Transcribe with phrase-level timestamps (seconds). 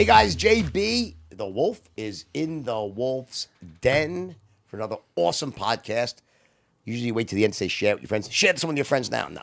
[0.00, 3.48] Hey guys, JB, the Wolf is in the Wolf's
[3.82, 4.34] Den
[4.64, 6.22] for another awesome podcast.
[6.86, 8.32] Usually you wait to the end to say share with your friends.
[8.32, 9.28] Share with some of your friends now.
[9.28, 9.42] No,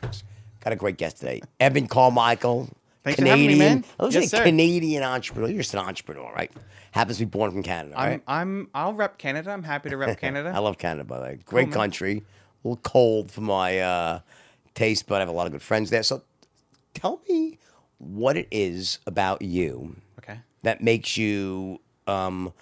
[0.62, 1.44] got a great guest today.
[1.60, 2.70] Evan Carmichael.
[3.04, 3.82] Thanks for having me, Canadian.
[3.82, 3.86] man.
[4.00, 4.32] I was Yes.
[4.32, 5.48] Canadian entrepreneur.
[5.50, 6.52] You're just an entrepreneur, right?
[6.90, 8.24] Happens to be born from Canada, I'm, right?
[8.28, 9.52] I'm, I'll rep Canada.
[9.52, 10.52] I'm happy to rep Canada.
[10.56, 11.40] I love Canada, by the way.
[11.46, 11.78] Great man.
[11.78, 12.24] country.
[12.64, 14.20] A little cold for my uh,
[14.74, 16.02] taste, but I have a lot of good friends there.
[16.02, 16.24] So
[16.96, 17.60] tell me
[18.00, 19.98] what it is about you.
[20.68, 22.54] That makes you um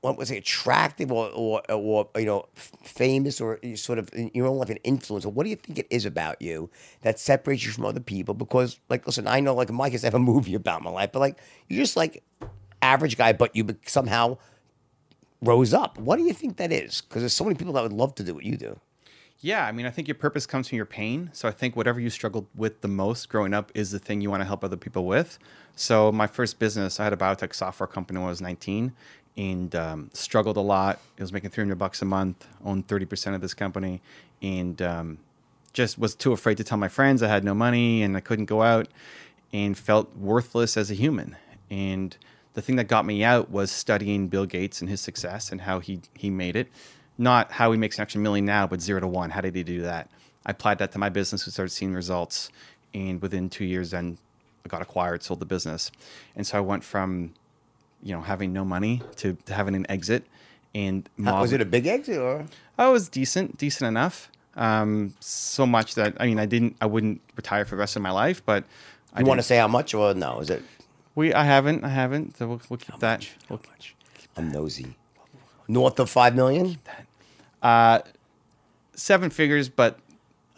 [0.00, 2.46] what was it attractive or or, or you know
[2.82, 6.04] famous or sort of you know like an influencer what do you think it is
[6.04, 6.70] about you
[7.02, 8.34] that separates you from other people?
[8.34, 11.18] Because like listen i know like case i have a movie about my life but
[11.18, 12.22] like you're just like
[12.82, 14.38] average guy but you somehow
[15.42, 15.98] rose up.
[15.98, 17.00] What do you think that is?
[17.00, 18.78] Because there's so many people that would love to do what you do
[19.42, 21.30] Yeah, I mean, I think your purpose comes from your pain.
[21.32, 24.30] So I think whatever you struggled with the most growing up is the thing you
[24.30, 25.38] want to help other people with.
[25.74, 28.92] So my first business, I had a biotech software company when I was 19
[29.38, 31.00] and um, struggled a lot.
[31.16, 34.02] It was making 300 bucks a month, owned 30% of this company,
[34.42, 35.18] and um,
[35.72, 38.44] just was too afraid to tell my friends I had no money and I couldn't
[38.46, 38.88] go out
[39.54, 41.36] and felt worthless as a human.
[41.70, 42.14] And
[42.52, 45.78] the thing that got me out was studying Bill Gates and his success and how
[45.78, 46.68] he, he made it.
[47.20, 49.28] Not how he makes an extra million now, but zero to one.
[49.30, 50.08] How did he do that?
[50.46, 51.44] I applied that to my business.
[51.44, 52.50] We started seeing results.
[52.94, 54.16] And within two years, then
[54.64, 55.92] I got acquired, sold the business.
[56.34, 57.34] And so I went from,
[58.02, 60.24] you know, having no money to, to having an exit.
[60.74, 62.46] And How- was it a big exit or
[62.78, 64.30] I was decent, decent enough.
[64.56, 68.02] Um, so much that I mean, I didn't, I wouldn't retire for the rest of
[68.02, 68.64] my life, but
[69.14, 70.62] I you want to say how much or no is it
[71.14, 72.36] We, I haven't, I haven't.
[72.38, 73.24] So we'll, we'll keep that.
[73.24, 73.94] how We'll, much
[74.36, 74.96] i'm nosy
[75.68, 76.78] north of five million
[77.62, 78.00] Uh,
[78.94, 79.98] seven figures, but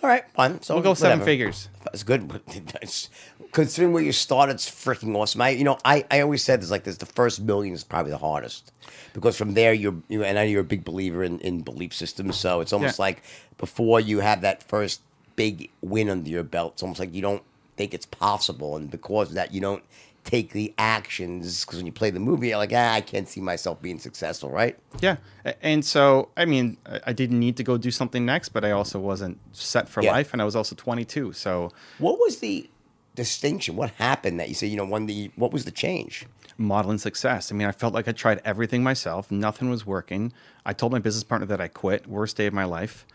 [0.02, 1.24] all right fine so we'll go seven whatever.
[1.30, 1.68] figures.
[1.84, 2.40] That's good.
[3.52, 5.42] Considering where you started, it's freaking awesome.
[5.42, 8.10] I, you know, I, I always said this like this: the first million is probably
[8.10, 8.72] the hardest
[9.12, 11.92] because from there you're, you and I know you're a big believer in, in belief
[11.92, 12.36] systems.
[12.38, 13.02] So it's almost Yeah.
[13.04, 13.22] like
[13.58, 15.02] before you have that first
[15.36, 17.42] big win under your belt, it's almost like you don't
[17.76, 19.82] think it's possible, and because of that, you don't
[20.24, 21.64] take the actions.
[21.64, 24.50] Because when you play the movie, you're like, ah, I can't see myself being successful,
[24.50, 24.78] right?
[25.00, 25.16] Yeah.
[25.60, 28.98] And so, I mean, I- didn't need to go do something next, but I also
[29.00, 30.12] wasn't set for Yeah.
[30.12, 30.32] life.
[30.32, 31.32] And I was also 22.
[31.32, 32.68] So What was the
[33.14, 33.76] distinction?
[33.76, 36.26] What happened that you say, you know, when the what was the change?
[36.58, 37.50] modeling success.
[37.50, 39.30] I mean, I felt like I tried everything myself.
[39.32, 40.32] Nothing was working.
[40.66, 43.06] I told my business partner that I quit, worst day of my life,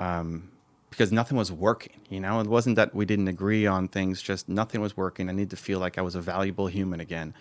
[0.00, 0.50] um,
[0.90, 2.00] because nothing was working.
[2.08, 5.28] You know, it wasn't that we didn't agree on things, just nothing was working.
[5.28, 7.34] I needed to feel like I was a valuable human again.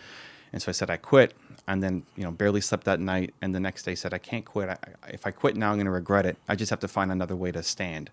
[0.52, 1.34] And so I said, I quit.
[1.68, 3.34] And then, you know, barely slept that night.
[3.42, 4.70] And the next day said, I can't quit.
[4.70, 4.78] I,
[5.10, 6.38] if I quit now, I'm going to regret it.
[6.48, 8.10] I just have to find another way to stand.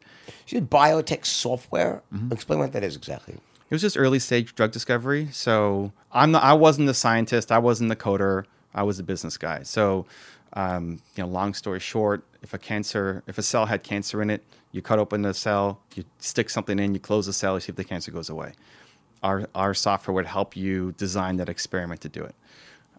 [0.47, 2.03] You did biotech software.
[2.13, 2.33] Mm-hmm.
[2.33, 3.35] Explain what that is exactly.
[3.35, 5.29] It was just early stage drug discovery.
[5.33, 7.51] So I'm not, I wasn't the scientist.
[7.51, 8.45] I wasn't the coder.
[8.75, 9.63] I was the business guy.
[9.63, 10.05] So,
[10.53, 14.29] um, you know, long story short, if a cancer, if a cell had cancer in
[14.29, 17.61] it, you cut open the cell, you stick something in, you close the cell, you
[17.61, 18.53] see if the cancer goes away.
[19.23, 22.35] Our our software would help you design that experiment to do it.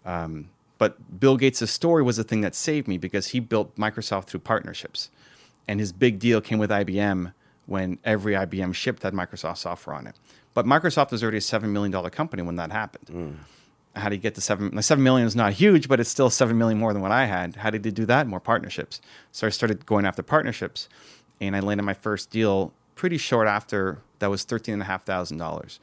[0.06, 4.26] Um, but Bill Gates' story was the thing that saved me because he built Microsoft
[4.26, 5.10] through partnerships.
[5.68, 7.34] And his big deal came with IBM
[7.66, 10.16] when every IBM shipped had Microsoft software on it.
[10.54, 13.38] But Microsoft was already a $7 million company when that happened.
[13.96, 14.70] How do you get to seven?
[14.74, 17.26] Now, seven million is not huge, but it's still seven million more than what I
[17.26, 17.56] had.
[17.58, 18.28] How did he do that?
[18.28, 19.02] More partnerships.
[19.32, 20.88] So I started going after partnerships,
[21.40, 24.00] and I landed my first deal pretty short after.
[24.20, 25.80] That was thirteen and a half thousand dollars.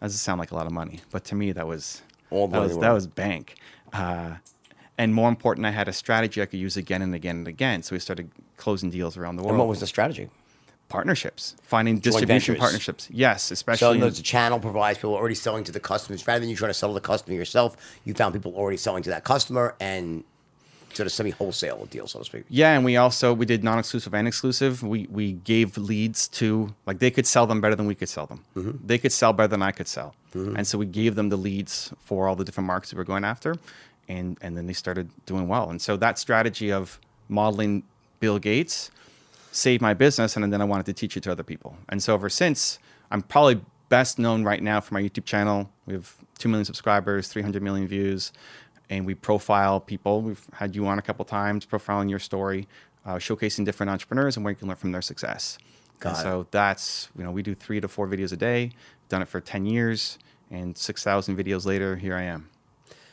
[0.00, 2.78] That doesn't sound like a lot of money, but to me that was that was
[2.78, 3.56] that was bank.
[3.92, 4.36] Uh,
[4.98, 7.82] and more important, I had a strategy I could use again and again and again.
[7.82, 9.52] So we started closing deals around the world.
[9.52, 10.28] And what was the strategy?
[10.88, 11.54] partnerships?
[11.62, 12.58] Finding distribution ventures.
[12.58, 13.08] partnerships.
[13.10, 13.98] Yes, especially.
[13.98, 16.26] in in- the channel provides people already selling to the customers.
[16.26, 19.02] Rather than you trying to sell to the customer yourself, you found people already selling
[19.04, 20.24] to that customer and
[20.94, 22.44] sort of semi wholesale deal, so to speak.
[22.48, 24.82] Yeah, and we also we did non-exclusive and exclusive.
[24.82, 28.26] We we gave leads to like they could sell them better than we could sell
[28.26, 28.44] them.
[28.56, 28.86] Mm-hmm.
[28.86, 30.56] They could sell better than I could sell, mm-hmm.
[30.56, 33.24] and so we gave them the leads for all the different markets we were going
[33.24, 33.56] after,
[34.08, 35.70] and and then they started doing well.
[35.70, 36.98] And so that strategy of
[37.28, 37.84] modeling
[38.20, 38.90] Bill Gates
[39.52, 41.76] saved my business, and then I wanted to teach it to other people.
[41.88, 42.78] And so ever since,
[43.10, 45.70] I'm probably best known right now for my YouTube channel.
[45.86, 48.32] We have two million subscribers, 300 million views,
[48.90, 50.22] and we profile people.
[50.22, 52.68] We've had you on a couple times, profiling your story,
[53.04, 55.58] uh, showcasing different entrepreneurs and where you can learn from their success.
[56.00, 56.22] Got and it.
[56.22, 58.72] so that's you know we do three to four videos a day.
[59.08, 60.18] Done it for 10 years,
[60.50, 62.50] and 6,000 videos later, here I am.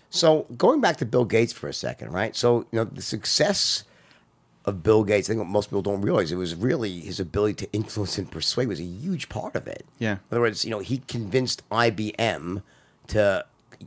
[0.10, 2.36] So going back to Bill Gates for a second, right?
[2.36, 3.84] So you know the success
[4.66, 7.54] of Bill Gates, I think what most people don't realize it was really his ability
[7.66, 9.86] to influence and persuade was a huge part of it.
[10.00, 10.14] Yeah.
[10.14, 12.64] In other words, you know, he convinced IBM
[13.08, 13.46] to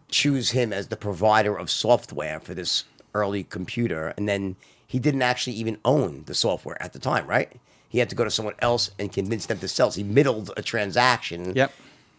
[0.09, 4.57] choose him as the provider of software for this early computer, and then
[4.87, 7.53] he didn't actually even own the software at the time, right?
[7.89, 9.91] He had to go to someone else and convince them to sell.
[9.91, 11.55] So he middled a transaction.
[11.55, 11.73] Yep.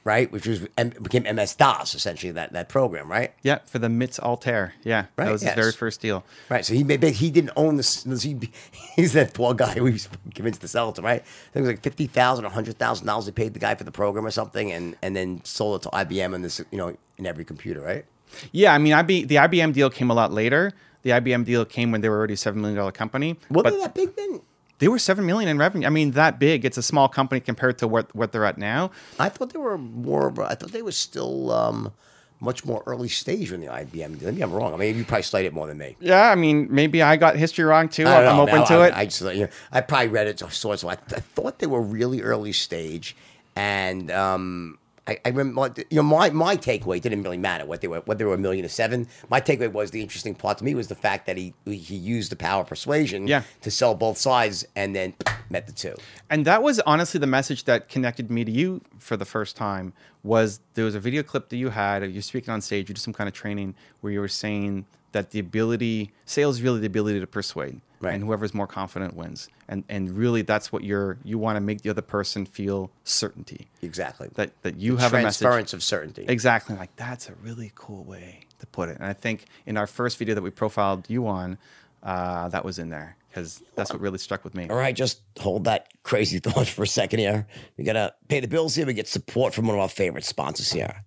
[0.10, 0.62] Right, which was
[1.04, 3.32] became MS DOS essentially that, that program, right?
[3.44, 4.74] Yeah, for the MITS Altair.
[4.84, 5.54] Yeah, Right, that was yes.
[5.54, 6.26] his very first deal.
[6.50, 6.66] Right.
[6.66, 8.04] So he made, he didn't own this.
[8.24, 8.36] He,
[8.96, 9.96] he's that poor guy who
[10.34, 11.22] convinced to sell it to, right?
[11.22, 13.76] I think it was like fifty thousand or hundred thousand dollars they paid the guy
[13.76, 16.80] for the program or something, and and then sold it to IBM and this, you
[16.80, 18.04] know, in every computer, right?
[18.52, 20.72] Yeah, I mean, IB, the IBM deal came a lot later.
[21.04, 23.38] The IBM deal came when they were already a seven million dollar company.
[23.52, 24.42] Wasn't but that big then?
[24.80, 25.86] They were seven million in revenue.
[25.86, 26.66] I mean, that big.
[26.66, 28.92] It's a small company compared to what what they're at now.
[29.20, 30.34] I thought they were more.
[30.42, 31.94] I thought they were still um,
[32.40, 34.22] much more early stage when the IBM.
[34.22, 34.74] Maybe I'm wrong.
[34.74, 35.98] I mean, you probably studied it more than me.
[36.00, 38.06] Yeah, I mean, maybe I got history wrong too.
[38.06, 38.94] I know, open to I, it.
[38.96, 41.68] I, just, you know, I probably read it saw it, so I, I thought they
[41.68, 43.16] were really early stage,
[43.56, 47.88] and um, I, I remember, you know, my my takeaway didn't really matter what they
[47.88, 49.07] were, whether they were a million or seven.
[49.30, 52.31] My takeaway was the interesting part to me was the fact that he he used
[52.31, 53.44] the power of persuasion Yeah.
[53.62, 55.13] to sell both sides, and then
[55.50, 55.96] met the two.
[56.30, 59.94] And that was honestly the message that connected me to you for the first time.
[60.24, 62.04] Was there was a video clip that you had?
[62.04, 62.90] Of you're speaking on stage.
[62.90, 66.62] You did some kind of training where you were saying that the ability, sales, is
[66.62, 68.14] really the ability to persuade, Right.
[68.14, 69.50] and whoever's more confident wins.
[69.68, 71.18] And and really, that's what you're.
[71.24, 74.30] You want to make the other person feel certainty Exactly.
[74.36, 75.42] that that you have a message.
[75.42, 76.26] transference of certainty.
[76.28, 76.76] Exactly.
[76.76, 78.98] Like that's a really cool way to put it.
[78.98, 81.58] And I think in our first video that we profiled you on,
[82.04, 84.68] uh, that was in there because that's what really struck with me.
[84.70, 87.46] All right, just hold that crazy thought for a second here.
[87.78, 88.86] We gotta pay the bills here.
[88.88, 91.04] We get support from one of our favorite sponsors here.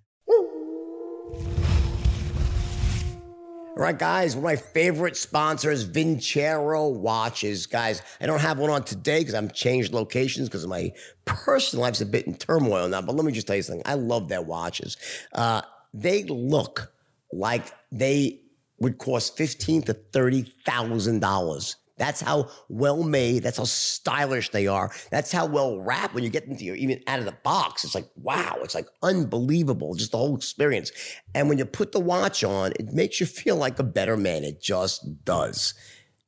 [3.75, 7.65] All right, guys, one of my favorite sponsors, Vincero Watches.
[7.65, 10.93] Guys, I don't have one on today because I'm changed locations because my
[11.25, 13.01] personal life's a bit in turmoil now.
[13.01, 13.83] But let me just tell you something.
[13.87, 14.99] I love their watches.
[15.33, 15.63] Uh,
[15.95, 16.93] they look
[17.33, 18.41] like they
[18.79, 21.77] would cost fifteen to thirty thousand dollars.
[21.99, 23.43] That's how well made.
[23.43, 24.91] That's how stylish they are.
[25.11, 26.15] That's how well wrapped.
[26.15, 28.59] When you get into your even out of the box, it's like wow.
[28.63, 29.95] It's like unbelievable.
[29.95, 30.91] Just the whole experience.
[31.35, 34.45] And when you put the watch on, it makes you feel like a better man.
[34.45, 35.75] It just does.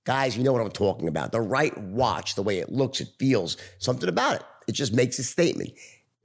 [0.05, 1.33] Guys, you know what I'm talking about.
[1.33, 4.43] The right watch, the way it looks, it feels, something about it.
[4.69, 5.71] It just makes a statement.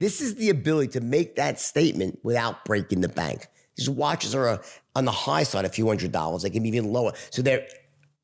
[0.00, 3.46] This is the ability to make that statement without breaking the bank.
[3.76, 4.62] These watches are uh,
[4.94, 6.42] on the high side, a few hundred dollars.
[6.42, 7.12] They can be even lower.
[7.30, 7.66] So they're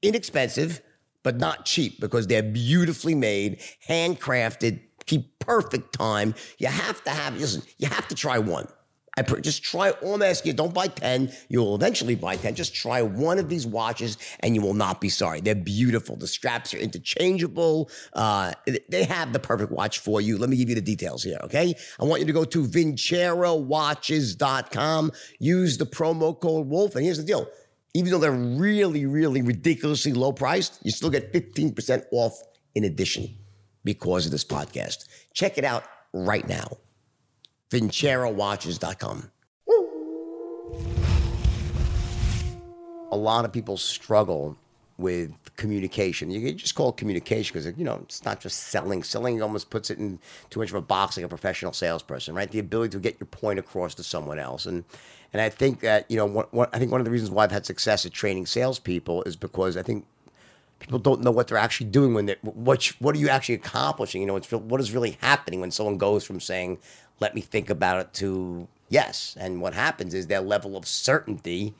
[0.02, 0.82] inexpensive,
[1.26, 6.36] but not cheap because they're beautifully made, handcrafted, keep perfect time.
[6.58, 8.68] You have to have, listen, you have to try one.
[9.16, 10.56] I pr- just try all I'm asking you.
[10.56, 11.32] Don't buy 10.
[11.48, 12.54] You will eventually buy 10.
[12.54, 15.40] Just try one of these watches and you will not be sorry.
[15.40, 16.14] They're beautiful.
[16.14, 17.90] The straps are interchangeable.
[18.12, 18.52] Uh,
[18.88, 20.38] they have the perfect watch for you.
[20.38, 21.74] Let me give you the details here, okay?
[21.98, 25.12] I want you to go to vincerowatches.com.
[25.40, 26.94] Use the promo code WOLF.
[26.94, 27.48] And here's the deal
[27.96, 32.38] even though they're really, really ridiculously low priced, you still get 15% off
[32.74, 33.34] in addition
[33.84, 35.06] because of this podcast.
[35.32, 36.76] Check it out right now.
[37.70, 39.30] VinceroWatches.com.
[43.12, 44.58] A lot of people struggle
[44.98, 46.30] with communication.
[46.30, 49.02] You can just call it communication because you know it's not just selling.
[49.04, 50.18] Selling almost puts it in
[50.50, 52.50] too much of a box like a professional salesperson, right?
[52.50, 54.84] The ability to get your point across to someone else, and
[55.32, 57.44] and I think that you know what, what I think one of the reasons why
[57.44, 60.06] I've had success at training salespeople is because I think
[60.78, 64.20] people don't know what they're actually doing when they what what are you actually accomplishing?
[64.20, 66.78] You know it's what is really happening when someone goes from saying
[67.20, 69.36] let me think about it to yes.
[69.38, 71.74] And what happens is their level of certainty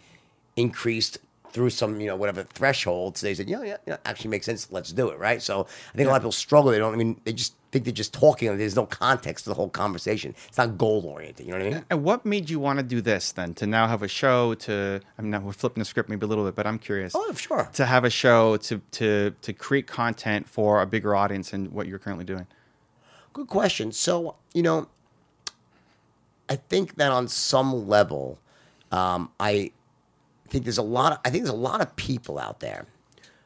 [0.56, 1.18] increased
[1.56, 4.68] through some you know whatever threshold so they said yeah yeah, yeah actually makes sense
[4.70, 6.98] let's do it right so i think a lot of people struggle they don't I
[6.98, 10.34] mean they just think they're just talking and there's no context to the whole conversation
[10.48, 12.82] it's not goal oriented you know what i mean And what made you want to
[12.82, 13.54] do this then?
[13.54, 14.52] To now have a show?
[14.66, 17.12] To I mean, now we're flipping the script maybe a little bit, but I'm curious.
[17.16, 19.08] oh sure To have a show to to
[19.46, 22.46] to create content for a bigger audience and what you're currently doing.
[23.32, 23.92] Good question.
[23.92, 24.88] So, you know,
[26.48, 28.38] I think that on some level,
[28.92, 29.72] um, I
[30.50, 32.86] think there's a lot of I think there's a lot of people out there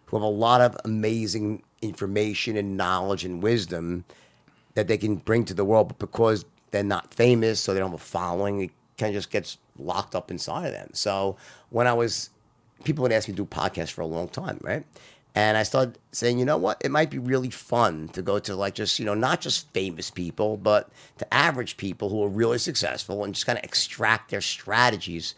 [0.07, 4.05] who have a lot of amazing information and knowledge and wisdom
[4.75, 7.91] that they can bring to the world, but because they're not famous so they don't
[7.91, 10.91] have a following, it kind of just gets locked up inside of them.
[10.93, 11.37] So
[11.71, 12.31] when I was,
[12.85, 14.85] people would ask me to do podcasts for a long time, right?
[15.35, 16.81] And I started saying, you know what?
[16.85, 20.11] It might be really fun to go to like just, you know, not just famous
[20.11, 24.41] people, but to average people who are really successful and just kind of extract their
[24.41, 25.35] strategies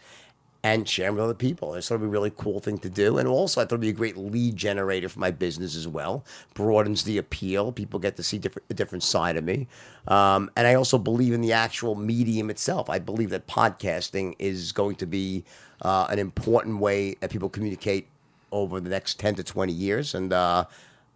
[0.63, 1.73] and sharing with other people.
[1.73, 3.17] It's sort of a really cool thing to do.
[3.17, 6.23] And also, I thought it'd be a great lead generator for my business as well.
[6.53, 7.73] Broadens the appeal.
[7.73, 9.67] People get to see different, a different side of me.
[10.07, 12.89] Um, and I also believe in the actual medium itself.
[12.89, 15.43] I believe that podcasting is going to be
[15.81, 18.07] uh, an important way that people communicate
[18.53, 20.15] over the next 10 to 20 years.
[20.15, 20.65] And, uh,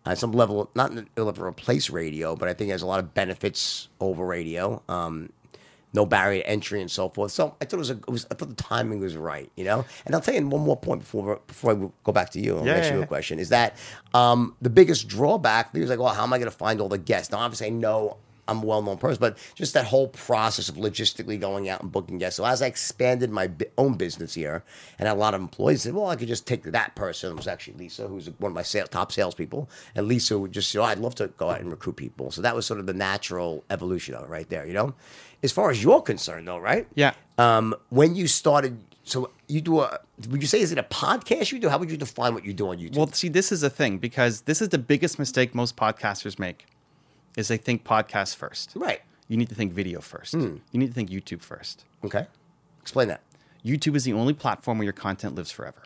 [0.06, 3.00] at some level, not it'll ever replace radio, but I think it has a lot
[3.00, 4.82] of benefits over radio.
[4.88, 5.32] Um,
[5.94, 7.32] no barrier to entry and so forth.
[7.32, 9.64] So I thought it was, a, it was I thought the timing was right, you
[9.64, 9.86] know.
[10.06, 12.66] And I'll tell you one more point before before I go back to you and
[12.68, 13.06] Yeah, ask yeah, you a yeah.
[13.08, 13.76] question is that
[14.14, 15.74] um, the biggest drawback.
[15.74, 17.32] Was like, well, how am I going to find all the guests?
[17.32, 21.40] Now, obviously, I know I'm a well-known person, but just that whole process of logistically
[21.40, 22.38] going out and booking guests.
[22.38, 24.64] So as I expanded my own business here,
[24.98, 27.32] and had a lot of employees said, well, I could just take that person.
[27.32, 30.74] It was actually Lisa, who's one of my sales, top salespeople, and Lisa would just,
[30.74, 32.32] you know, I'd love to go out and recruit people.
[32.32, 34.94] So that was sort of the natural evolution of it right there, you know.
[35.44, 36.88] As far as you're concerned, though, right?
[36.96, 37.14] Yeah.
[37.38, 40.00] Um, when you started, so you do a,
[40.30, 41.70] would you say is it a podcast you do?
[41.70, 42.98] How would you define what you do on YouTube?
[42.98, 46.66] Well, see, this is the thing because this is the biggest mistake most podcasters make
[47.38, 48.74] is they think podcast first.
[48.76, 49.02] right.
[49.30, 50.34] You need to think video first.
[50.34, 50.58] Hmm.
[50.72, 51.84] You need to think YouTube first.
[52.04, 52.28] Okay.
[52.82, 53.22] Explain that.
[53.66, 55.84] YouTube is the only platform where your content lives forever.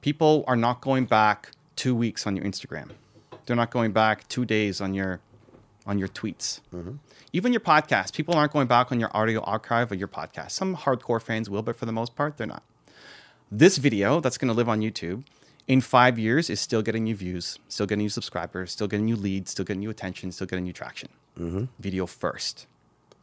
[0.00, 2.92] People are not going back two weeks on your Instagram.
[3.44, 5.20] They're not going back two days on your
[5.86, 6.60] on your tweets.
[6.74, 6.92] Mm-hmm.
[7.32, 10.52] Even your podcast, people aren't going back on your audio archive of your podcast.
[10.52, 12.62] Some hardcore fans will, but for the most part, they're not.
[13.52, 15.22] This video that's going to live on YouTube
[15.68, 19.16] in five years is still getting you views, still getting you subscribers, still getting you
[19.16, 21.08] leads, still getting you attention, still getting you traction.
[21.38, 21.64] Mm-hmm.
[21.80, 22.66] Video first,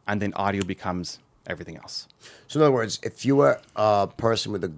[0.06, 2.06] and then audio becomes everything else.
[2.46, 4.72] So in other words, if you were a person with a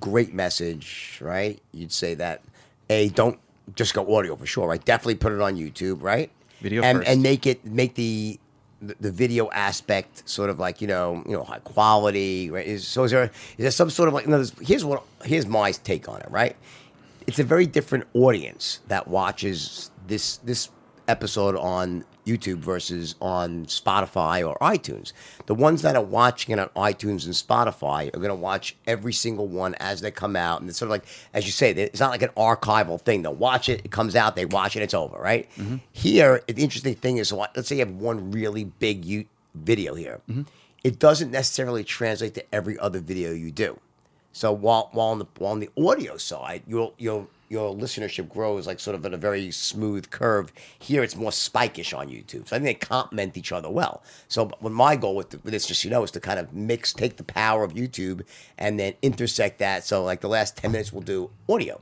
[0.00, 2.42] great message, right, you'd say that
[2.90, 3.38] a don't
[3.74, 4.84] just go audio for sure, right?
[4.84, 6.30] Definitely put it on YouTube, right?
[6.60, 7.10] Video and first.
[7.10, 8.38] and make it make the
[8.82, 12.86] the the video aspect sort of like you know you know high quality right is
[12.86, 15.72] so is there is there some sort of like you know, here's what here's my
[15.72, 16.56] take on it right
[17.26, 20.70] it's a very different audience that watches this this
[21.08, 25.12] episode on YouTube versus on Spotify or iTunes.
[25.46, 29.12] The ones that are watching it on iTunes and Spotify are going to watch every
[29.12, 31.04] single one as they come out, and it's sort of like,
[31.34, 33.22] as you say, it's not like an archival thing.
[33.22, 35.48] They'll watch it, it comes out, they watch it, it's over, right?
[35.56, 35.76] Mm-hmm.
[35.92, 40.20] Here, the interesting thing is, let's say you have one really big you video here.
[40.28, 40.42] Mm-hmm.
[40.82, 43.78] It doesn't necessarily translate to every other video you do.
[44.34, 48.66] So while while on the while on the audio side, your your your listenership grows
[48.66, 50.52] like sort of at a very smooth curve.
[50.76, 52.48] Here, it's more spikish on YouTube.
[52.48, 54.02] So I think they complement each other well.
[54.26, 56.52] So what my goal with, the, with this, just you know, is to kind of
[56.52, 58.22] mix, take the power of YouTube,
[58.58, 59.84] and then intersect that.
[59.84, 61.80] So like the last ten minutes, we'll do audio.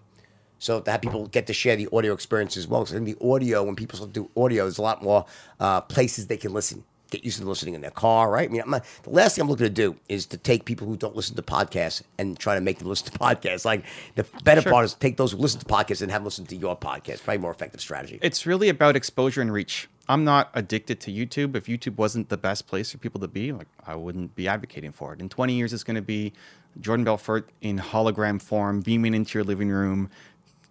[0.59, 2.85] So that people get to share the audio experience as well.
[2.85, 5.25] So in the audio, when people do audio, there's a lot more
[5.59, 6.85] uh, places they can listen.
[7.13, 8.49] Get used to listening in their car, right?
[8.49, 10.87] I mean, I'm not, the last thing I'm looking to do is to take people
[10.87, 13.67] who don't listen to podcasts and try to make them listen to podcasts.
[13.67, 14.73] Like the better Sure.
[14.73, 17.23] part is take those who listen to podcasts and have them listen to your podcast.
[17.23, 18.19] Probably more effective strategy.
[18.23, 19.89] It's really about exposure and reach.
[20.09, 21.55] I'm not addicted to YouTube.
[21.55, 24.91] If YouTube wasn't the best place for people to be, like I wouldn't be advocating
[24.93, 25.21] for it.
[25.21, 26.33] In 20 years, it's going to be
[26.81, 30.09] Jordan Belfort in hologram form, beaming into your living room,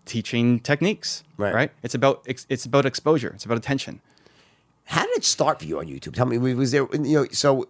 [0.06, 1.24] teaching techniques.
[1.38, 1.54] Right.
[1.54, 1.72] Right.
[1.84, 3.30] It's about it's about exposure.
[3.36, 4.02] It's about attention.
[4.92, 6.16] How did it start for you on YouTube?
[6.16, 7.70] Tell me, was there, you know, so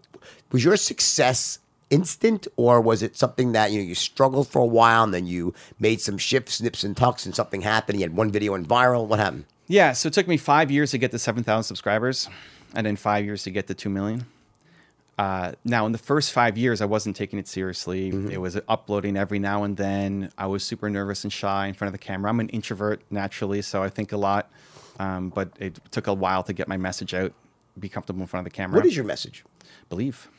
[0.51, 1.59] was your success
[1.91, 5.27] instant or was it something that, you know, you struggled for a while and then
[5.27, 7.99] you made some shifts, nips and tucks and something happened?
[7.99, 9.05] You had one video went viral.
[9.05, 9.45] What happened?
[9.67, 9.91] Yeah.
[9.91, 12.27] So it took me five years to get to 7,000 subscribers,
[12.73, 14.25] and then five years to get to two million.
[15.19, 18.09] Uh, now, in the first five years, I wasn't taking it seriously.
[18.31, 20.31] It was uploading every now and then.
[20.39, 22.31] I was super nervous and shy in front of the camera.
[22.31, 24.49] I'm an introvert naturally, so I think a lot.
[24.99, 27.33] Um, but it took a while to get my message out,
[27.79, 28.77] be comfortable in front of the camera.
[28.77, 29.43] What is your message?
[29.89, 30.29] believe?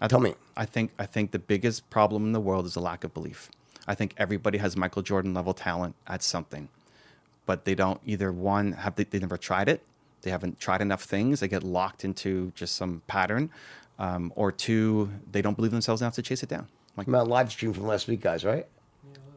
[0.00, 0.34] I Tell me.
[0.56, 3.50] I think I think the biggest problem in the world is a lack of belief.
[3.86, 6.68] I think everybody has Michael Jordan level talent at something,
[7.46, 9.82] but they don't either one have they, they never tried it,
[10.22, 13.50] they haven't tried enough things, they get locked into just some pattern,
[13.98, 16.68] um, or two they don't believe themselves enough to chase it down.
[16.96, 18.66] Like My live stream from last week, guys, right?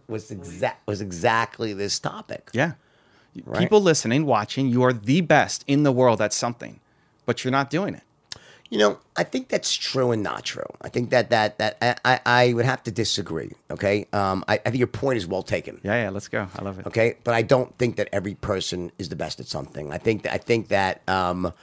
[0.07, 2.49] Was exact was exactly this topic.
[2.53, 2.73] yeah,
[3.43, 3.59] Right.
[3.59, 6.79] people listening, watching, you are the best in the world at something,
[7.25, 8.03] but you're not doing it.
[8.69, 10.65] You know, I think that's true and not true.
[10.81, 13.51] I think that that that I, I, would have to disagree.
[13.69, 15.79] Okay, um, I, I think your point is well taken.
[15.83, 16.47] Yeah, yeah, let's go.
[16.57, 16.87] I love it.
[16.87, 19.91] Okay, but I don't think that every person is the best at something.
[19.91, 21.53] I think that I think that um,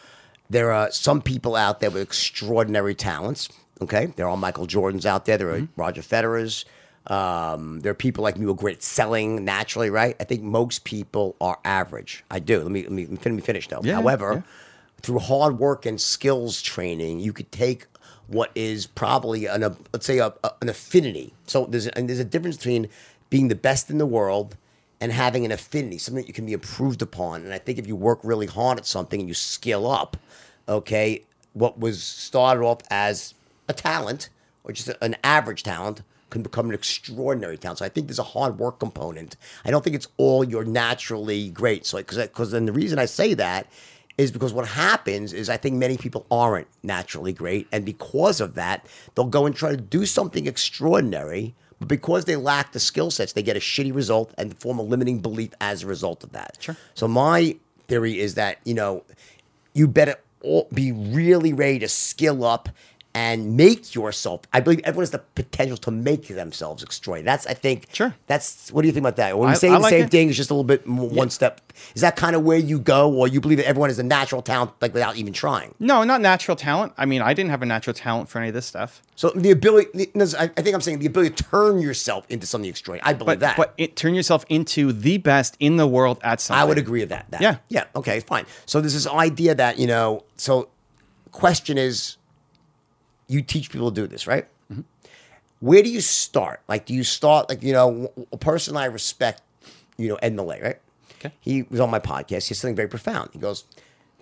[0.48, 3.48] there are some people out there with extraordinary talents.
[3.80, 5.38] Okay, there are Michael Jordans out there.
[5.38, 6.64] There are Roger Federers.
[7.06, 10.14] Um, there are people like me who are great at selling naturally, right?
[10.20, 12.24] I think most people are average.
[12.30, 12.60] I do.
[12.62, 13.80] Let me let me, let me finish though.
[13.82, 14.42] Yeah, However, yeah.
[15.02, 17.86] through hard work and skills training, you could take
[18.28, 21.34] what is probably an a, let's say a, a- an affinity.
[21.46, 22.88] So there's and there's a difference between
[23.30, 24.56] being the best in the world
[25.00, 27.42] and having an affinity, something that you can be improved upon.
[27.42, 30.16] And I think if you work really hard at something and you skill up,
[30.68, 33.34] okay, what was started off as
[33.68, 34.28] a talent
[34.62, 37.78] or just an average talent can become an extraordinary talent.
[37.78, 39.36] So I think there's a hard work component.
[39.64, 41.86] I don't think it's all you're naturally great.
[41.86, 43.68] So because because then the reason I say that
[44.18, 48.54] is because what happens is I think many people aren't naturally great, and because of
[48.54, 51.54] that, they'll go and try to do something extraordinary.
[51.78, 54.82] But because they lack the skill sets, they get a shitty result and form a
[54.82, 56.56] limiting belief as a result of that.
[56.60, 56.76] Sure.
[56.94, 57.56] So my
[57.88, 59.04] theory is that you know
[59.74, 62.68] you better all be really ready to skill up
[63.14, 64.40] and make yourself.
[64.54, 67.24] I believe everyone has the potential to make themselves extraordinary.
[67.26, 67.88] That's I think.
[67.92, 68.14] Sure.
[68.26, 69.36] That's what do you think about that?
[69.38, 70.10] When we I- say the like same it.
[70.10, 71.60] thing, it's just a little bit more, one step.
[71.94, 74.40] Is that kind of where you go, or you believe that everyone has a natural
[74.42, 75.74] talent, like without even trying?
[75.78, 76.92] No, not natural talent.
[76.96, 79.02] I mean, I didn't have a natural talent for any of this stuff.
[79.16, 82.68] So the ability, I I think I'm saying the ability to turn yourself into something
[82.70, 83.08] extraordinary.
[83.10, 83.56] I believe But that.
[83.56, 86.60] but it, turn yourself into the best in the world at something.
[86.60, 87.26] I would agree with that.
[87.30, 87.40] that.
[87.42, 87.56] Yeah.
[87.68, 87.84] Yeah.
[87.94, 88.20] Okay.
[88.20, 88.46] Fine.
[88.66, 90.24] So there's this idea that you know.
[90.36, 90.68] So,
[91.30, 92.16] question is,
[93.32, 94.46] you teach people to do this, right?
[94.70, 94.82] Mm-hmm.
[95.60, 96.60] Where do you start?
[96.68, 99.42] Like, do you start like you know a person I respect,
[99.96, 100.78] you know Ed Mylett, right?
[101.18, 101.32] Okay.
[101.40, 102.48] He was on my podcast.
[102.48, 103.30] He said something very profound.
[103.32, 103.64] He goes,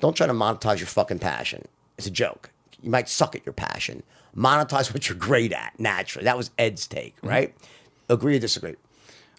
[0.00, 1.66] "Don't try to monetize your fucking passion.
[1.98, 2.50] It's a joke.
[2.82, 4.02] You might suck at your passion.
[4.36, 7.28] Monetize what you're great at naturally." That was Ed's take, Mm-hmm.
[7.28, 7.54] right?
[8.08, 8.74] Agree or disagree?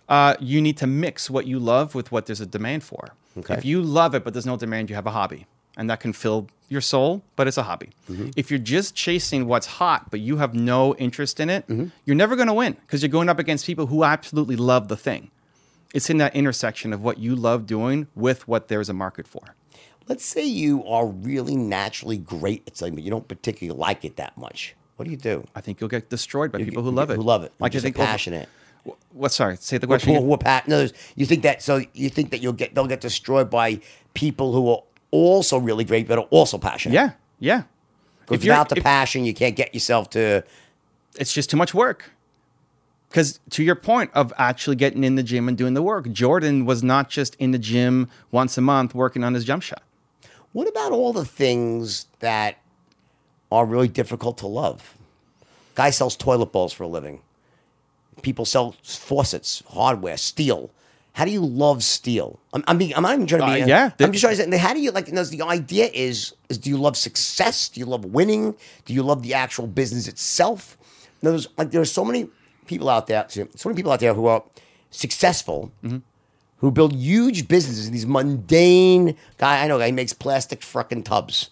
[0.10, 3.10] Uh, you need to mix what you love with what there's a demand for.
[3.38, 3.54] Okay.
[3.54, 5.46] If you love it but there's no demand, you have a hobby,
[5.82, 7.90] and that can fill your soul, but it's a hobby.
[8.10, 8.30] Mm-hmm.
[8.38, 11.88] If you're just chasing what's hot but you have no interest in it, Mm-hmm.
[12.06, 14.96] you're never going to win because you're going up against people who absolutely love the
[14.96, 15.32] thing.
[15.94, 19.42] It's in that intersection of what you love doing with what there's a market for.
[20.08, 24.16] Let's say you are really naturally great at something, but you don't particularly like it
[24.18, 24.76] that much.
[24.98, 25.48] What do you do?
[25.56, 27.16] I think you'll get destroyed by people who You- love it.
[27.18, 27.52] Who love it.
[27.60, 28.48] Like just I think passionate.
[29.12, 29.32] What?
[29.32, 30.16] Sorry, say the question.
[30.16, 33.02] who are pa- no, you think that so you think that you'll get they'll get
[33.02, 33.80] destroyed by
[34.14, 34.82] people who are
[35.12, 36.96] also really great but are also passionate.
[36.96, 37.64] Yeah, yeah.
[38.30, 40.44] You're- without the if- passion, you can't get yourself to.
[41.20, 42.12] it's just too much work.
[43.10, 46.66] Because to your point of actually getting in the gym and doing the work, Jordan
[46.66, 49.84] was not just in the gym once a month working on his jump shot.
[50.54, 52.60] What about all the things that
[53.52, 54.96] are really difficult to love?
[55.76, 57.20] Guy sells toilet bowls for a living.
[58.22, 60.70] People sell faucets, hardware, steel.
[61.14, 62.40] How do you love steel?
[62.54, 63.64] I'm, I'm, being, I'm not even trying to be.
[63.64, 63.92] Uh, yeah.
[64.00, 64.58] I'm just trying to say.
[64.58, 65.08] How do you like?
[65.08, 67.68] You know, the idea is is do you love success?
[67.70, 68.56] Do you love winning?
[68.86, 70.78] Do you love the actual business itself?
[71.22, 72.30] There's like there are so many
[72.66, 73.26] people out there.
[73.30, 74.44] So many people out there who are
[74.90, 75.72] successful,
[76.58, 77.92] who build huge businesses.
[77.92, 79.64] These mundane guy.
[79.64, 81.50] I know guy who makes plastic fucking tubs.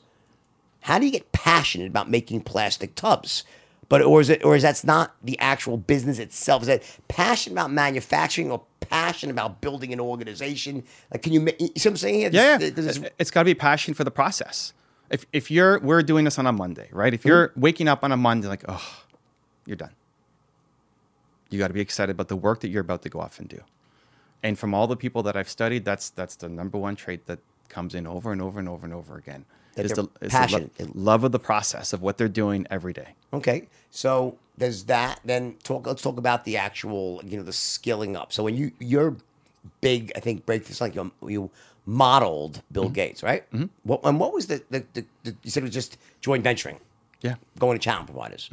[0.82, 3.43] How do you get passionate about making plastic tubs?
[3.89, 6.62] But or is it or is that's not the actual business itself?
[6.62, 10.84] Is that passion about manufacturing or passion about building an organization?
[11.12, 11.41] Like, can you?
[11.60, 12.21] You see what I'm saying?
[12.21, 12.82] Yeah, This- yeah.
[12.84, 14.73] this It- it's got to be passion for the process.
[15.10, 17.13] If if you're we're doing this on a Monday, right?
[17.13, 17.62] If you're mm-hmm.
[17.62, 19.04] waking up on a Monday like, oh,
[19.65, 19.95] you're done.
[21.49, 23.49] You got to be excited about the work that you're about to go off and
[23.49, 23.62] do.
[24.43, 27.39] And from all the people that I've studied, that's that's the number one trait that
[27.69, 29.45] comes in over and over and over and over again.
[29.84, 32.65] That is they're the, is the lo- love of the process of what they're doing
[32.70, 33.10] every day.
[33.34, 35.20] Okay, so there's that.
[35.26, 35.88] Then talk.
[35.88, 38.32] Let's talk about the actual, you know, the skilling up.
[38.34, 39.15] So when you your
[39.82, 41.50] big, I think breakthrough, like you, you
[41.86, 42.94] modeled Bill Mm-hmm.
[42.94, 43.44] Gates, right?
[43.84, 46.80] What and what was the, the, the, the you said it was just joint venturing,
[47.22, 47.36] Yeah.
[47.58, 48.50] going to channel providers,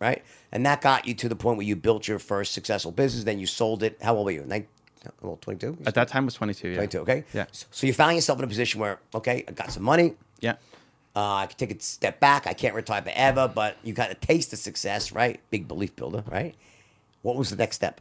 [0.00, 0.22] right?
[0.50, 3.24] And that got you to the point where you built your first successful business.
[3.24, 3.98] Then you sold it.
[4.02, 4.44] How old were you?
[4.46, 4.66] Nine,
[5.20, 5.76] well, twenty two.
[5.86, 6.68] At that time it was 22.
[6.68, 6.74] Yeah.
[6.76, 7.24] 22, okay?
[7.32, 7.46] Yeah.
[7.52, 10.14] So, so you found yourself in a position where, okay, I got some money.
[10.42, 10.56] Yeah.
[11.14, 12.46] Uh, I can take a step back.
[12.46, 15.40] I can't retire forever, but you got a taste of success, right?
[15.50, 16.54] Big belief builder, right?
[17.22, 18.00] What was the next step?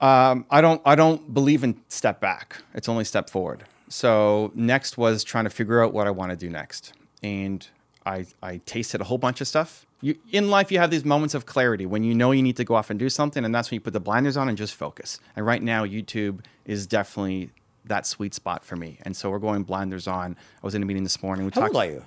[0.00, 2.62] Um, I don't I don't believe in step back.
[2.74, 3.64] It's only step forward.
[3.88, 6.92] So next was trying to figure out what I want to do next.
[7.22, 7.66] And
[8.04, 9.86] I I tasted a whole bunch of stuff.
[10.02, 12.64] You in life you have these moments of clarity when you know you need to
[12.64, 14.74] go off and do something and that's when you put the blinders on and just
[14.74, 15.18] focus.
[15.34, 17.50] And right now YouTube is definitely
[17.86, 18.98] that sweet spot for me.
[19.02, 20.36] And so we're going blinders on.
[20.62, 21.44] I was in a meeting this morning.
[21.46, 22.04] We How talked old are you?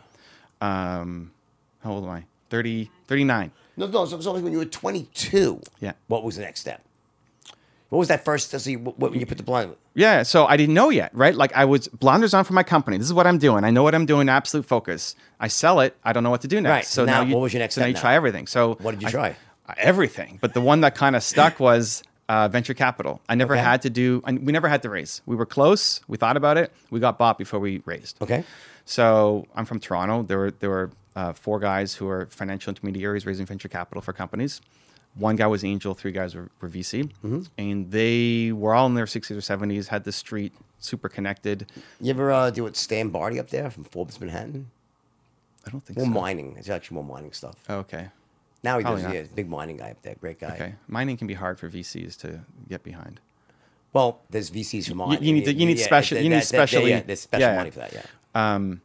[0.61, 1.31] um
[1.83, 2.23] how old am I?
[2.49, 3.51] 30 39.
[3.77, 4.05] No, no.
[4.05, 5.93] So, so when you were 22, Yeah.
[6.07, 6.81] What was the next step?
[7.89, 8.49] What was that first?
[8.51, 9.75] So you, what, when you put the blind?
[9.93, 11.33] Yeah, so I didn't know yet, right?
[11.33, 12.97] Like I was blinders on for my company.
[12.97, 13.63] This is what I'm doing.
[13.63, 14.27] I know what I'm doing.
[14.29, 15.15] Absolute focus.
[15.39, 15.95] I sell it.
[16.03, 16.71] I don't know what to do next.
[16.71, 18.01] Right, So now now, you, what was your next so now step you now?
[18.01, 18.47] try everything.
[18.47, 19.35] So What did you I- try?
[19.77, 23.21] everything, but the one that kind of stuck was uh, venture capital.
[23.29, 23.63] I never Okay.
[23.63, 24.21] had to do.
[24.25, 25.21] And we never had to raise.
[25.25, 26.01] We were close.
[26.07, 26.71] We thought about it.
[26.89, 28.21] We got bought before we raised.
[28.21, 28.43] Okay.
[28.85, 30.23] So I'm from Toronto.
[30.23, 34.13] There were there were uh, four guys who are financial intermediaries raising venture capital for
[34.13, 34.61] companies.
[35.15, 37.09] One guy was angel, three guys were, were VC,
[37.57, 41.65] and they were all in their 60s or 70s, had the street super connected.
[41.99, 44.69] You ever uh, deal with Stan Bharti up there from Forbes Manhattan?
[45.65, 46.05] I don't think so.
[46.05, 46.21] More so.
[46.21, 46.55] mining.
[46.59, 47.55] It's actually more mining stuff.
[47.67, 48.09] Okay.
[48.67, 49.13] Now he Probably does.
[49.13, 49.15] not.
[49.15, 50.15] Yeah, big mining guy up there.
[50.19, 50.53] Great guy.
[50.55, 50.75] Okay.
[50.89, 53.21] Mining can be hard for VCs to get behind.
[53.93, 55.23] Well, there's VCs for mining.
[55.23, 57.57] you need to- you need special- you need specially- Yeah, there's special yeah, yeah.
[57.57, 57.93] money for that.
[57.93, 58.01] Yeah.
[58.35, 58.81] Um,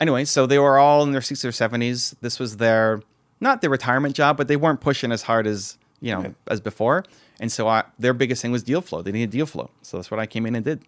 [0.00, 2.14] anyway, so they were all in their 60s or 70s.
[2.20, 3.00] This was their
[3.40, 6.34] not their retirement job, but they weren't pushing as hard as you know Right.
[6.48, 7.04] as before.
[7.40, 9.00] And so I, their biggest thing was deal flow.
[9.00, 10.82] They needed deal flow, so that's what I came in and did.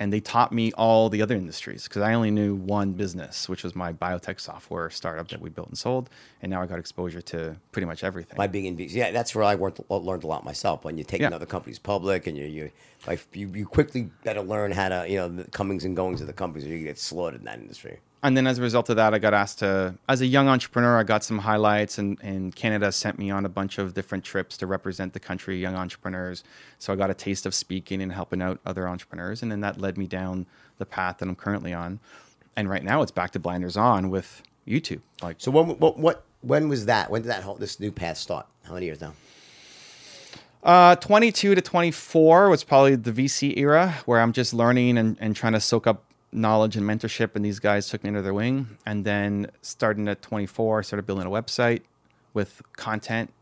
[0.00, 3.64] And they taught me all the other industries because I only knew one business, which
[3.64, 6.08] was my biotech software startup that we built and sold.
[6.40, 8.36] And now I got exposure to pretty much everything.
[8.36, 10.84] By being in VC, yeah, that's where I learned, uh, learned a lot myself.
[10.84, 11.26] When you take Yeah.
[11.26, 12.70] another company's public, and you you
[13.08, 16.28] like you, you quickly better learn how to you know the comings and goings of
[16.28, 17.98] the companies, or you get slaughtered in that industry.
[18.22, 20.98] And then as a result of that, I got asked to, as a young entrepreneur,
[20.98, 24.56] I got some highlights, and, and Canada sent me on a bunch of different trips
[24.56, 26.42] to represent the country, young entrepreneurs.
[26.78, 29.80] So I got a taste of speaking and helping out other entrepreneurs, and then that
[29.80, 30.46] led me down
[30.78, 32.00] the path that I'm currently on.
[32.56, 35.00] And right now, it's back to blinders on with YouTube.
[35.22, 37.10] Like, So when what, what when was that?
[37.10, 38.46] When did that whole this new path start?
[38.64, 39.14] How many years now?
[40.62, 45.36] Uh, 22 to 24 was probably the VC era where I'm just learning and, and
[45.36, 47.34] trying to soak up knowledge and mentorship.
[47.34, 48.78] And these guys took me under their wing.
[48.86, 51.82] And then starting at 24, I started building a website
[52.34, 53.32] with content.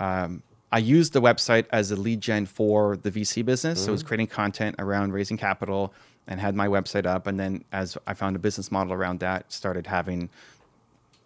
[0.00, 3.84] Um, I used the website as a lead gen for the VC business.
[3.84, 5.92] So I was creating content around raising capital
[6.26, 7.26] and had my website up.
[7.26, 10.30] And then as I found a business model around that, started having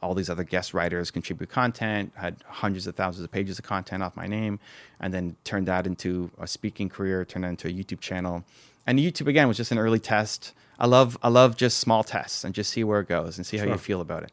[0.03, 4.03] all these other guest writers contribute content, had hundreds of thousands of pages of content
[4.03, 4.59] off my name,
[5.01, 8.45] and then turned that into a speaking career, turned that into a YouTube channel.
[8.87, 10.53] And YouTube again was just an early test.
[10.79, 13.57] I love I love just small tests and just see where it goes and see
[13.57, 14.33] how you feel about it.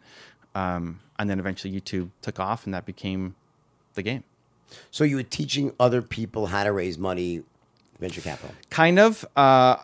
[0.55, 3.35] Um, and then eventually YouTube took off, and that became
[3.93, 4.23] the game.
[4.91, 7.43] So you were teaching other people how to raise money,
[7.99, 8.53] venture capital.
[8.69, 9.77] kind of uh,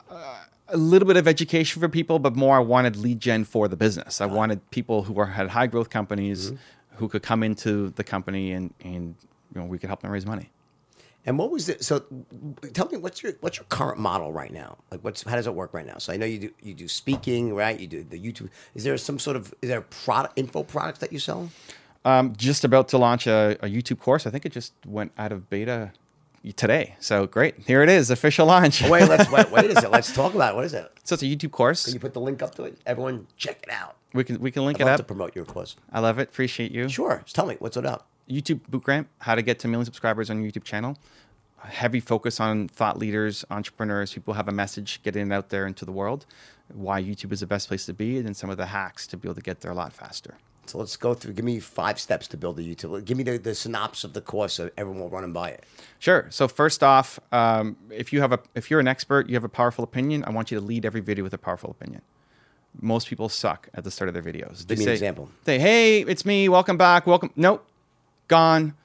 [0.67, 3.75] a little bit of education for people, but more I wanted lead gen for the
[3.75, 4.21] business.
[4.21, 6.51] I wanted people who were, had high growth companies
[6.95, 9.15] who could come into the company and and
[9.53, 10.49] you know we could help them raise money.
[11.25, 11.84] And what was it?
[11.84, 12.03] So,
[12.73, 14.77] tell me what's your what's your current model right now?
[14.89, 15.97] Like, what's how does it work right now?
[15.97, 17.79] So I know you do you do speaking, right?
[17.79, 18.49] You do the YouTube.
[18.73, 21.49] Is there some sort of is there product info products that you sell?
[22.05, 24.25] Um, just about to launch a, a YouTube course.
[24.25, 25.91] I think it just went out of beta
[26.55, 26.95] today.
[26.99, 28.82] So great, here it is, official launch.
[28.84, 29.51] Oh, wait, let's wait.
[29.51, 29.91] Wait a second.
[29.99, 30.55] Let's talk about it.
[30.55, 30.89] what is it?
[31.03, 31.84] so it's a YouTube course.
[31.86, 32.77] Can you put the link up to it?
[32.86, 33.97] Everyone, check it out.
[34.13, 34.99] we can we can link I'd it love up.
[34.99, 35.75] to promote your course.
[35.91, 36.29] I love it.
[36.29, 36.88] Appreciate you.
[36.88, 37.21] Sure.
[37.23, 38.08] Just tell me what's it up.
[38.29, 40.97] YouTube Bootcamp, how to get to a million subscribers on your YouTube channel.
[41.63, 45.67] A heavy focus on thought leaders, entrepreneurs, people have a message, getting it out there
[45.67, 46.25] into the world.
[46.73, 49.17] Why YouTube is the best place to be, and then some of the hacks to
[49.17, 50.35] be able to get there a lot faster.
[50.67, 51.33] So let's go through.
[51.33, 53.03] Give me five steps to build a YouTube.
[53.03, 55.65] Give me the, the synopsis of the course so everyone will run and buy it.
[55.97, 56.27] Sure.
[56.29, 59.49] So first off, um, if you have a if you're an expert, you have a
[59.49, 60.23] powerful opinion.
[60.25, 62.03] I want you to lead every video with a powerful opinion.
[62.79, 64.67] Most people suck at the start of their videos.
[64.67, 65.29] They Give me an example.
[65.43, 66.47] Say, hey, it's me.
[66.49, 67.07] Welcome back.
[67.07, 67.31] Welcome.
[67.35, 67.65] Nope.
[68.29, 68.75] Gone.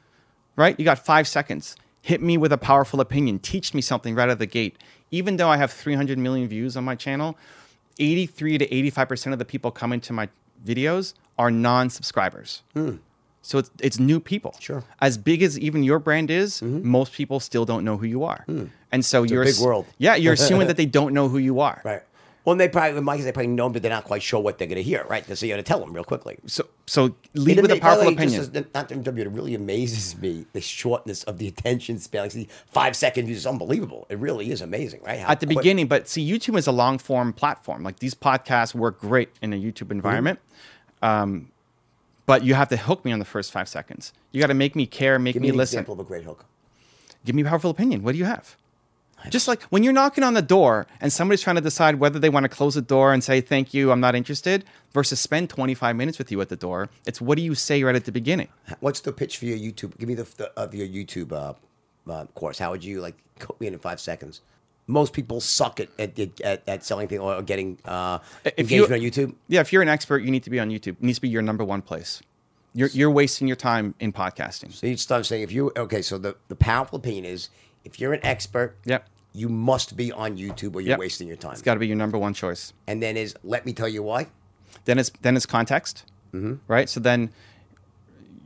[0.57, 0.76] Right?
[0.78, 1.76] You got five seconds.
[2.02, 3.38] Hit me with a powerful opinion.
[3.38, 4.76] Teach me something right out of the gate.
[5.11, 7.37] Even though I have 300 million views on my channel,
[7.98, 10.28] 83 to 85% of the people coming to my
[10.66, 12.62] videos are non subscribers.
[13.42, 14.52] So it's, it's new people.
[14.52, 14.61] Hmm.
[14.61, 14.76] Sure.
[14.80, 14.92] Mm-hmm.
[15.02, 18.44] As big as even your brand is, most people still don't know who you are.
[18.92, 19.50] And so you're Hmm.
[19.50, 19.87] big world.
[19.98, 21.80] Yeah, you're assuming that they don't know who you are.
[21.85, 22.02] Right.
[22.44, 24.59] Well, they probably, in my case, they probably know, but they're not quite sure what
[24.59, 25.24] they're going to hear, right?
[25.35, 26.37] So you got to tell them real quickly.
[26.46, 28.52] So so lead It with a ama- by the powerful opinion.
[28.52, 32.22] Just not to interrupt you, it really amazes me the shortness of the attention span.
[32.24, 34.07] Like see, five second views is unbelievable.
[34.11, 35.20] It really is amazing, right?
[35.20, 37.83] How at the quick- beginning, but see, YouTube is a long form platform.
[37.83, 40.38] Like these podcasts work great in a YouTube environment.
[41.00, 41.50] Um,
[42.26, 44.12] but you have to hook me on the first five seconds.
[44.33, 45.76] You got to make me care, make Give me, me an listen.
[45.78, 46.44] example of a great hook.
[47.24, 48.02] Give me a powerful opinion.
[48.02, 48.57] What do you have?
[49.30, 52.28] Just like when you're knocking on the door and somebody's trying to decide whether they
[52.28, 55.96] want to close the door and say, thank you, I'm not interested, versus spend 25
[55.96, 58.48] minutes with you at the door, it's what do you say right at the beginning?
[58.80, 59.96] What's the pitch for your YouTube?
[59.98, 61.54] Give me the, the of your YouTube uh,
[62.10, 62.58] uh, course.
[62.58, 64.40] How would you like cook me in in five seconds?
[64.87, 68.92] Most people suck at at, at, at selling things or getting uh, If you- engagement
[68.92, 69.34] on YouTube.
[69.48, 70.88] Yeah, if you're an expert, you need to be on YouTube.
[70.98, 72.20] It needs to be your number one place.
[72.74, 74.72] You're, you're wasting your time in podcasting.
[74.72, 76.02] So you start saying if you okay.
[76.02, 77.48] So the the powerful opinion is
[77.84, 79.08] if you're an expert, Yep.
[79.35, 80.99] You must be on YouTube or you're Yep.
[81.01, 81.53] wasting your time.
[81.53, 82.73] It's got to be your number one choice.
[82.87, 84.29] and then is let me tell you why.
[84.85, 86.55] Then it's then it's context, mm-hmm.
[86.68, 86.88] right?
[86.88, 87.31] So then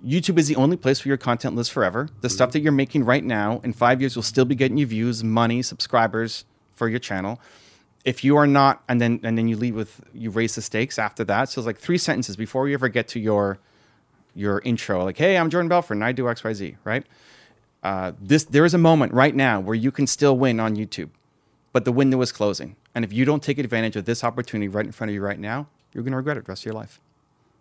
[0.05, 2.09] YouTube is the only place where your content lives forever.
[2.21, 2.35] The mm-hmm.
[2.35, 5.25] stuff that you're making right now in five years will still be getting you views,
[5.25, 7.41] money, subscribers for your channel.
[8.05, 10.99] if you are not, and then and then you leave with you raise the stakes
[10.99, 11.49] after that.
[11.51, 13.59] So it's like three sentences before you ever get to your
[14.35, 15.05] your intro.
[15.05, 16.77] Like, hey, I'm Jordan Belfort, and I do X Y Z.
[16.85, 17.05] Right.
[17.89, 21.09] Uh, this there is a moment right now where you can still win on YouTube,
[21.73, 22.77] but the window is closing.
[22.95, 25.39] And if you don't take advantage of this opportunity right in front of you right
[25.39, 27.01] now, you're going to regret it the rest of your life.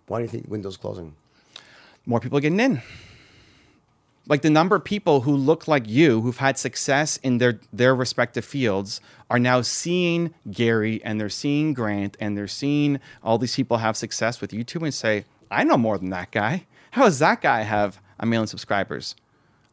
[0.08, 1.16] Why do you think the Windows closing?
[2.06, 2.82] More people are getting in.
[4.28, 7.96] Like the number of people who look like you, who've had success in their their
[7.96, 13.56] respective fields, are now seeing Gary and they're seeing Grant and they're seeing all these
[13.56, 16.66] people have success with YouTube and say, "I know more than that guy.
[16.92, 19.16] How does that guy have a million subscribers?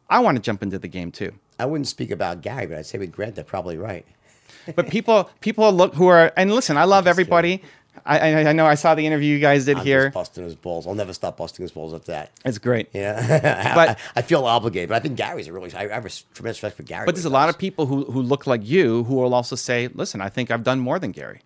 [0.09, 2.85] I want to jump into the game too." I wouldn't speak about Gary, but I'd
[2.85, 4.05] say with Grant, they're probably right.
[4.75, 7.61] but people people look who are and listen, I love everybody.
[8.05, 10.09] I, I, I know I saw the interview you guys did I'm here.
[10.11, 10.85] busting his balls.
[10.85, 12.29] I'll never stop busting his balls at that.
[12.43, 12.89] It's great.
[12.91, 15.73] Yeah, But- I, I feel obligated, but I think Gary's a really.
[15.73, 17.05] I have a tremendous respect for Gary.
[17.05, 19.87] But there's a lot of people who, who look like you who will also say,
[19.93, 21.39] listen, I think I've done more than Gary.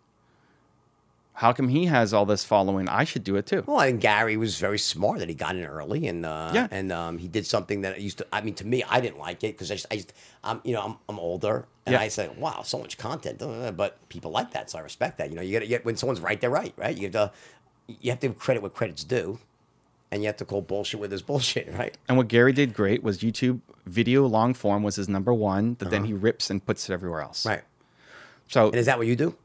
[1.39, 2.89] How come he has all this following?
[2.89, 3.63] I should do it too.
[3.65, 6.67] Well, and Gary was very smart that he got in early, and uh, Yeah.
[6.69, 8.28] and um, he did something that used to.
[8.34, 10.12] I mean, to me, I didn't like it because I, just, I just,
[10.43, 12.02] I'm, you know, I'm, I'm older, and Yeah.
[12.02, 13.39] I say, wow, so much content,
[13.78, 15.30] but people like that, so I respect that.
[15.30, 16.97] You know, you got to get when someone's right, they're right, right?
[16.97, 17.32] You have to,
[17.88, 19.39] you have to give credit what credit's due,
[20.12, 21.97] and you have to call bullshit with his bullshit, right?
[22.10, 25.89] And what Gary did great was YouTube video long form was his number one, that
[25.89, 27.45] then he rips and puts it everywhere else.
[27.45, 27.62] Right.
[28.49, 29.36] So And is that what you do?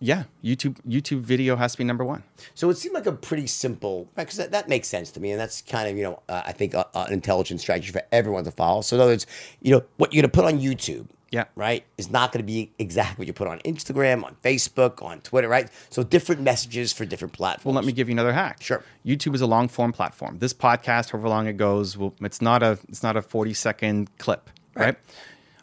[0.00, 2.22] Yeah, YouTube YouTube video has to be number one.
[2.54, 5.40] So it seemed like a pretty simple, because that, that makes sense to me, and
[5.40, 8.44] that's kind of you know uh, I think uh, uh, an intelligent strategy for everyone
[8.44, 8.80] to follow.
[8.82, 9.26] So in other words,
[9.62, 11.44] you know what you're going to put on YouTube, Yeah.
[11.54, 15.20] right, is not going to be exactly what you put on Instagram, on Facebook, on
[15.20, 15.68] Twitter, right?
[15.90, 17.64] So different messages for different platforms.
[17.64, 18.62] Well, let me give you another hack.
[18.62, 18.82] Sure.
[19.06, 20.38] YouTube is a long form platform.
[20.38, 24.10] This podcast, however long it goes, will it's not a it's not a 40 second
[24.18, 24.86] clip, right?
[24.86, 24.96] Right.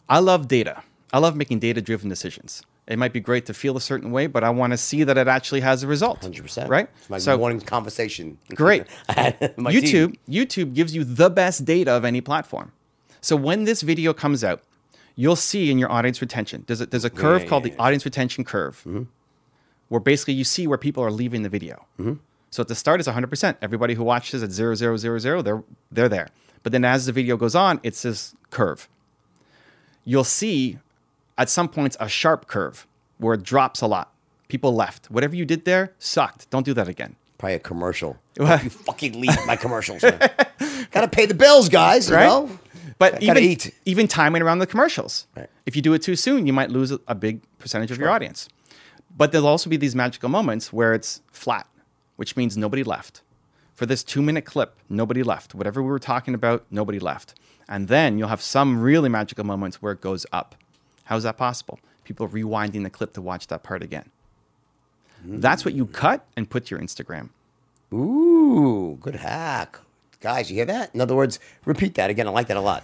[0.08, 0.82] I love data.
[1.12, 2.62] I love making data driven decisions.
[2.88, 5.16] It might be great to feel a certain way, but I want to see that
[5.16, 6.22] it actually has a result.
[6.22, 6.88] Hundred percent, Right?
[6.98, 8.38] It's my so morning conversation.
[8.54, 8.86] Great.
[9.08, 10.44] I had my YouTube, team.
[10.46, 12.72] YouTube gives you the best data of any platform.
[13.20, 14.62] So when this video comes out,
[15.14, 16.64] you'll see in your audience retention.
[16.66, 17.82] There's a, there's a curve yeah, called yeah, the yeah.
[17.82, 19.04] audience retention curve, mm-hmm.
[19.88, 21.86] where basically you see where people are leaving the video.
[22.00, 22.14] Mm-hmm.
[22.50, 23.56] So at the start, it's 100%.
[23.62, 26.28] Everybody who watches at 0000, they're, they're there.
[26.62, 28.88] But then as the video goes on, it's this curve.
[30.04, 30.78] You'll see
[31.42, 32.86] at some points a sharp curve
[33.18, 34.12] where it drops a lot.
[34.48, 35.10] People left.
[35.10, 36.48] Whatever you did there sucked.
[36.50, 37.16] Don't do that again.
[37.38, 38.16] Probably a commercial.
[38.38, 40.00] You fucking leave my commercials.
[40.92, 42.08] Got to pay the bills, guys.
[42.08, 42.26] You right?
[42.26, 42.58] know.
[42.98, 43.74] But Gotta even eat.
[43.84, 45.26] even timing around the commercials.
[45.36, 45.50] Right.
[45.66, 48.10] If you do it too soon, you might lose a, a big percentage of your
[48.10, 48.48] audience.
[49.14, 51.66] But there'll also be these magical moments where it's flat,
[52.16, 53.22] which means nobody left.
[53.74, 55.54] For this two minute clip, nobody left.
[55.54, 57.34] Whatever we were talking about, nobody left.
[57.68, 60.54] And then you'll have some really magical moments where it goes up.
[61.12, 61.78] How is that possible?
[62.04, 64.08] People rewinding the clip to watch that part again.
[65.22, 65.92] That's what you mm.
[65.92, 67.28] cut and put to your Instagram.
[67.92, 69.78] Ooh, good hack.
[70.20, 70.94] Guys, you hear that?
[70.94, 72.26] In other words, repeat that again.
[72.26, 72.82] I like that a lot.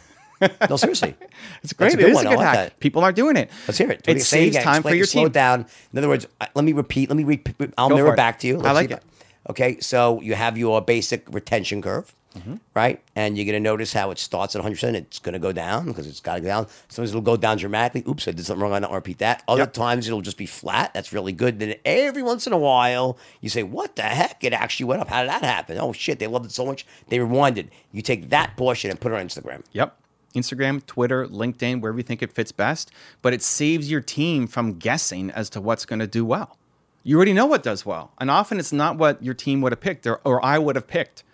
[0.69, 1.14] No, seriously.
[1.62, 1.95] It's That's great.
[1.95, 2.27] a It good is one.
[2.27, 2.55] a I good like hack.
[2.75, 2.81] that.
[2.81, 3.51] People aren't doing it.
[3.67, 4.05] Let's hear it.
[4.07, 4.64] It Say saves again.
[4.67, 5.29] time for your slow team.
[5.29, 5.64] it down.
[5.91, 7.09] In other words, let me repeat.
[7.09, 7.41] Let me
[7.79, 8.57] I'll Go mirror back to you.
[8.57, 8.91] I Let's like it.
[8.91, 9.03] that.
[9.49, 12.57] Okay, so you have your basic retention curve, Mm-hmm.
[12.75, 13.03] right?
[13.17, 14.95] And you're going to notice how it starts at 100%.
[14.95, 16.67] It's going to go down because it's got to go down.
[16.88, 18.05] Sometimes it'll go down dramatically.
[18.09, 18.73] Oops, I did something wrong.
[18.75, 19.43] I don't repeat that.
[19.49, 19.73] Other Yep.
[19.73, 20.93] times it'll just be flat.
[20.95, 21.59] That's really good.
[21.59, 24.45] Then every once in a while, you say, What the heck?
[24.45, 25.09] It actually went up.
[25.09, 25.79] How did that happen?
[25.79, 26.19] Oh, shit.
[26.19, 26.87] They loved it so much.
[27.09, 27.69] They rewinded.
[27.93, 29.62] You take that portion and put it on Instagram.
[29.73, 29.97] Yep.
[30.35, 32.93] Instagram, Twitter, LinkedIn, wherever you think it fits best.
[33.23, 36.57] But it saves your team from guessing as to what's going to do well.
[37.03, 38.12] You already know what does well.
[38.21, 40.87] And often it's not what your team would have picked or, or I would have
[40.87, 41.25] picked.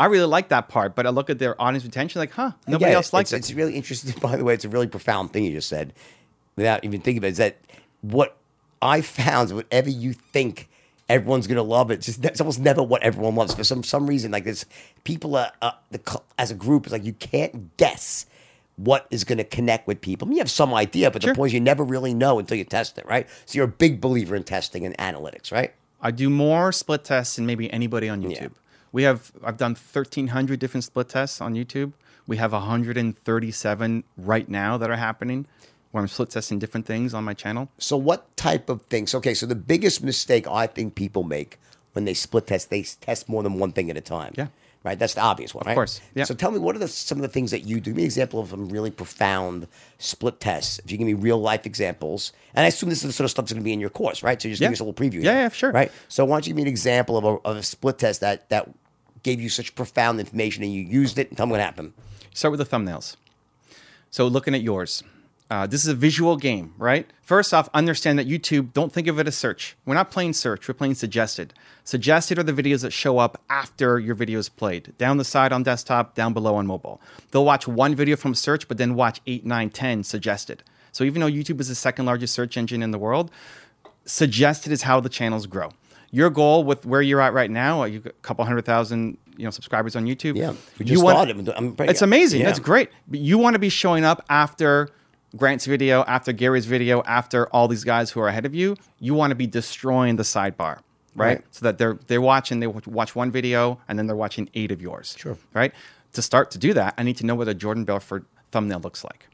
[0.00, 2.92] I really like that part, but I look at their audience retention like, huh, nobody
[2.92, 3.36] else likes it.
[3.36, 4.18] It's really interesting.
[4.22, 5.92] By the way, it's a really profound thing you just said,
[6.56, 7.32] without even thinking about it.
[7.32, 7.58] Is that
[8.00, 8.38] what
[8.80, 9.48] I found?
[9.48, 10.70] is Whatever you think
[11.10, 13.52] everyone's gonna love, it, it's, just, it's almost never what everyone loves.
[13.54, 14.64] For some some reason, like this,
[15.04, 16.00] people are, uh, the
[16.38, 18.24] as a group, it's like you can't guess
[18.76, 20.26] what is going to connect with people.
[20.26, 21.34] I mean, you have some idea, but Sure.
[21.34, 23.28] the point is you never really know until you test it, right?
[23.44, 25.74] So you're a big believer in testing and analytics, right?
[26.00, 28.52] I do more split tests than maybe anybody on YouTube.
[28.92, 31.92] We have I've done 1300 different split tests on YouTube.
[32.26, 35.46] We have 137 right now that are happening
[35.90, 37.68] where I'm split testing different things on my channel.
[37.78, 39.14] So what type of things?
[39.14, 41.58] Okay, so the biggest mistake I think people make
[41.92, 44.34] when they split test, they test more than one thing at a time.
[44.36, 44.48] Yeah.
[44.82, 44.98] Right.
[44.98, 45.64] That's the obvious one.
[45.66, 45.72] right?
[45.72, 46.24] Of course, yeah.
[46.24, 47.90] So tell me, what are the, some of the things that you do?
[47.90, 49.66] Give me an example of some really profound
[49.98, 50.78] split tests.
[50.82, 53.30] If you give me real life examples, and I assume this is the sort of
[53.30, 54.40] stuff that's going to be in your course, right?
[54.40, 54.68] So just Yeah.
[54.68, 55.22] give us a little preview.
[55.22, 55.70] Yeah, here, yeah, sure.
[55.72, 55.92] Right.
[56.08, 58.48] So why don't you give me an example of a, of a split test that
[58.48, 58.70] that
[59.22, 61.28] gave you such profound information and you used it?
[61.28, 61.92] And tell me what happened.
[62.32, 63.16] Start with the thumbnails.
[64.10, 65.02] So looking at yours,
[65.50, 67.10] Uh, this is a visual game, right?
[67.22, 69.76] First off, understand that YouTube, don't think of it as search.
[69.84, 71.52] We're not playing search, we're playing suggested.
[71.82, 75.52] Suggested are the videos that show up after your video is played, down the side
[75.52, 77.00] on desktop, down below on mobile.
[77.32, 80.62] They'll watch one video from search, but then watch eight, nine, 10 suggested.
[80.92, 83.32] So even though YouTube is the second largest search engine in the world,
[84.04, 85.70] suggested is how the channels grow.
[86.12, 89.94] Your goal with where you're at right now, a couple hundred thousand, you know, subscribers
[89.96, 90.36] on YouTube.
[90.36, 92.40] Yeah, we you just want- pretty- it's amazing.
[92.40, 92.46] yeah.
[92.46, 92.90] That's great.
[93.08, 94.88] But you want to be showing up after
[95.36, 98.76] Grant's video, after Gary's video, after all these guys who are ahead of you.
[98.98, 100.78] You want to be destroying the sidebar,
[101.14, 101.36] right?
[101.36, 101.44] Right.
[101.50, 104.82] So that they're they're watching, they watch one video, and then they're watching eight of
[104.82, 105.16] yours.
[105.18, 105.36] Sure.
[105.54, 105.72] Right.
[106.14, 109.04] To start to do that, I need to know what a Jordan Belfort thumbnail looks
[109.04, 109.28] like.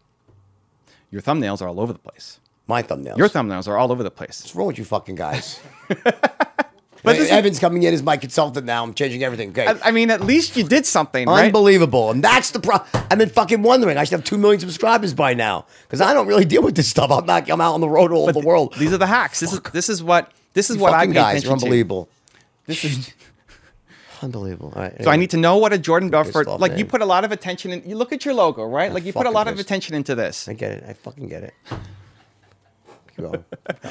[1.11, 2.40] Your thumbnails are all over the place.
[2.66, 3.16] My thumbnails.
[3.16, 4.42] Your thumbnails are all over the place.
[4.42, 5.61] What's wrong with you fucking guys?
[7.02, 8.82] But this is- Evan's coming in as my consultant now.
[8.82, 9.50] I'm changing everything.
[9.50, 9.66] Okay.
[9.66, 11.46] I, I mean, at least you did something, right?
[11.46, 12.11] Unbelievable.
[12.11, 12.88] And that's the problem.
[13.11, 13.96] I've been fucking wondering.
[13.96, 15.66] I should have 2 million subscribers by now.
[15.82, 17.11] Because I don't really deal with this stuff.
[17.11, 18.74] I'm not, I'm out on the road all over the world.
[18.78, 19.40] These are the hacks.
[19.40, 22.04] This is this is what this is You what I pay guys attention are unbelievable.
[22.06, 22.37] to.
[22.66, 23.12] This is
[24.22, 24.72] Unbelievable.
[24.74, 24.94] All right.
[25.04, 26.78] So I need to know what a Jordan Belfort off, like.
[26.78, 27.82] You put a lot of attention in.
[27.88, 28.90] You look at your logo, right?
[28.90, 30.48] Like you put a lot of attention into this.
[30.48, 30.85] I get it.
[30.88, 31.54] I fucking get it.
[33.14, 33.44] Keep going.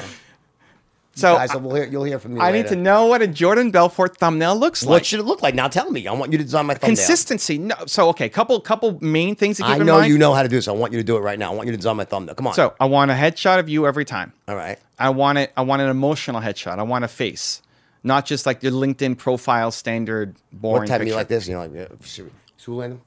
[1.16, 2.58] So guys, we'll hear, you'll hear from me I later.
[2.58, 4.90] need to know what a Jordan Belfort thumbnail looks like.
[4.90, 5.54] What should it look like?
[5.54, 6.06] Now tell me.
[6.06, 6.96] I want you to design my thumbnail.
[6.96, 7.56] Consistency.
[7.56, 7.74] No.
[7.86, 10.56] So okay, couple couple main things to keep I know you know how to do
[10.56, 10.68] this.
[10.68, 11.52] I want you to do it right now.
[11.52, 12.34] I want you to design my thumbnail.
[12.34, 12.54] Come on.
[12.54, 14.34] So I want a headshot of you every time.
[14.46, 14.78] all right.
[14.98, 15.52] I want it.
[15.56, 16.78] I want an emotional headshot.
[16.78, 17.62] I want a face,
[18.04, 21.10] not just like your LinkedIn profile standard boring What type picture.
[21.10, 21.48] you like this?
[21.48, 22.98] You know, like uh, should, Zoolander?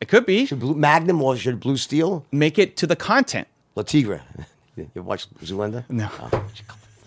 [0.00, 0.46] It could be.
[0.46, 2.24] Should Blue Magnum or should Blue Steel?
[2.30, 3.48] Make it to the content.
[3.74, 4.20] La Tigre.
[4.76, 5.84] you watch Zoolander?
[5.90, 6.08] No.
[6.20, 6.44] Oh.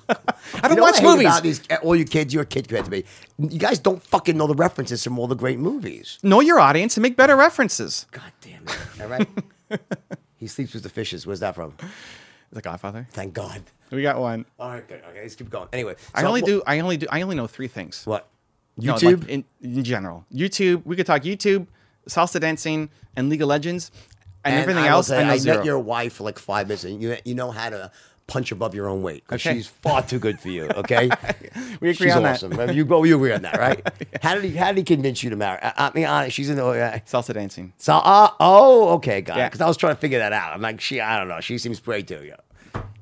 [0.09, 1.25] I don't You know watch I movies.
[1.25, 3.03] About these, eh, all you kids, you're a kid compared to me.
[3.37, 6.19] You guys don't fucking know the references from all the great movies.
[6.23, 8.05] know your audience and make better references.
[8.11, 9.01] God damn it.
[9.01, 9.27] All right.
[10.37, 11.25] he sleeps with the fishes.
[11.25, 11.73] Where's that from?
[12.51, 13.07] The Godfather.
[13.11, 13.63] Thank God.
[13.91, 14.45] We got one.
[14.59, 15.01] All right, good.
[15.09, 15.67] Okay, let's keep going.
[15.73, 16.63] Anyway, I so only wh- do.
[16.65, 17.07] I only do.
[17.09, 18.01] I only know three things.
[18.05, 18.27] what?
[18.77, 19.27] No, like, YouTube.
[19.27, 20.25] in, in general.
[20.33, 20.85] YouTube.
[20.85, 21.67] We could talk YouTube,
[22.09, 23.91] salsa dancing, and League of Legends,
[24.43, 25.07] and, everything I else.
[25.07, 27.69] say, I I met your wife for like five minutes, and you you know how
[27.69, 27.91] to
[28.27, 29.25] punch above your own weight.
[29.27, 29.55] 'cause Okay.
[29.57, 30.65] She's far too good for you.
[30.69, 31.09] Okay.
[31.81, 32.35] We agree she's on that.
[32.35, 32.51] awesome.
[32.51, 32.85] Remember, You.
[33.05, 33.85] You agree on that, right?
[34.23, 35.59] How did he How did he convince you to marry?
[35.61, 36.65] I, I mean, honest, she's in the.
[36.65, 37.73] Uh, salsa dancing.
[37.77, 39.39] so, uh, oh, okay, got it.
[39.41, 39.47] Yeah.
[39.49, 40.53] Because I was trying to figure that out.
[40.53, 41.39] I'm like, she, I don't know.
[41.41, 42.23] She seems great too.
[42.25, 42.35] Yeah.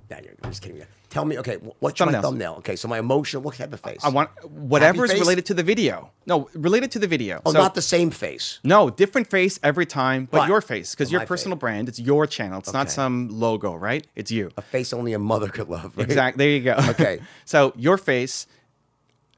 [0.09, 0.77] Nah, you're I'm just kidding.
[0.77, 0.85] Yeah.
[1.13, 2.55] Tell me, okay, wh- what's my thumbnail?
[2.57, 3.99] Okay, so my emotion, what type of face?
[4.03, 5.19] I want whatever is face?
[5.19, 6.09] related to the video.
[6.25, 7.39] No, related to the video.
[7.45, 8.59] Oh, So- not the same face.
[8.63, 11.59] No, different face every time, but your face because Oh, your personal face.
[11.61, 11.87] brand.
[11.87, 12.57] It's your channel.
[12.57, 14.07] It's not some logo, right?
[14.15, 14.49] It's you.
[14.57, 15.95] A face only a mother could love.
[15.95, 16.03] Right?
[16.03, 16.43] Exactly.
[16.43, 16.75] There you go.
[16.93, 17.19] Okay.
[17.45, 18.47] so your face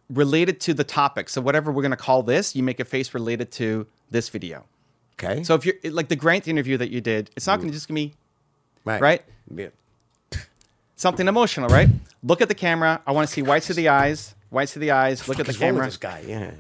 [0.10, 1.28] related to the topic.
[1.28, 4.64] So whatever we're gonna call this, you make a face related to this video.
[5.20, 5.44] Okay.
[5.44, 7.96] So if you're like the Grant interview that you did, it's not gonna just gonna
[7.96, 8.14] be
[8.86, 9.02] right.
[9.02, 9.22] right?
[9.54, 9.68] Yeah.
[10.96, 11.90] Something emotional, right?
[12.24, 13.02] Look at the camera.
[13.06, 14.36] I want to see whites of the eyes.
[14.50, 15.28] Whites of the eyes.
[15.28, 15.88] Look at the What's wrong with camera.
[15.88, 16.24] this guy?
[16.28, 16.52] Yeah.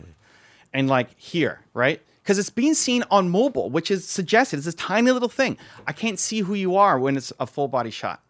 [0.73, 2.01] and like here, right?
[2.23, 4.57] Because it's being seen on mobile, which is suggested.
[4.57, 5.57] It's a tiny little thing.
[5.87, 8.21] I can't see who you are when it's a full body shot,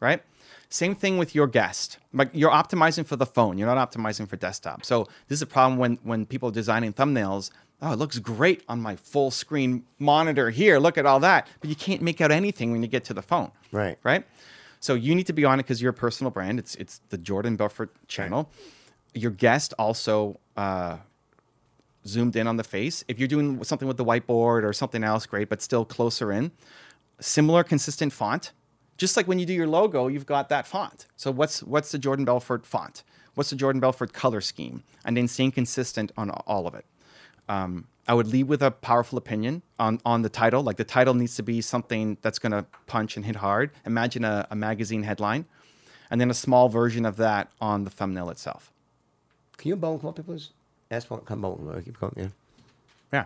[0.00, 0.22] right?
[0.70, 1.98] Same thing with your guest.
[2.14, 3.58] Like you're optimizing for the phone.
[3.58, 4.86] You're not optimizing for desktop.
[4.86, 7.50] So this is a problem when when people are designing thumbnails.
[7.82, 10.78] Oh, it looks great on my full screen monitor here.
[10.78, 13.22] Look at all that, but you can't make out anything when you get to the
[13.22, 13.50] phone.
[13.70, 13.98] Right.
[14.02, 14.24] Right.
[14.82, 16.58] So you need to be on it because you're a personal brand.
[16.58, 18.50] It's it's the Jordan Belfort channel.
[19.14, 20.96] Your guest also uh,
[22.04, 23.04] zoomed in on the face.
[23.06, 26.50] If you're doing something with the whiteboard or something else, great, but still closer in.
[27.20, 28.50] Similar, consistent font.
[28.98, 31.06] Just like when you do your logo, you've got that font.
[31.14, 33.04] So what's what's the Jordan Belfort font?
[33.34, 34.82] What's the Jordan Belfort color scheme?
[35.04, 36.84] And then staying consistent on all of it.
[37.48, 40.62] Um, I would lead with a powerful opinion on, on the title.
[40.62, 43.70] Like the title needs to be something that's going to punch and hit hard.
[43.86, 45.46] Imagine a, a magazine headline,
[46.10, 48.72] and then a small version of that on the thumbnail itself.
[49.56, 50.50] Can you up here, please?
[50.90, 51.20] Ask one.
[51.20, 51.82] Come bone.
[51.84, 52.12] Keep going.
[52.16, 52.26] Yeah.
[53.12, 53.24] Yeah.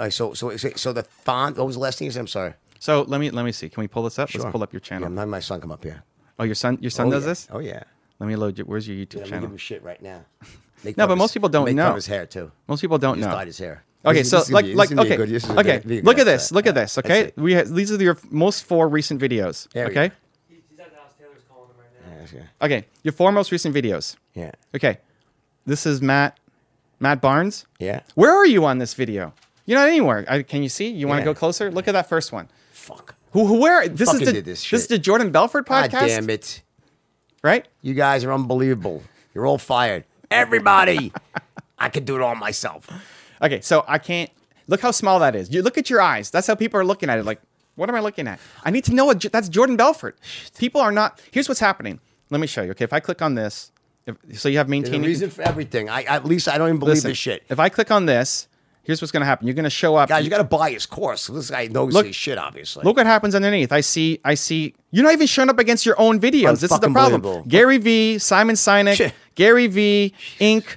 [0.00, 0.12] Right.
[0.12, 1.56] So, so, so, so the font.
[1.58, 2.20] What was the last thing you said?
[2.20, 2.54] I'm sorry.
[2.80, 3.68] So let me let me see.
[3.68, 4.28] Can we pull this up?
[4.30, 4.40] Sure.
[4.40, 5.18] Let's pull up your Yeah, channel.
[5.18, 6.02] I'm my son come up here.
[6.38, 7.28] oh, your son your son oh, does yeah.
[7.28, 7.48] this?
[7.52, 7.82] Oh yeah.
[8.18, 8.58] Let me load.
[8.58, 9.40] Your, where's your YouTube Yeah, channel?
[9.42, 10.24] give him shit right now.
[10.84, 11.94] No, but of most people don't make know.
[11.94, 12.52] His hair too.
[12.68, 13.30] Most people don't He know.
[13.30, 13.84] dyed his hair.
[14.06, 15.62] Okay, This so this like be- like this is gonna be okay, good- okay.
[15.78, 16.52] gonna be good Look at this.
[16.52, 16.98] Look at this.
[16.98, 19.66] Okay, we have, these are your most four recent videos.
[19.72, 20.10] There okay.
[20.48, 21.12] He's, at the house.
[21.18, 22.38] Taylor's calling him right now.
[22.38, 22.86] Yeah, okay.
[23.02, 24.16] Your four most recent videos.
[24.34, 24.50] Yeah.
[24.74, 24.98] Okay,
[25.64, 26.38] this is Matt
[27.00, 27.66] Matt Barnes.
[27.78, 28.00] Yeah.
[28.14, 29.32] Where are you on this video?
[29.66, 30.26] You're not anywhere.
[30.28, 30.88] I, can you see?
[30.88, 31.32] You want to Yeah.
[31.32, 31.70] go closer?
[31.70, 32.48] Look at that first one.
[32.72, 33.14] Fuck.
[33.32, 33.46] Who?
[33.46, 33.88] who where?
[33.88, 36.62] This is the did this is the Jordan Belfort God podcast, damn it.
[37.42, 37.66] right?
[37.80, 39.02] You guys are unbelievable.
[39.34, 40.04] You're all fired.
[40.30, 41.10] Everybody.
[41.78, 42.88] I could do it all myself.
[43.44, 44.30] Okay, so I can't
[44.66, 45.52] look how small that is.
[45.52, 46.30] You look at your eyes.
[46.30, 47.24] That's how people are looking at it.
[47.24, 47.40] Like,
[47.76, 48.40] What am I looking at?
[48.64, 50.18] I need to know what, that's Jordan Belfort.
[50.58, 51.20] People are not.
[51.30, 52.00] Here's what's happening.
[52.30, 52.70] Let me show you.
[52.70, 53.70] Okay, if I click on this,
[54.06, 55.88] if, so you have There's a reason for everything.
[55.88, 57.42] I at least I don't even believe Listen, this shit.
[57.48, 58.48] If I click on this,
[58.82, 59.46] here's what's going to happen.
[59.46, 60.08] You're going to show up.
[60.08, 61.26] Guys, you got to buy his course.
[61.26, 62.84] This guy knows Look- his shit, obviously.
[62.84, 63.72] Look what happens underneath.
[63.72, 64.20] I see.
[64.24, 64.74] I see.
[64.90, 66.60] You're not even showing up against your own videos.
[66.60, 67.48] This is the problem.
[67.48, 70.76] Gary V, Simon Sinek, Gary V, Inc.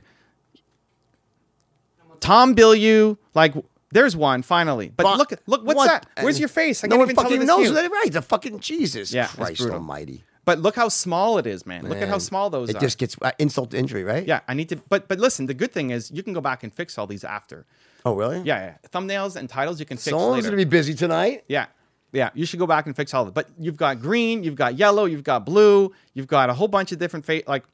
[2.19, 3.17] Tom Bilyeu.
[3.33, 3.53] Like,
[3.91, 4.89] there's one finally.
[4.95, 6.23] But But look, look, what's what- that?
[6.23, 6.83] Where's your face?
[6.83, 7.91] I no can't one even fucking knows that.
[7.91, 8.11] Right?
[8.11, 9.61] The fucking Jesus Yeah, Christ.
[9.61, 10.23] Almighty.
[10.45, 11.87] But look how small it is, man.
[11.89, 12.79] Look at how small those It are.
[12.79, 14.25] It just gets uh, insult to injury, right?
[14.25, 14.77] yeah, I need to.
[14.87, 17.25] But but listen, the good thing is you can go back and fix all these
[17.25, 17.65] after.
[18.05, 18.39] Oh, really?
[18.43, 18.89] Yeah, yeah.
[18.89, 21.43] Thumbnails and titles you can fix Someone's gonna be busy tonight.
[21.49, 21.65] Yeah.
[22.13, 23.33] Yeah, you should go back and fix all of it.
[23.33, 26.93] But you've got green, you've got yellow, you've got blue, you've got a whole bunch
[26.93, 27.65] of different fa- like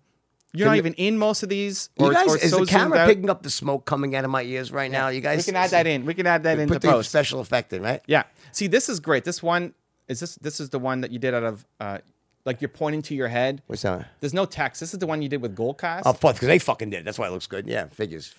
[0.53, 1.89] you're not even in most of these.
[1.99, 4.43] You guys, or is so the camera picking up the smoke coming out of my
[4.43, 5.07] ears right now?
[5.09, 6.05] You guys, We can add that in.
[6.05, 6.69] We can add that in.
[6.69, 7.09] Put the post.
[7.09, 8.01] special effect in, right?
[8.05, 8.23] Yeah.
[8.51, 9.23] See, this is great.
[9.23, 9.73] This one
[10.07, 10.35] is this.
[10.35, 11.97] This is the one that you did out of uh,
[12.45, 13.61] like you're pointing to your head.
[13.67, 14.07] What's that?
[14.19, 14.79] There's no text.
[14.79, 16.03] This is the one you did with Goalcast.
[16.05, 17.05] Oh, fuck, because they fucking did.
[17.05, 17.67] That's why it looks good.
[17.67, 18.35] Yeah, figures.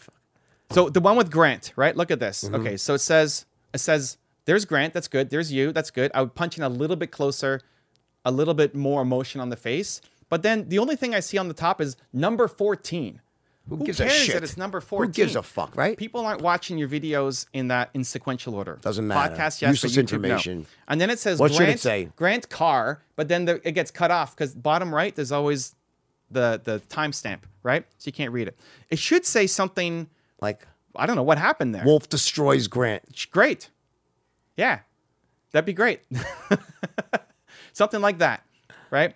[0.70, 1.96] So the one with Grant, right?
[1.96, 2.44] Look at this.
[2.44, 2.54] Mm-hmm.
[2.54, 5.30] Okay, so it says it says there's Grant, that's good.
[5.30, 6.10] There's you, that's good.
[6.14, 7.60] I would punch in a little bit closer,
[8.24, 10.00] a little bit more emotion on the face.
[10.28, 13.20] But then the only thing I see on the top is number 14.
[13.68, 14.34] Who, Who gives a shit?
[14.34, 15.06] that it's number 14?
[15.08, 15.96] Who gives a fuck, right?
[15.96, 18.78] People aren't watching your videos in that in sequential order.
[18.82, 19.34] Doesn't matter.
[19.34, 20.02] Podcast, yes, Useless YouTube, no.
[20.16, 20.66] information.
[20.86, 22.08] And then it says What should it Grant, say?
[22.16, 25.74] Grant Carr, but then the, it gets cut off because bottom right there's always
[26.30, 27.86] the the timestamp, right?
[27.96, 28.58] So you can't read it.
[28.90, 30.08] It should say something.
[30.42, 31.84] Like I don't know what happened there.
[31.86, 33.28] Wolf destroys Grant.
[33.30, 33.70] Great.
[34.58, 34.80] Yeah.
[35.52, 36.00] That'd be great.
[37.72, 38.44] Something like that,
[38.90, 39.14] right?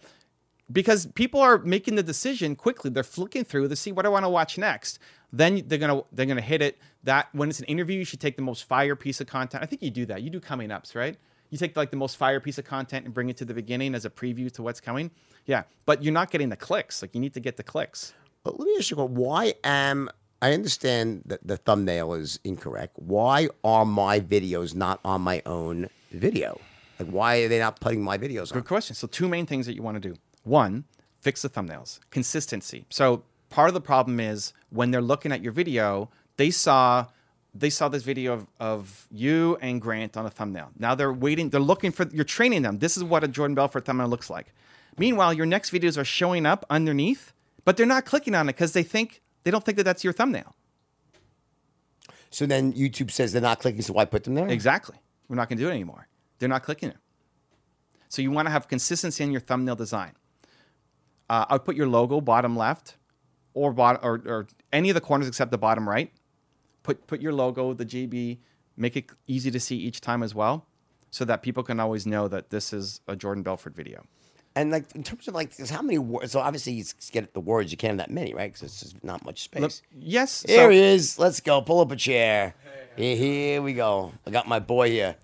[0.71, 2.91] Because people are making the decision quickly.
[2.91, 4.99] They're flicking through to see what I want to watch next.
[5.33, 6.79] Then they're gonna they're gonna hit it.
[7.05, 9.62] That when it's an interview, you should take the most fire piece of content.
[9.62, 10.23] I think you do that.
[10.23, 11.16] You do coming ups, right?
[11.51, 13.95] You take like the most fire piece of content and bring it to the beginning
[13.95, 15.11] as a preview to what's coming.
[15.47, 17.01] Yeah, but you're not getting the clicks.
[17.01, 18.12] Like you need to get the clicks.
[18.45, 20.11] But let me ask you, why am
[20.41, 22.95] I understand that the thumbnail is incorrect?
[22.97, 26.61] Why are my videos not on my own video?
[26.99, 28.59] Like, why are they not putting my videos on?
[28.59, 28.95] Good question.
[28.95, 30.16] So two main things that you want to do.
[30.49, 30.85] One,
[31.21, 32.01] fix the thumbnails.
[32.11, 32.87] Consistency.
[32.89, 37.07] So part of the problem is when they're looking at your video, they saw
[37.55, 40.71] they saw this video of, of you and Grant on a thumbnail.
[40.79, 42.79] Now they're waiting, they're looking for you're training them.
[42.79, 44.53] This is what a Jordan Belfort thumbnail looks like.
[44.99, 47.33] Meanwhile, your next videos are showing up underneath,
[47.65, 50.13] but they're not clicking on it because they think they don't think that that's your
[50.13, 50.55] thumbnail.
[52.31, 54.49] So then YouTube says they're not clicking, so why put them there?
[54.49, 54.97] Exactly.
[55.29, 56.09] We're not going to do it anymore.
[56.39, 56.97] They're not clicking it.
[58.09, 60.13] So you want to have consistency in your thumbnail design.
[61.31, 62.97] Uh, I would put your logo bottom left,
[63.55, 66.11] or bottom, or, or any of the corners except the bottom right.
[66.83, 68.39] Put put your logo, the GB,
[68.76, 70.66] make it easy to see each time as well,
[71.11, 74.05] so that people can always know that this is a Jordan Belfort video.
[74.57, 76.33] And like in terms of like, 'cause how many words?
[76.33, 77.70] So obviously you get the words.
[77.70, 78.51] You can't have that many, right?
[78.53, 79.61] Because it's just not much space.
[79.61, 80.45] Look, yes.
[80.49, 81.18] Here so- he is.
[81.18, 81.61] Let's go.
[81.61, 82.55] Pull up a chair.
[82.97, 84.12] Here, here we go.
[84.26, 85.14] I got my boy here.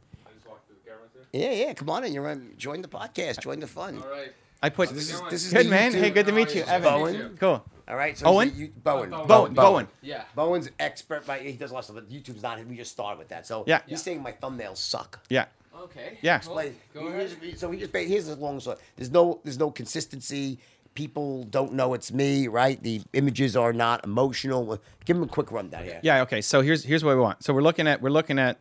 [1.32, 1.72] Yeah, yeah.
[1.74, 2.12] Come on in.
[2.12, 2.52] You're on.
[2.57, 3.40] Join the podcast.
[3.40, 4.00] Join the fun.
[4.00, 4.32] All right.
[4.64, 5.92] I put This is, this is good man.
[5.92, 6.76] YouTube- Hey, good to meet you, How are?
[6.76, 6.92] Evan.
[6.92, 7.36] Bowen.
[7.38, 7.64] Cool.
[7.86, 8.16] All right.
[8.16, 8.48] So Owen?
[8.48, 9.10] he's a- you- Bowen.
[9.10, 9.26] Bowen.
[9.26, 9.52] Bowen.
[9.54, 9.88] Bowen.
[10.00, 10.24] Yeah.
[10.34, 12.06] Bowen's expert, but he does lots of stuff.
[12.08, 12.64] But YouTube's not.
[12.66, 13.46] We just started with that.
[13.46, 13.80] So Yeah.
[13.86, 15.20] he's saying my thumbnails suck.
[15.28, 15.44] Yeah.
[15.78, 16.16] Okay.
[16.22, 16.40] Yeah.
[16.46, 17.30] Well, Like, go ahead.
[17.42, 18.78] here's- so he just here's the long story.
[18.96, 20.58] There's no there's no consistency.
[20.94, 22.82] People don't know it's me, right?
[22.82, 24.78] The images are not emotional.
[25.04, 26.00] Give him a quick rundown here.
[26.02, 26.22] Yeah.
[26.22, 26.40] Okay.
[26.40, 27.44] So here's here's what we want.
[27.44, 28.60] So we're looking at we're looking at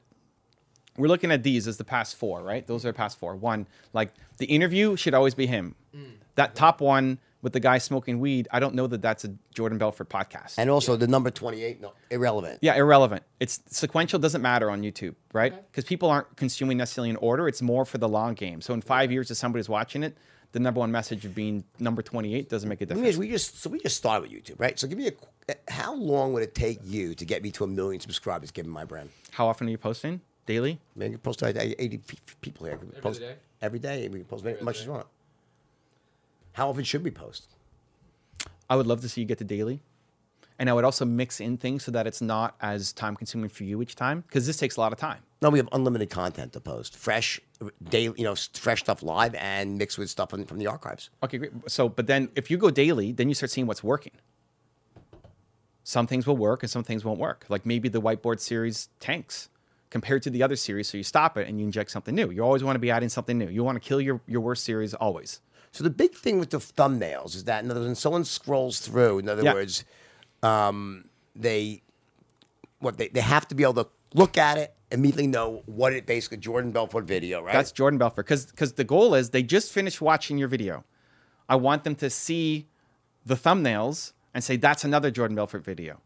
[0.98, 2.66] we're looking at these as the past four, right?
[2.66, 3.36] Those are the past four.
[3.36, 5.76] One, like the interview should always be him.
[5.96, 6.14] Mm.
[6.36, 8.48] That top one with the guy smoking weed.
[8.52, 10.56] I don't know that that's a Jordan Belfort podcast.
[10.58, 12.60] And also the number 28, no, irrelevant.
[12.62, 13.24] yeah, irrelevant.
[13.40, 15.54] It's sequential doesn't matter on YouTube, right?
[15.70, 17.48] Because people aren't consuming necessarily in order.
[17.48, 18.62] It's more for the long game.
[18.62, 20.18] So in five years, if somebody's watching it,
[20.54, 23.10] the number one message of being number twenty-eight doesn't make a difference.
[23.10, 24.80] is, we just so we just started with YouTube, right?
[24.80, 25.12] So give me a
[25.50, 28.72] uh, how long would it take you to get me to a million subscribers given
[28.72, 29.10] my brand?
[29.32, 30.22] How often are you posting?
[30.46, 30.80] Daily?
[30.96, 32.02] Man, you post like 80
[32.42, 32.74] people here.
[32.76, 33.36] Every post, day.
[33.62, 34.10] Every day.
[34.10, 34.82] We can post as Every much day.
[34.82, 35.08] as you want.
[36.54, 37.48] How often should we post?
[38.70, 39.82] I would love to see you get to daily.
[40.60, 43.64] And I would also mix in things so that it's not as time consuming for
[43.64, 45.20] you each time because this takes a lot of time.
[45.42, 46.96] No, we have unlimited content to post.
[46.96, 50.68] Fresh, uh, daily, you know, fresh stuff live and mixed with stuff from from the
[50.68, 51.10] archives.
[51.24, 51.52] Okay, great.
[51.68, 54.14] So, but then if you go daily, then you start seeing what's working.
[55.84, 57.46] Some things will work and some things won't work.
[57.50, 59.50] Like maybe the whiteboard series tanks
[59.94, 60.90] compared to the other series.
[60.90, 62.32] So you stop it and you inject something new.
[62.32, 63.48] You always want to be adding something new.
[63.48, 65.40] You want to kill your, your worst series always.
[65.72, 68.80] So the big thing with the thumbnails is that in other words, when someone scrolls
[68.80, 69.54] through, in other Yeah.
[69.54, 69.86] words,
[70.42, 71.84] um, they
[72.80, 76.08] what they, they have to be able to look at it immediately know what it
[76.08, 77.54] basically Jordan Belfort video, right?
[77.54, 78.28] That's Jordan Belfort.
[78.28, 80.86] Because the goal is they just finished watching your video.
[81.48, 82.68] I want them to see
[83.24, 86.02] the thumbnails and say, that's another Jordan Belfort video.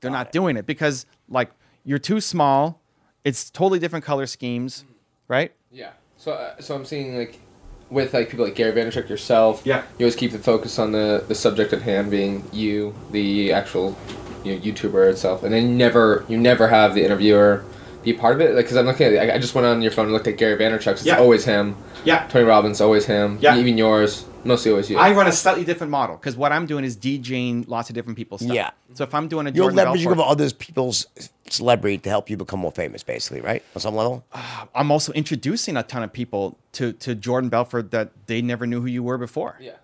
[0.00, 1.50] They're not doing it because, like,
[1.88, 2.82] you're too small.
[3.24, 4.84] It's totally different color schemes,
[5.26, 5.52] right?
[5.70, 5.92] Yeah.
[6.18, 7.40] So, uh, so I'm seeing like
[7.88, 9.62] with like people like Gary Vaynerchuk yourself.
[9.64, 9.82] Yeah.
[9.98, 13.96] You always keep the focus on the the subject at hand being you, the actual
[14.44, 17.64] you know, YouTuber itself, and then you never you never have the interviewer
[18.04, 18.54] be part of it.
[18.54, 20.36] Like, because I'm looking at, I, I just went on your phone and looked at
[20.36, 21.00] Gary Vaynerchuk's.
[21.00, 21.18] It's Yeah.
[21.18, 21.74] always him.
[22.04, 22.26] Yeah.
[22.28, 23.38] Tony Robbins, always him.
[23.40, 23.56] Yeah.
[23.58, 24.90] Even yours, mostly always.
[24.90, 28.16] I run a slightly different model because what I'm doing is DJing lots of different
[28.16, 28.54] people's stuff.
[28.54, 28.70] Yeah.
[28.94, 31.06] So if I'm doing a You're Jordan leveraging Belfort, of others people's
[31.48, 33.62] celebrity to help you become more famous, basically, right?
[33.74, 34.24] On some level.
[34.32, 38.66] Uh, I'm also introducing a ton of people to, to Jordan Belfort that they never
[38.66, 39.56] knew who you were before.
[39.60, 39.76] yeah.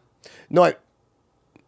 [0.50, 0.74] No, I,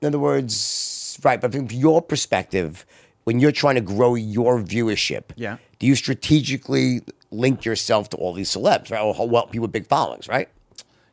[0.01, 1.41] in other words, right.
[1.41, 2.85] But from your perspective,
[3.25, 5.57] when you're trying to grow your viewership, Yeah.
[5.79, 9.01] do you strategically link yourself to all these celebs, right?
[9.01, 10.49] Or well, people with big followings, right?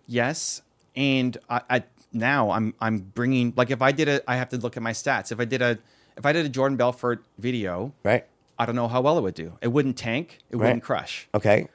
[0.08, 0.62] Yes,
[0.96, 4.58] and I, I now I'm I'm bringing like if I did a I have to
[4.58, 5.32] look at my stats.
[5.32, 5.78] If I did a
[6.18, 8.26] if I did a Jordan Belfort video, Right.
[8.60, 9.54] I don't know how well it would do.
[9.62, 10.40] It wouldn't tank.
[10.52, 10.68] It Right.
[10.68, 11.28] wouldn't crush.
[11.34, 11.68] Okay.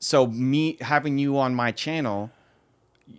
[0.00, 2.30] So me having you on my channel,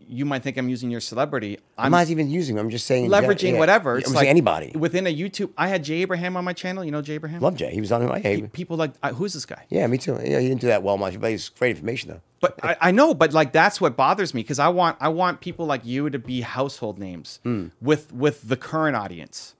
[0.07, 1.57] you might think I'm using your celebrity.
[1.77, 2.55] I'm, I'm, not even using.
[2.55, 2.65] them.
[2.65, 3.93] I'm just saying leveraging yeah, whatever.
[3.93, 4.71] I'm It's saying like anybody.
[4.77, 5.51] within a YouTube.
[5.57, 6.83] I had Jay Abraham on my channel.
[6.83, 7.41] You know Jay Abraham.
[7.41, 7.71] Love Jay.
[7.73, 8.19] He was on my.
[8.19, 9.65] Hey, People like who's this guy?
[9.69, 10.13] yeah, me too.
[10.23, 12.21] Yeah, he didn't do that well much, but he's great information though.
[12.39, 15.39] But I, I know, but like that's what bothers me because I want I want
[15.41, 17.67] people like you to be household names Hmm.
[17.81, 19.55] with with the current audience,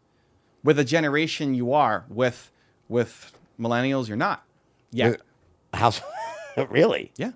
[0.64, 2.52] with the generation you are, with
[2.90, 4.44] with millennials you're not.
[4.92, 5.16] Yeah,
[5.74, 6.02] House,
[6.70, 7.12] really?
[7.18, 7.32] yeah,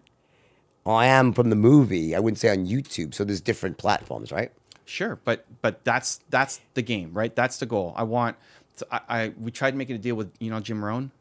[0.96, 2.16] I am from the movie.
[2.16, 3.14] I wouldn't say on YouTube.
[3.14, 4.52] So there's different platforms, right?
[4.86, 5.20] sure.
[5.24, 7.36] But but that's that's the game, right?
[7.36, 7.94] That's the goal.
[7.96, 8.38] I want.
[8.78, 11.12] To, I, I we tried making a deal with you know Jim Rohn.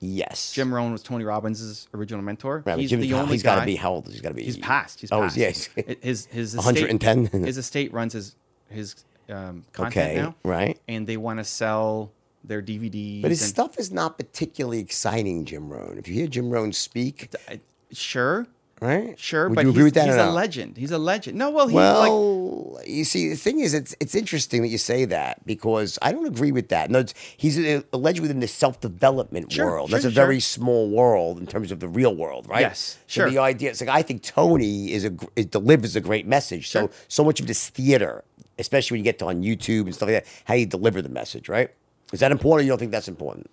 [0.00, 0.52] Yes.
[0.52, 2.62] Jim Rohn was Tony Robbins' original mentor.
[2.66, 4.08] Right, he's Jim- the only he's got to be how old?
[4.08, 4.44] He's got to be.
[4.44, 5.00] He's passed.
[5.00, 5.36] He's oh, passed.
[5.36, 5.68] yes.
[6.02, 7.26] His his estate, 110?
[7.44, 8.36] His estate runs his
[8.68, 10.78] his um, content Okay, now, right.
[10.88, 12.12] And they want to sell
[12.42, 13.22] their DVDs.
[13.22, 15.96] But his and- stuff is not particularly exciting, Jim Rohn.
[15.96, 17.60] If you hear Jim Rohn speak, I-
[17.92, 18.46] Sure,
[18.84, 19.18] right?
[19.18, 20.30] sure, Would but you he's, with that he's a no?
[20.32, 20.76] legend.
[20.76, 21.38] He's a legend.
[21.38, 24.78] No, well, he's like Well, you see, the thing is, it's it's interesting that you
[24.78, 26.90] say that because I don't agree with that.
[26.90, 29.90] No, it's, he's a, a legend within the self development Sure, world.
[29.90, 30.24] sure, That's a sure.
[30.24, 32.60] very small world in terms of the real world, right?
[32.60, 33.30] Yes, So sure.
[33.30, 36.68] the idea, it's like I think Tony is a it delivers a great message.
[36.68, 38.22] So so much of this theater,
[38.58, 41.08] especially when you get to on YouTube and stuff like that, how you deliver the
[41.08, 41.70] message, right?
[42.12, 42.60] Is that important?
[42.60, 43.50] or You don't think that's important?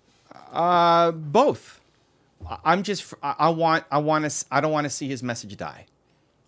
[0.52, 1.80] uh, both.
[2.64, 5.56] I'm just I I want I want to I don't want to see his message
[5.56, 5.86] die.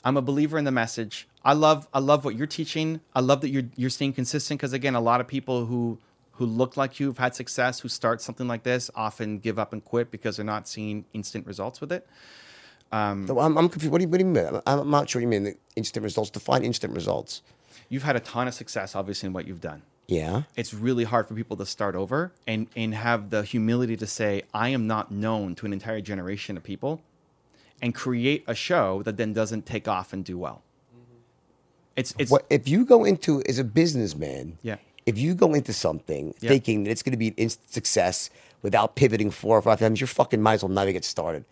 [0.04, 1.28] I'm a believer in the message.
[1.44, 3.00] I love I love what you're teaching.
[3.14, 5.98] I love that you're you're staying consistent because again, a lot of people who
[6.32, 9.72] who look like you have had success, who start something like this, often give up
[9.72, 12.06] and quit because they're not seeing instant results with it.
[12.92, 13.92] Um, no, I'm, I'm confused.
[13.92, 14.46] What do you, what do you mean?
[14.66, 15.44] I'm, I'm not sure what you mean.
[15.44, 16.30] The instant results.
[16.30, 17.42] Define instant results.
[17.88, 19.82] You've had a ton of success, obviously, in what you've done.
[20.06, 20.42] Yeah.
[20.56, 24.42] it's really hard for people to start over and and have the humility to say
[24.52, 27.00] I am not known to an entire generation of people
[27.80, 30.62] and create a show that then doesn't take off and do well.
[30.94, 31.14] Mm-hmm.
[31.96, 34.58] It's it's what if you go into as a businessman?
[34.62, 34.76] Yeah.
[35.06, 36.48] If you go into something Yeah.
[36.50, 38.30] thinking that it's going to be an instant success
[38.62, 41.44] without pivoting four or five times, you're fucking might as well never get started.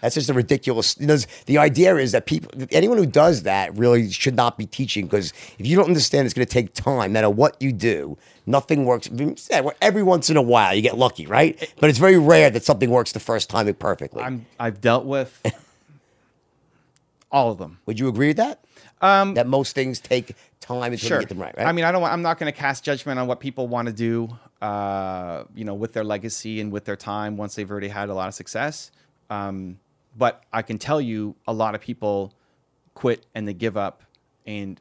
[0.00, 0.96] That's just a ridiculous.
[0.98, 4.66] You know, the idea is that people, anyone who does that, really should not be
[4.66, 7.12] teaching because if you don't understand, it's going to take time.
[7.12, 9.08] No matter what you do, nothing works.
[9.80, 11.72] Every once in a while, you get lucky, right?
[11.80, 14.22] But it's very rare that something works the first time perfectly.
[14.22, 15.40] I'm I've dealt with
[17.30, 17.78] all of them.
[17.86, 18.64] Would you agree with that?
[19.00, 21.16] Um, that most things take time until Sure.
[21.18, 21.66] you get them right, right?
[21.66, 22.02] I mean, I don't.
[22.04, 24.28] I'm not going to cast judgment on what people want to do.
[24.60, 28.14] Uh, you know, with their legacy and with their time once they've already had a
[28.14, 28.90] lot of success.
[29.30, 29.78] Um,
[30.20, 32.34] but I can tell you, a lot of people
[32.94, 34.02] quit and they give up.
[34.46, 34.80] And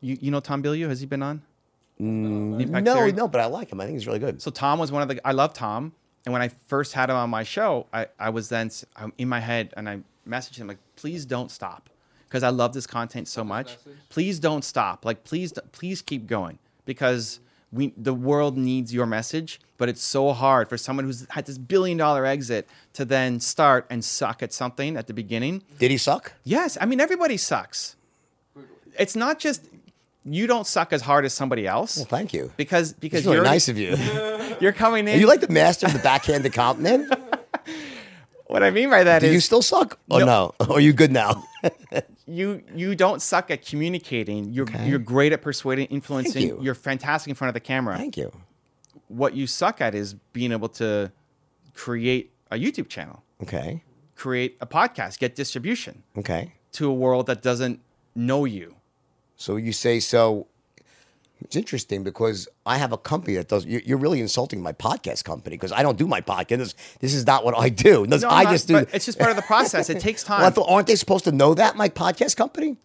[0.00, 1.42] you, you know, Tom Bilyeu, has he been on?
[2.00, 3.12] Mm, the Impact no, Theory?
[3.12, 3.80] no, but I like him.
[3.80, 4.40] I think he's really good.
[4.40, 5.20] So Tom was one of the.
[5.26, 5.92] I love Tom,
[6.24, 9.12] and when I first had him on my show, I, I was then s- I'm
[9.18, 11.88] in my head, and I messaged him like, please don't stop,
[12.28, 13.76] because I love this content so much.
[14.10, 15.04] Please don't stop.
[15.04, 17.40] Like, please, please keep going, because
[17.72, 21.58] we the world needs your message, but it's so hard for someone who's had this
[21.58, 25.62] billion dollar exit to then start and suck at something at the beginning.
[25.78, 26.32] Did he suck?
[26.44, 27.96] Yes, I mean everybody sucks.
[28.98, 29.64] It's not just
[30.24, 31.96] you don't suck as hard as somebody else.
[31.96, 32.52] Well, thank you.
[32.56, 33.96] Because because really you're nice of you.
[34.60, 35.14] you're coming in.
[35.14, 37.12] Are you like the master of the backhanded compliment?
[38.48, 39.98] what I mean by that Do is you still suck?
[40.10, 40.26] Or no?
[40.26, 40.54] No.
[40.60, 41.44] Oh, Are you good now?
[42.26, 44.52] you you don't suck at communicating.
[44.52, 46.42] You're you're great at persuading, influencing.
[46.48, 46.58] you.
[46.62, 47.96] You're fantastic in front of the camera.
[47.96, 48.32] Thank you.
[49.08, 51.12] What you suck at is being able to
[51.74, 53.82] create a YouTube channel, Okay.
[54.14, 56.52] create a podcast, get distribution Okay.
[56.72, 57.80] to a world that doesn't
[58.14, 58.76] know you.
[59.36, 60.46] So you say so.
[61.42, 63.66] It's interesting because I have a company that does.
[63.66, 66.58] you- You're really insulting my podcast company because I don't do my podcast.
[66.58, 68.06] This, this is not what I do.
[68.06, 68.74] This- No, I not- just do.
[68.74, 69.90] but it's just part of the process.
[69.90, 70.40] It takes time.
[70.40, 72.78] Well, thought, aren't they supposed to know that my podcast company?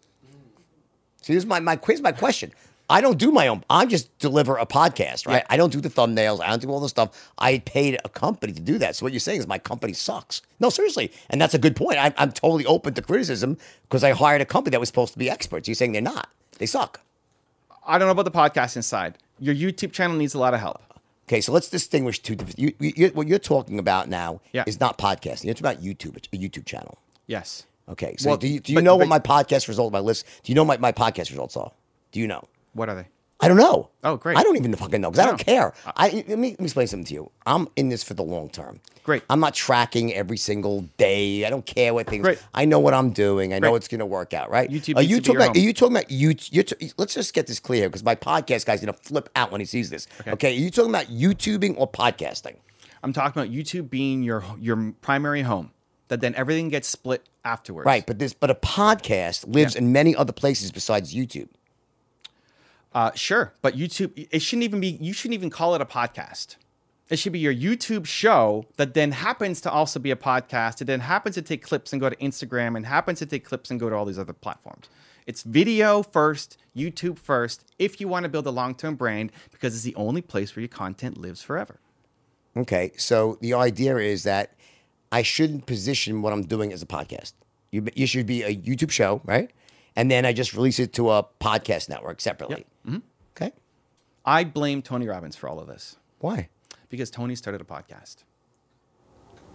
[1.21, 2.01] See, this is my my quiz.
[2.01, 2.51] My question.
[2.89, 3.63] I don't do my own.
[3.69, 5.35] I just deliver a podcast, right?
[5.37, 5.45] Yeah.
[5.49, 6.41] I don't do the thumbnails.
[6.41, 7.31] I don't do all the stuff.
[7.37, 8.97] I paid a company to do that.
[8.97, 10.41] So what you're saying is my company sucks.
[10.59, 11.99] No, seriously, and that's a good point.
[11.99, 15.19] I, I'm totally open to criticism because I hired a company that was supposed to
[15.19, 15.69] be experts.
[15.69, 16.27] You're saying they're not.
[16.57, 16.99] They suck.
[17.85, 19.17] I don't know about the podcasting side.
[19.39, 20.81] Your YouTube channel needs a lot of help.
[21.27, 22.59] Okay, so let's distinguish two different.
[22.59, 24.63] You, you, what you're talking about now Yeah.
[24.67, 25.45] is not podcasting.
[25.45, 26.97] You're about YouTube, a YouTube channel.
[27.27, 27.65] Yes.
[27.89, 30.25] Okay, so Well, do you, do you but- know what my podcast result, my list?
[30.43, 31.71] Do you know what my, my podcast results are?
[32.11, 32.43] Do you know?
[32.73, 33.07] What are they?
[33.41, 33.89] I don't know.
[34.03, 34.37] Oh, great.
[34.37, 35.73] I don't even fucking know because I don't care.
[35.85, 37.31] Uh, I let me, let me explain something to you.
[37.45, 38.79] I'm in this for the long term.
[39.03, 39.23] Great.
[39.31, 41.43] I'm not tracking every single day.
[41.43, 42.21] I don't care what things.
[42.21, 42.41] Great.
[42.53, 43.51] I know what I'm doing.
[43.53, 44.51] I know it's going to work out.
[44.51, 44.69] Right.
[44.69, 45.55] YouTube Are needs you uh, to be talking your about?
[45.55, 45.65] Are home.
[45.67, 46.35] you talking about you?
[46.51, 49.51] You're t- let's just get this clear because my podcast guy's going to flip out
[49.51, 50.07] when he sees this.
[50.21, 50.31] Okay.
[50.31, 50.49] Okay.
[50.55, 52.57] Are you talking about YouTubing or podcasting?
[53.03, 55.71] I'm talking about YouTube being your your primary home.
[56.09, 57.85] That then everything gets split afterwards.
[57.85, 58.05] Right.
[58.05, 59.81] But this, but a podcast lives Yeah.
[59.81, 61.47] in many other places besides YouTube.
[62.93, 64.97] Uh, sure, but YouTube it shouldn't even be.
[65.01, 66.57] You shouldn't even call it a podcast.
[67.09, 70.81] It should be your YouTube show that then happens to also be a podcast.
[70.81, 73.69] It then happens to take clips and go to Instagram and happens to take clips
[73.69, 74.87] and go to all these other platforms.
[75.27, 79.75] It's video first, YouTube first, if you want to build a long term brand because
[79.75, 81.79] it's the only place where your content lives forever.
[82.55, 84.53] Okay, so the idea is that
[85.11, 87.33] I shouldn't position what I'm doing as a podcast.
[87.71, 89.51] You, you should be a YouTube show, right?
[89.95, 92.55] And then I just release it to a podcast network separately.
[92.55, 92.65] Okay,
[94.25, 96.49] I blame Tony Robbins for all of this why?
[96.89, 98.17] because Tony started a podcast.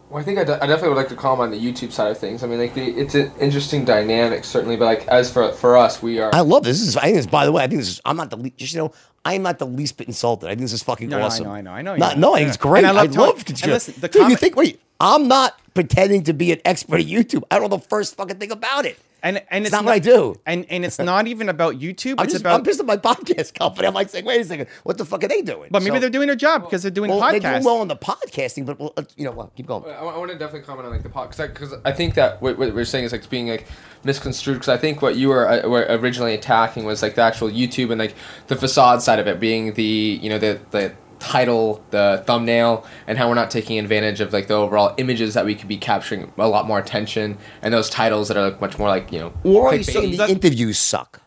[0.09, 2.13] Well, I think I, de- I definitely would like to comment on the YouTube side
[2.13, 2.45] of things.
[2.45, 4.77] I mean, like the, it's an interesting dynamic, certainly.
[4.77, 6.33] But like as for for us, we are.
[6.33, 6.79] I love this.
[6.79, 6.97] This is.
[6.97, 7.27] I think this.
[7.27, 8.01] By the way, I think this is.
[8.05, 8.37] I'm not the.
[8.37, 8.93] le- Just you know,
[9.25, 10.47] I am not the least bit insulted.
[10.47, 11.47] I think this is fucking No, no, I awesome.
[11.47, 12.19] know, I know, I know Not, are.
[12.21, 12.49] no, I think Yeah.
[12.51, 12.85] it's great.
[12.85, 13.29] And I I love love.
[13.31, 13.63] Tony- it.
[13.65, 14.55] and listen, the Dude, you think?
[14.55, 17.43] Wait, I'm not pretending to be an expert at YouTube.
[17.51, 19.01] I don't know the first fucking thing about it.
[19.27, 20.37] And and It's it's, not what I do.
[20.47, 22.15] And and it's not even about YouTube.
[22.19, 22.43] I'm it's just.
[22.43, 23.89] about I'm pissed at my podcast company.
[23.89, 25.69] I'm like saying, wait a second, what the fuck are they doing?
[25.73, 27.41] But maybe So- they're doing their job because they're doing Well, podcasts.
[27.43, 29.93] they're doing well on the podcasting, but well, uh, you know, well, keep going.
[29.93, 32.73] I, want to definitely comment on like the podcast because I, think that what, what
[32.73, 33.67] we're saying is like it's being like
[34.05, 37.51] misconstrued because I think what you were, uh, were originally attacking was like the actual
[37.51, 38.15] YouTube and like
[38.47, 39.83] the facade side of it being the
[40.23, 44.47] you know the the title the thumbnail and how we're not taking advantage of like
[44.49, 48.29] the overall images that we could be capturing a lot more attention and those titles
[48.29, 49.93] that are like much more like you know Or are you clickbaity.
[49.93, 51.21] saying the That- interviews suck?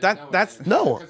[0.00, 0.96] That- that's- No.
[0.98, 1.08] because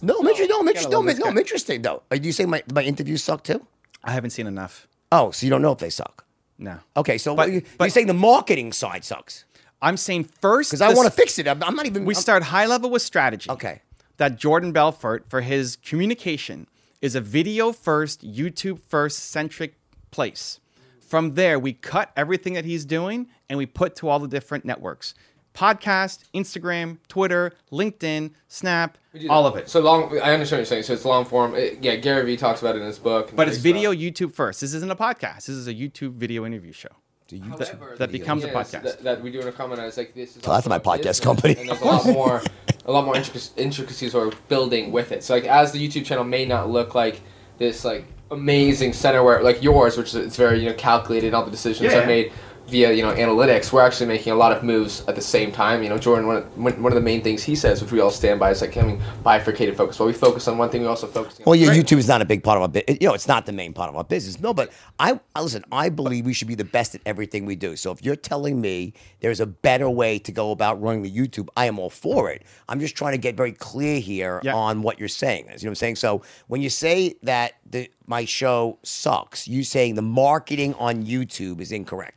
[0.00, 0.24] the No, I'm.
[0.24, 0.90] No, I'm Gotta interested.
[0.90, 1.30] No, love no, guy.
[1.30, 1.82] I'm interested.
[1.82, 1.96] though.
[1.96, 3.66] Uh, are you saying my, my interviews suck too?
[4.04, 4.86] I haven't seen enough.
[5.12, 6.24] Oh, so you don't know if they suck?
[6.58, 6.78] No.
[6.96, 9.44] Okay, so But- you, but- you're saying the marketing side sucks
[9.82, 11.48] I'm saying first because I want to fix it.
[11.48, 12.04] I'm, I'm not even.
[12.04, 13.50] We I'm- start high level with strategy.
[13.50, 13.80] Okay.
[14.18, 16.66] That Jordan Belfort for his communication
[17.00, 19.74] is a video first, YouTube first centric
[20.10, 20.60] place.
[21.00, 24.64] From there, we cut everything that he's doing and we put to all the different
[24.64, 25.14] networks.
[25.54, 28.96] Podcast, Instagram, Twitter, LinkedIn, Snap,
[29.28, 29.68] all of it.
[29.68, 30.16] So long.
[30.20, 30.84] I understand what you're saying.
[30.84, 31.56] So it's long form.
[31.56, 33.32] It, yeah, Gary Vee talks about it in his book.
[33.34, 34.00] But it's video stuff.
[34.00, 34.60] YouTube first.
[34.60, 35.46] This isn't a podcast.
[35.46, 36.90] This is a YouTube video interview show.
[37.38, 38.82] However, that the becomes a podcast.
[38.82, 40.42] That, that we do in a comment is like this is.
[40.42, 41.56] So that's my podcast business, company.
[41.58, 42.42] And there's a lot more,
[42.86, 45.22] a lot more intricacies we're building with it.
[45.22, 47.20] So like, as the YouTube channel may not look like
[47.58, 51.34] this like amazing center where like yours, which is it's very you know calculated.
[51.34, 52.00] All the decisions Yeah.
[52.00, 52.32] are made
[52.70, 53.72] via you know analytics.
[53.72, 55.82] We're actually making a lot of moves at the same time.
[55.82, 58.00] You know, Jordan, one of, one one of the main things he says, which we
[58.00, 59.98] all stand by, is like having bifurcated focus.
[59.98, 61.38] While we focus on one thing, we also focus.
[61.40, 62.98] On well, on yeah, YouTube is not a big part of our business.
[63.00, 64.40] You know, it's not the main part of our business.
[64.40, 65.64] No, but I, I listen.
[65.72, 67.76] I believe we should be the best at everything we do.
[67.76, 71.48] So if you're telling me there's a better way to go about running the YouTube,
[71.56, 72.44] I am all for it.
[72.68, 74.54] I'm just trying to get very clear here Yeah.
[74.54, 75.44] on what you're saying.
[75.44, 75.96] You know what I'm saying?
[75.96, 81.60] So when you say that the my show sucks, you saying the marketing on YouTube
[81.60, 82.16] is incorrect.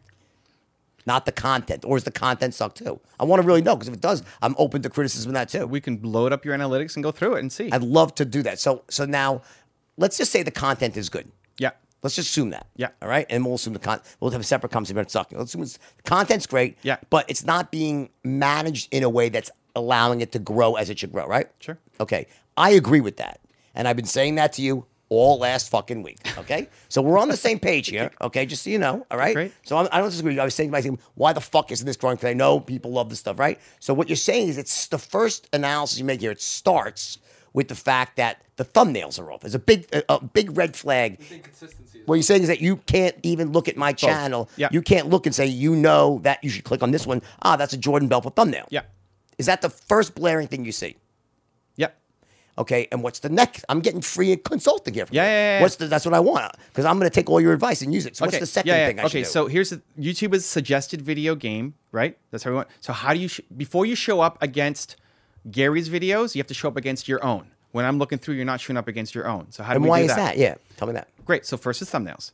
[1.05, 2.99] Not the content, or is the content suck too?
[3.19, 5.49] I want to really know because if it does, I'm open to criticism of that
[5.49, 5.67] too.
[5.67, 7.69] We can load up your analytics and go through it and see.
[7.71, 8.59] I'd love to do that.
[8.59, 9.41] So so now,
[9.97, 11.31] let's just say the content is good.
[11.57, 11.71] yeah.
[12.01, 12.67] Let's just assume that.
[12.75, 12.89] Yeah.
[13.01, 13.25] All right.
[13.29, 14.01] And we'll assume the con.
[14.19, 15.37] We'll have a separate conversation about sucking.
[15.37, 16.77] Let's assume it's, the content's great.
[16.81, 16.97] Yeah.
[17.09, 20.99] But it's not being managed in a way that's allowing it to grow as it
[20.99, 21.25] should grow.
[21.25, 21.47] Right.
[21.59, 21.77] Sure.
[22.01, 22.27] Okay.
[22.57, 23.39] I agree with that,
[23.73, 26.17] and I've been saying that to you all last fucking week.
[26.37, 26.67] Okay.
[26.89, 28.11] so we're on the same page here.
[28.21, 28.45] Okay.
[28.45, 29.05] Just so you know.
[29.11, 29.33] All right.
[29.35, 29.51] Great.
[29.63, 30.39] So I'm, I don't disagree.
[30.39, 32.15] I was saying to myself, why the fuck isn't this growing?
[32.15, 33.59] Because I know people love this stuff, right?
[33.79, 36.31] So what you're saying is it's the first analysis you make here.
[36.31, 37.17] It starts
[37.53, 39.41] with the fact that the thumbnails are off.
[39.41, 41.19] There's a big, a, a big red flag.
[41.31, 42.01] Inconsistency.
[42.05, 44.49] What you're saying is that you can't even look at my channel.
[44.55, 44.69] Yeah.
[44.71, 47.21] You can't look and say you know that you should click on this one.
[47.41, 48.67] Ah, that's a Jordan Belfort thumbnail.
[48.69, 48.81] Yeah.
[49.37, 50.95] Is that the first blaring thing you see?
[52.55, 53.65] Okay, and what's the next?
[53.67, 55.07] I'm getting free consulting here.
[55.09, 55.61] Yeah, yeah, yeah.
[55.61, 55.87] What's the?
[55.87, 58.15] That's what I want because I'm going to take all your advice and use it.
[58.15, 58.87] So what's the second yeah, yeah.
[58.87, 59.31] thing I okay, should do?
[59.31, 62.15] so here's the YouTube is suggested video game, right?
[62.29, 62.67] That's how we want.
[62.79, 64.97] So how do you sh- before you show up against
[65.49, 67.47] Gary's videos, you have to show up against your own.
[67.71, 69.51] When I'm looking through, you're not showing up against your own.
[69.51, 70.37] So how do and we why do is that?
[70.37, 71.07] Yeah, tell me that.
[71.25, 71.47] Great.
[71.47, 72.31] So first is thumbnails,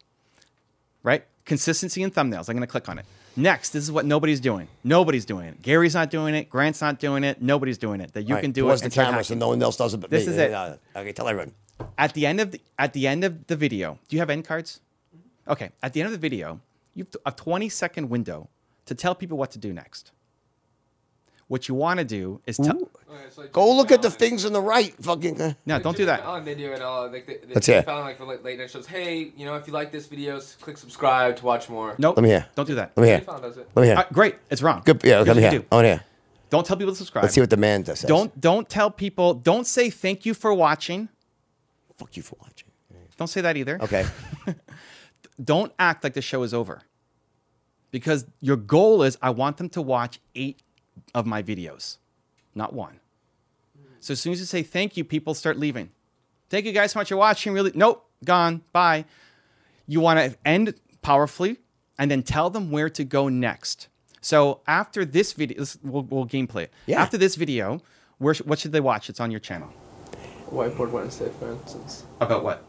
[1.01, 1.23] right?
[1.45, 2.49] Consistency in thumbnails.
[2.49, 3.05] I'm going to click on it.
[3.35, 4.67] Next, this is what nobody's doing.
[4.83, 5.61] Nobody's doing it.
[5.61, 6.49] Gary's not doing it.
[6.49, 7.41] Grant's not doing it.
[7.41, 8.13] Nobody's doing it.
[8.13, 8.85] That you right, can do pause it.
[8.85, 10.33] the camera so no one else does it but This me.
[10.33, 10.79] is it.
[10.95, 11.53] Okay, tell everyone.
[11.97, 14.45] at the end of the at the end of the video, do you have end
[14.45, 14.81] cards?
[15.47, 16.59] Okay, at the end of the video,
[16.95, 18.49] you have a 20 second window
[18.85, 20.11] to tell people what to do next.
[21.49, 22.89] What you want to do is tell.
[23.51, 24.93] Go look at the things on the right.
[25.01, 25.55] Fucking.
[25.65, 26.21] No, don't do that.
[26.21, 27.09] On they do it all.
[27.11, 27.85] Like they, they, Let's they hear it.
[27.85, 28.85] found like for late, late night shows.
[28.85, 31.95] Hey, you know, if you like this video, s- click subscribe to watch more.
[31.97, 32.17] Nope.
[32.17, 32.45] Let me hear.
[32.53, 32.91] Don't do that.
[32.95, 33.21] Let me hear.
[33.21, 33.67] found does it.
[33.73, 33.97] Let me hear.
[33.97, 34.35] Uh, great.
[34.51, 34.83] It's wrong.
[34.85, 35.01] Good.
[35.03, 35.51] Yeah, let me hear.
[35.51, 35.65] you do.
[35.71, 36.03] I want to hear.
[36.51, 37.23] Don't tell people to subscribe.
[37.23, 37.99] Let's see what the man does.
[38.01, 38.07] says.
[38.07, 39.33] don't don't tell people.
[39.33, 41.09] Don't say thank you for watching.
[41.97, 42.69] Fuck you for watching.
[43.17, 43.79] Don't say that either.
[43.81, 44.05] Okay.
[45.43, 46.81] Don't act like the show is over.
[47.91, 50.61] Because your goal is I want them to watch eight
[51.13, 51.97] of my videos,
[52.55, 52.99] not one.
[53.99, 55.91] So as soon as you say thank you, people start leaving.
[56.49, 57.53] Thank you guys so much for watching.
[57.53, 58.61] Really, nope, gone.
[58.71, 59.05] Bye.
[59.87, 61.57] You want to end powerfully
[61.97, 63.87] and then tell them where to go next.
[64.21, 66.73] So after this video, this, we'll, we'll gameplay it.
[66.85, 67.01] Yeah.
[67.01, 67.81] After this video,
[68.17, 69.09] where, sh- what should they watch?
[69.09, 69.71] It's on your channel.
[70.49, 72.05] Whiteboard Wednesday, for instance.
[72.19, 72.63] About what?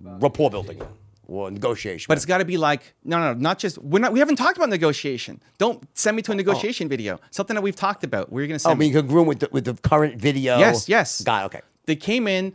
[0.00, 0.80] Rapport building
[1.28, 2.06] or negotiation.
[2.08, 4.12] But it's got to be like no, no, not just we're not.
[4.12, 5.40] We haven't talked about negotiation.
[5.58, 6.36] Don't send me to a oh.
[6.36, 7.20] negotiation video.
[7.30, 8.32] Something that we've talked about.
[8.32, 8.94] Where you're gonna Oh, I send mean, me.
[8.94, 10.58] you could groom with the, with the current video.
[10.58, 11.22] Yes, yes.
[11.22, 11.44] Got.
[11.46, 11.60] Okay.
[11.86, 12.54] They came in,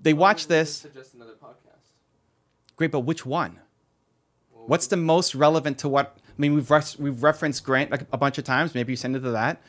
[0.00, 0.76] they watched this.
[0.76, 1.80] Suggest another podcast.
[2.76, 3.58] Great, but which one?
[4.66, 6.16] What's the most relevant to what?
[6.28, 8.74] I mean, we've res- we've referenced Grant like a bunch of times.
[8.74, 9.60] Maybe you send it to that.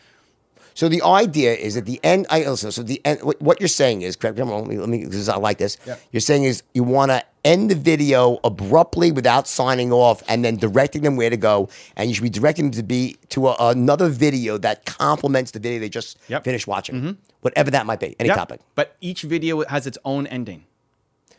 [0.75, 2.25] So the idea is at the end.
[2.29, 3.21] I also So the end.
[3.21, 4.37] What what you're saying is correct.
[4.37, 4.77] Come on, let me.
[4.77, 5.77] Let me because I like this.
[5.85, 5.95] Yeah.
[6.11, 10.55] You're saying is you want to end the video abruptly without signing off, and then
[10.57, 13.55] directing them where to go, and you should be directing them to be to a,
[13.59, 16.39] another video that complements the video they just Yep.
[16.41, 16.45] Mm-hmm.
[16.45, 18.37] finished watching, whatever that might be, any Yep.
[18.37, 18.61] topic.
[18.75, 20.65] But each video has its own ending.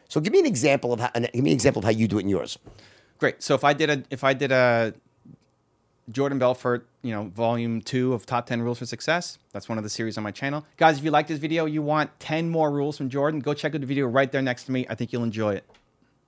[0.08, 1.10] So give me an example of how.
[1.14, 2.58] Give me an example of how you do it in yours.
[3.18, 3.42] Great.
[3.42, 4.94] So if I did a if I did a
[6.10, 9.38] Jordan Belfort, you know, volume two of top 10 rules for success.
[9.52, 10.66] That's one of the series on my channel.
[10.76, 13.74] Guys, if you like this video, you want 10 more rules from Jordan, go check
[13.74, 14.86] out the video right there next to me.
[14.90, 15.64] I think you'll enjoy it.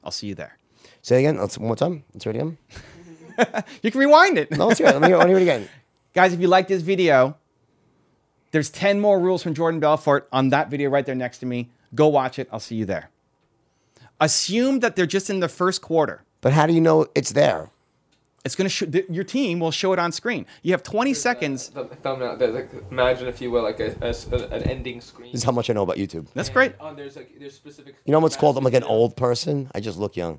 [0.07, 0.57] I'll see you there.
[1.03, 1.37] Say it again.
[1.37, 2.05] Let's one more time.
[2.15, 2.59] Let's hear it again.
[3.83, 4.51] You can rewind it.
[4.51, 4.93] No, let's hear it.
[4.93, 5.69] Let me hear, let me hear it again.
[6.15, 7.37] Guys, if you like this video,
[8.51, 11.69] there's 10 more rules from Jordan Belfort on that video right there next to me.
[11.95, 12.49] Go watch it.
[12.51, 13.11] I'll see you there.
[14.19, 16.25] Assume that they're just in the first quarter.
[16.41, 17.69] But how do you know it's there?
[18.47, 20.47] It's going to show th- your team will show it on screen.
[20.63, 21.69] You have 20 uh, seconds.
[21.71, 22.37] The thumbnail.
[22.37, 25.33] there's, Like, imagine if you will, like a, a s- a- an ending screen.
[25.33, 26.29] This is how much I know about YouTube.
[26.33, 26.73] That's great.
[26.81, 27.97] Oh, there's like there's specific.
[28.07, 28.57] You know what's called?
[28.57, 29.71] I'm like an old person.
[29.75, 30.39] I just look young.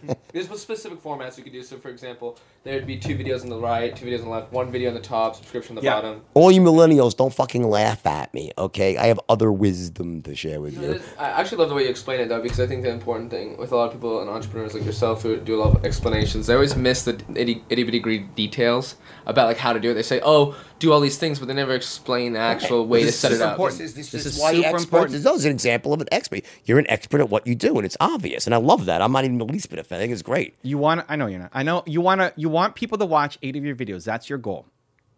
[0.32, 1.62] There's specific formats you could do.
[1.62, 4.52] So, for example, there'd be two videos on the right, two videos on the left,
[4.52, 5.94] one video on the top, subscription on the Yeah.
[5.96, 6.22] bottom.
[6.34, 8.96] All you millennials, don't fucking laugh at me, okay?
[8.96, 11.00] I have other wisdom to share with you.
[11.18, 13.56] I actually love the way you explain it though, because I think the important thing
[13.58, 16.46] with a lot of people and entrepreneurs like yourself who do a lot of explanations,
[16.46, 19.94] they always miss the itty itty bitty details about like how to do it.
[19.94, 23.12] They say, "Oh, do all these things," but they never explain the actual way to
[23.12, 23.52] set is it up.
[23.52, 23.80] important.
[23.80, 24.84] This is, this This is is why super experts.
[24.84, 25.12] important.
[25.22, 26.42] This is an example of an expert.
[26.64, 28.46] You're an expert at what you do, and it's obvious.
[28.46, 29.00] And I love that.
[29.02, 30.02] I'm not even the least bit offended.
[30.02, 30.54] I think it's great.
[30.62, 31.50] You want I know you're not.
[31.54, 34.04] I know you want to you want people to watch 8 of your videos.
[34.04, 34.66] That's your goal.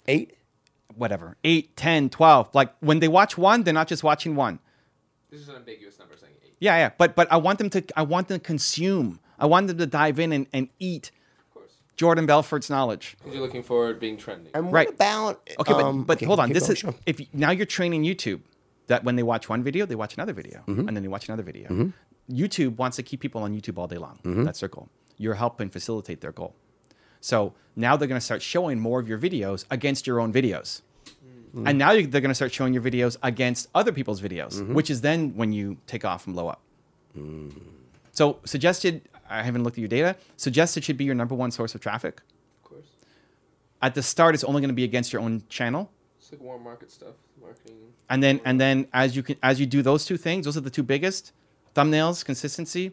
[0.06, 0.36] Eight.
[0.96, 1.36] Whatever.
[1.42, 2.54] Eight, ten, twelve.
[2.54, 4.60] Like when they watch one, they're not just watching one.
[5.30, 6.54] This is an ambiguous number saying eight.
[6.60, 6.90] Yeah, yeah.
[6.96, 9.18] But but I want them to I want them to consume.
[9.38, 11.14] I want them to dive in and, and eat Of course,
[11.96, 13.16] Jordan Belfort's knowledge.
[13.18, 14.50] because you're looking forward being trending.
[14.54, 14.86] And Right.
[14.88, 15.48] what about?
[15.60, 16.50] Okay, but, um, but okay, hold on.
[16.52, 16.94] This going, is sure.
[17.06, 18.40] if now you're training YouTube
[18.88, 20.88] that when they watch one video, they watch another video, Mm-hmm.
[20.88, 21.92] and then they watch another video.
[22.30, 24.18] YouTube wants to keep people on YouTube all day long.
[24.24, 24.44] Mm-hmm.
[24.44, 24.88] That's their goal.
[25.18, 26.54] You're helping facilitate their goal.
[27.20, 30.82] So now they're going to start showing more of your videos against your own videos.
[31.54, 31.66] Mm-hmm.
[31.68, 34.74] And now they're going to start showing your videos against other people's videos, Mm-hmm.
[34.74, 36.60] which is then when you take off and blow up.
[37.16, 37.52] Mm.
[38.12, 39.02] So suggested,
[39.38, 40.16] I haven't looked at your data.
[40.36, 42.20] Suggested should be your number one source of traffic.
[42.62, 42.86] Of course,
[43.82, 45.90] At the start, it's only going to be against your own channel.
[46.18, 47.76] it's like warm market stuff, marketing.
[48.08, 50.60] and then and then as you can as you do those two things those are
[50.60, 51.32] the two biggest
[51.74, 52.92] thumbnails consistency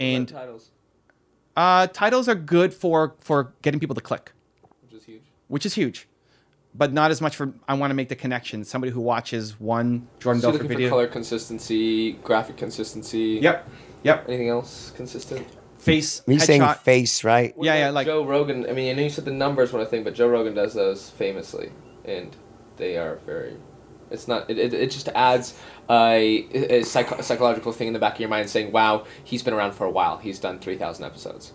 [0.00, 0.70] and titles,
[1.56, 4.32] uh, titles are good for for getting people to click
[4.82, 5.22] which is huge.
[5.48, 6.08] which is huge
[6.74, 8.62] but not as much for I want to make the connection.
[8.62, 10.88] Somebody who watches one Jordan So Belfort looking video.
[10.90, 13.38] for color consistency, graphic consistency.
[13.40, 13.66] Yep.
[14.02, 14.28] Yep.
[14.28, 15.46] Anything else consistent?
[15.86, 16.22] Face.
[16.26, 16.78] He's saying headshot.
[16.78, 17.56] face, right?
[17.56, 18.68] What Yeah, yeah, like- Joe Rogan.
[18.68, 21.10] I mean, I know you said the numbers one thing, but Joe Rogan does those
[21.10, 21.70] famously,
[22.04, 22.34] and
[22.76, 23.56] they are very.
[24.10, 24.48] It's not.
[24.50, 25.54] It, it, it just adds
[25.90, 29.54] a, a psycho- psychological thing in the back of your mind, saying, "Wow, he's been
[29.54, 30.18] around for a while.
[30.18, 31.52] He's done three thousand episodes."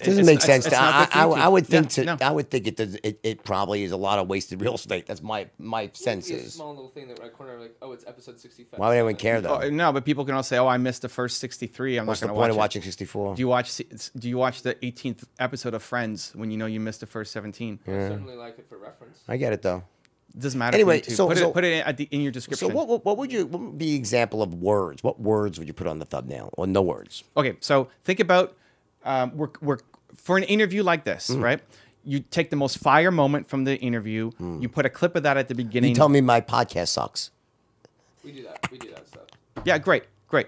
[0.00, 0.66] It doesn't It's- make sense.
[0.66, 2.26] it's to, not I, I, I would think Yeah, to, no.
[2.26, 2.94] I would think it does.
[3.02, 5.06] It, it probably is a lot of wasted real estate.
[5.06, 6.54] That's my my sense It's a is.
[6.54, 8.78] small little thing that right corner, like, oh, it's episode sixty-five.
[8.80, 9.60] Why would anyone care though?
[9.62, 11.98] Oh, no, but people can all say, "Oh, I missed the first 63.
[11.98, 13.32] I'm What's not the going to point of watch watching sixty four?
[13.32, 13.76] it." Do you watch?
[13.76, 17.32] Do you watch the 18th episode of Friends when you know you missed the first
[17.32, 17.80] 17?
[17.86, 17.94] Yeah.
[17.94, 19.18] I certainly like it for reference.
[19.28, 19.84] I get it though.
[20.32, 20.76] It doesn't matter.
[20.76, 22.68] Anyway, so- put so- it put it at the, in your description.
[22.68, 25.02] So what, what what would you what would be example of words?
[25.02, 27.24] What words would you put on the thumbnail or no words?
[27.36, 28.56] Okay, so think about
[29.04, 29.78] um, we're, we're
[30.22, 31.42] for an interview like this, Mm.
[31.42, 31.60] right?
[32.04, 34.30] You take the most fire moment from the interview.
[34.38, 35.88] You put a clip of that at the beginning.
[35.90, 35.94] Mm.
[35.94, 37.30] You tell me my podcast sucks.
[38.24, 38.70] We do that.
[38.70, 39.22] We do that stuff.
[39.64, 40.46] yeah, great, great.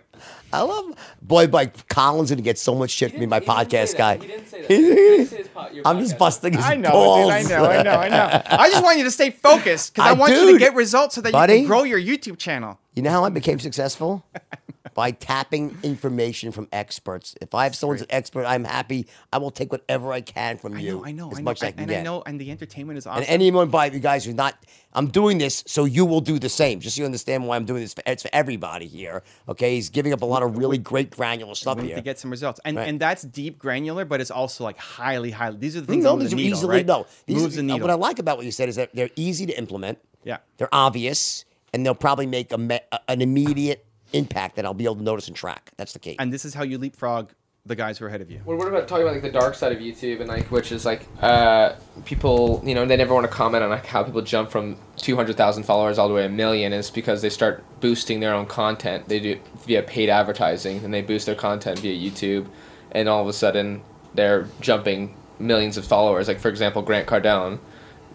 [0.52, 3.58] I love boy, like Collins gonna get so much shit from me, my He didn't
[3.58, 3.96] say podcast that.
[3.98, 4.16] guy.
[4.18, 4.68] He didn't say that.
[4.68, 5.48] Didn't say his
[5.86, 7.24] I'm just busting his I know, balls.
[7.26, 7.32] dude.
[7.32, 8.42] I know, I know, I know.
[8.46, 11.14] I just want you to stay focused because I, I want you to get results
[11.14, 12.78] so that you can grow your YouTube channel.
[12.94, 14.24] You know how I became successful?
[14.94, 17.34] By tapping information from experts.
[17.40, 19.06] If I have someone's an expert, I'm happy.
[19.32, 20.96] I will take whatever I can from I you.
[20.98, 22.00] know, I know, as I know, much as I can and get.
[22.00, 23.22] I know, and the entertainment is awesome.
[23.22, 24.54] And anyone by you guys who's not,
[24.92, 26.80] I'm doing this so you will do the same.
[26.80, 27.94] Just so you understand why I'm doing this.
[27.94, 29.22] For, it's for everybody here.
[29.48, 31.94] Okay, he's giving up a lot of really great granular stuff here.
[31.96, 32.88] to get some results, and Right.
[32.88, 35.56] and that's deep granular, but it's also like highly, highly.
[35.56, 36.86] These are the things no, that move these the are needle, easily right?
[36.86, 37.06] no.
[37.24, 37.80] These moves are, the needle.
[37.80, 39.98] What I like about what you said is that they're easy to implement.
[40.22, 40.38] Yeah.
[40.58, 44.96] They're obvious, and they'll probably make a a- an immediate impact that I'll be able
[44.96, 45.70] to notice and track.
[45.76, 46.16] That's the key.
[46.18, 47.30] and this is how you leapfrog
[47.64, 48.40] the guys who are ahead of you.
[48.44, 50.84] Well, what about talking about like the dark side of YouTube and like which is
[50.84, 54.50] like uh, people you know they never want to comment on like how people jump
[54.50, 57.62] from two hundred thousand followers all the way to a million is because they start
[57.80, 59.08] boosting their own content.
[59.08, 62.48] They do it via paid advertising and they boost their content via YouTube,
[62.90, 63.82] and all of a sudden
[64.14, 66.26] they're jumping millions of followers.
[66.28, 67.60] Like for example, Grant Cardone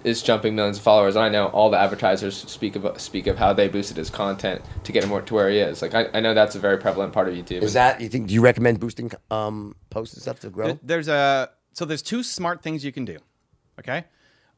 [0.08, 1.16] is jumping millions of followers.
[1.16, 4.62] And I know all the advertisers speak of speak of how they boosted his content
[4.86, 5.82] to get him where- to where he is.
[5.82, 7.62] Like I, I know that's a very prevalent part of YouTube.
[7.62, 8.28] is that you think?
[8.28, 10.68] Do you recommend boosting um, posts and stuff to grow?
[10.68, 13.18] There- There's a so there's two smart things you can do.
[13.80, 14.06] Okay,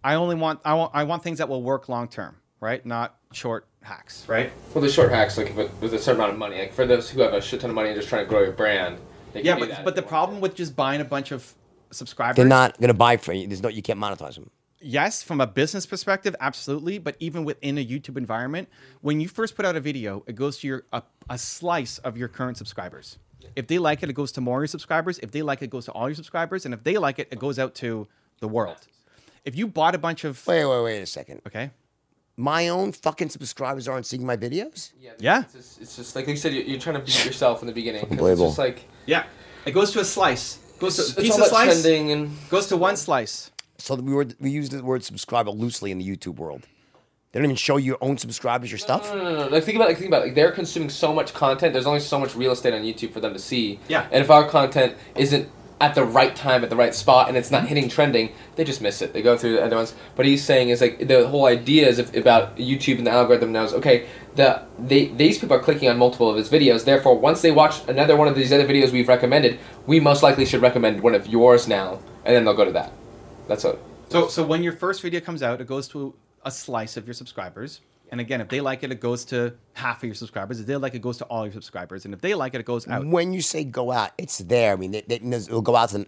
[0.03, 2.85] I only want I want I want things that will work long term, right?
[2.85, 4.51] Not short hacks, right?
[4.73, 7.09] Well, the short hacks, like with, with a certain amount of money, like for those
[7.09, 8.97] who have a shit ton of money and just trying to grow your brand.
[9.33, 10.41] They can Yeah, do but that but the problem to.
[10.41, 11.53] with just buying a bunch of
[11.91, 13.45] subscribers, They're not going to buy for you.
[13.47, 14.49] There's no, you can't monetize them.
[14.82, 16.97] Yes, from a business perspective, absolutely.
[16.97, 18.69] But even within a YouTube environment,
[19.01, 22.17] when you first put out a video, it goes to your a, a slice of
[22.17, 23.17] your current subscribers.
[23.55, 25.17] If they like it, it goes to more of your subscribers.
[25.19, 26.65] If they like it, it goes to all your subscribers.
[26.65, 28.07] And if they like it, it goes out to
[28.41, 28.77] the world.
[29.45, 31.41] If you bought a bunch of Wait, wait, wait a second.
[31.47, 31.71] okay,
[32.36, 34.91] My own fucking subscribers aren't seeing my videos.
[34.99, 35.11] Yeah.
[35.19, 35.41] Yeah.
[35.43, 37.73] It's just, it's just like you said, you're, you're trying to beat yourself in the
[37.73, 38.05] beginning.
[38.09, 39.23] It's just like yeah,
[39.65, 40.59] it goes to a slice.
[40.80, 41.82] Goes to it's, piece all of about slice.
[41.82, 43.51] trending and Goes to one slice.
[43.80, 46.67] So we were we use the word subscriber loosely in the YouTube world.
[47.32, 49.13] They don't even show your own subscribers your stuff.
[49.13, 49.47] No, no, no, no.
[49.47, 50.25] Like think about, like think about, it.
[50.27, 51.73] like they're consuming so much content.
[51.73, 53.80] There's only so much real estate on YouTube for them to see.
[53.88, 54.07] Yeah.
[54.11, 55.47] And if our content isn't
[55.82, 58.82] at the right time at the right spot and it's not hitting trending, they just
[58.82, 59.13] miss it.
[59.13, 59.93] They go through the other ones.
[60.15, 63.51] But he's saying is like the whole idea is if, about YouTube and the algorithm
[63.51, 66.84] knows okay the they these people are clicking on multiple of his videos.
[66.84, 70.45] Therefore, once they watch another one of these other videos we've recommended, we most likely
[70.45, 72.91] should recommend one of yours now, and then they'll go to that.
[73.49, 73.79] That's what.
[74.09, 77.13] So so when your first video comes out, it goes to a slice of your
[77.13, 77.81] subscribers.
[78.11, 80.59] And again, if they like it, it goes to half of your subscribers.
[80.59, 82.05] If they like it, it goes to all your subscribers.
[82.05, 83.05] And if they like it, it goes out.
[83.05, 84.73] When you say go out, it's there.
[84.73, 86.07] I mean, they, they, it'll go out and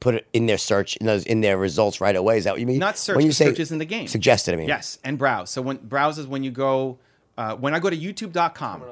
[0.00, 2.38] put it in their search in those in their results right away.
[2.38, 2.78] Is that what you mean?
[2.78, 4.08] Not search, When you say search is in the game.
[4.08, 4.54] Suggested.
[4.54, 5.50] I mean, Yes, and browse.
[5.50, 6.98] So when browse is when you go,
[7.36, 8.82] uh, when I go to YouTube.com,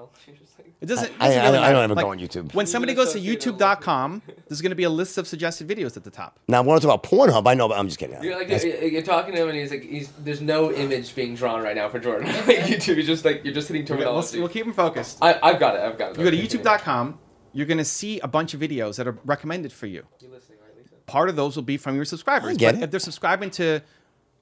[0.81, 1.13] it doesn't.
[1.19, 1.83] I- I- doesn't I really don't matter.
[1.85, 2.55] ever go on YouTube.
[2.55, 3.21] When somebody goes to.
[3.21, 6.39] YouTube.com, there's going to be a list of suggested videos at the top.
[6.49, 8.23] Now, when I talk about Pornhub, I know, but I'm just kidding.
[8.23, 11.35] You're like you're, you're talking to him and he's like he's there's no image being
[11.35, 12.27] drawn right now for Jordan.
[12.47, 15.19] like YouTube, you're just like you're just hitting We'll, we'll keep him focused.
[15.23, 15.81] I I've got it.
[15.83, 16.19] I've got it.
[16.19, 17.19] You go to YouTube.com,
[17.53, 20.05] you're going to see a bunch of videos that are recommended for you.
[20.21, 20.95] You listening, right, Lisa?
[21.07, 22.51] part of those will be from your subscribers.
[22.51, 22.85] I get but it.
[22.85, 23.81] if they're subscribing to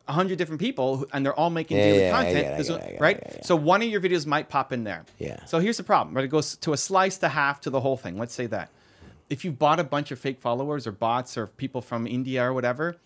[0.08, 2.68] hundred different people and they're all making Yeah, daily yeah, content, get it, I there's
[2.68, 3.16] get a- it, I get it, right?
[3.16, 3.46] I get it.
[3.46, 5.04] So one of your videos might pop in there.
[5.18, 5.44] Yeah.
[5.46, 6.24] So here's the problem, right?
[6.24, 8.18] It goes to a slice to half to the whole thing.
[8.18, 8.70] Let's say that.
[9.30, 12.52] If you bought a bunch of fake followers or bots or people from India or
[12.52, 12.96] whatever,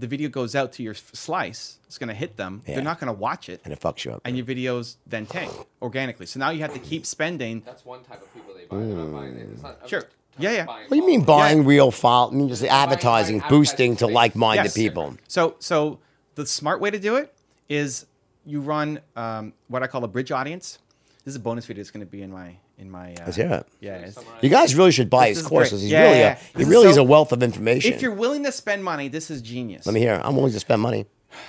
[0.00, 1.78] the video goes out to your slice.
[1.86, 2.62] It's going to hit them.
[2.66, 2.74] Yeah.
[2.74, 4.20] They're not going to watch it, and it fucks you up.
[4.24, 6.26] and your videos then tank organically.
[6.26, 7.62] So now you have to keep spending.
[7.64, 8.76] That's one type of people they buy.
[8.78, 9.34] They're not buying.
[9.36, 10.04] It's not Sure.
[10.40, 10.66] Yeah, yeah.
[10.66, 11.42] what do you mean followers.
[11.52, 12.30] buying real follow?
[12.32, 14.74] I mean, just Buying- advertising, buying boosting to like-minded Yes.
[14.74, 15.16] people.
[15.28, 15.98] So so
[16.38, 17.34] the smart way to do it
[17.68, 18.06] is
[18.46, 20.78] you run um, what I call a bridge audience.
[21.24, 21.80] This is a bonus video.
[21.80, 23.12] It's going to be in my in my.
[23.12, 23.66] Uh, Let's hear it.
[23.80, 24.10] Yeah.
[24.40, 25.82] You guys really should buy This his courses.
[25.82, 27.92] He's Yeah, really yeah, a, he This is really is a wealth of information.
[27.92, 29.84] If you're willing to spend money, this is genius.
[29.84, 30.20] Let me hear.
[30.24, 31.06] I'm willing to spend money.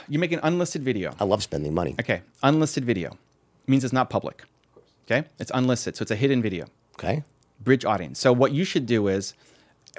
[0.10, 1.14] You make an unlisted video.
[1.20, 1.96] I love spending money.
[2.00, 3.18] Okay, unlisted video
[3.68, 4.44] means it's not public.
[5.06, 6.66] Okay, it's unlisted, so it's a hidden video.
[6.98, 7.24] Okay.
[7.62, 8.20] Bridge audience.
[8.20, 9.34] So what you should do is,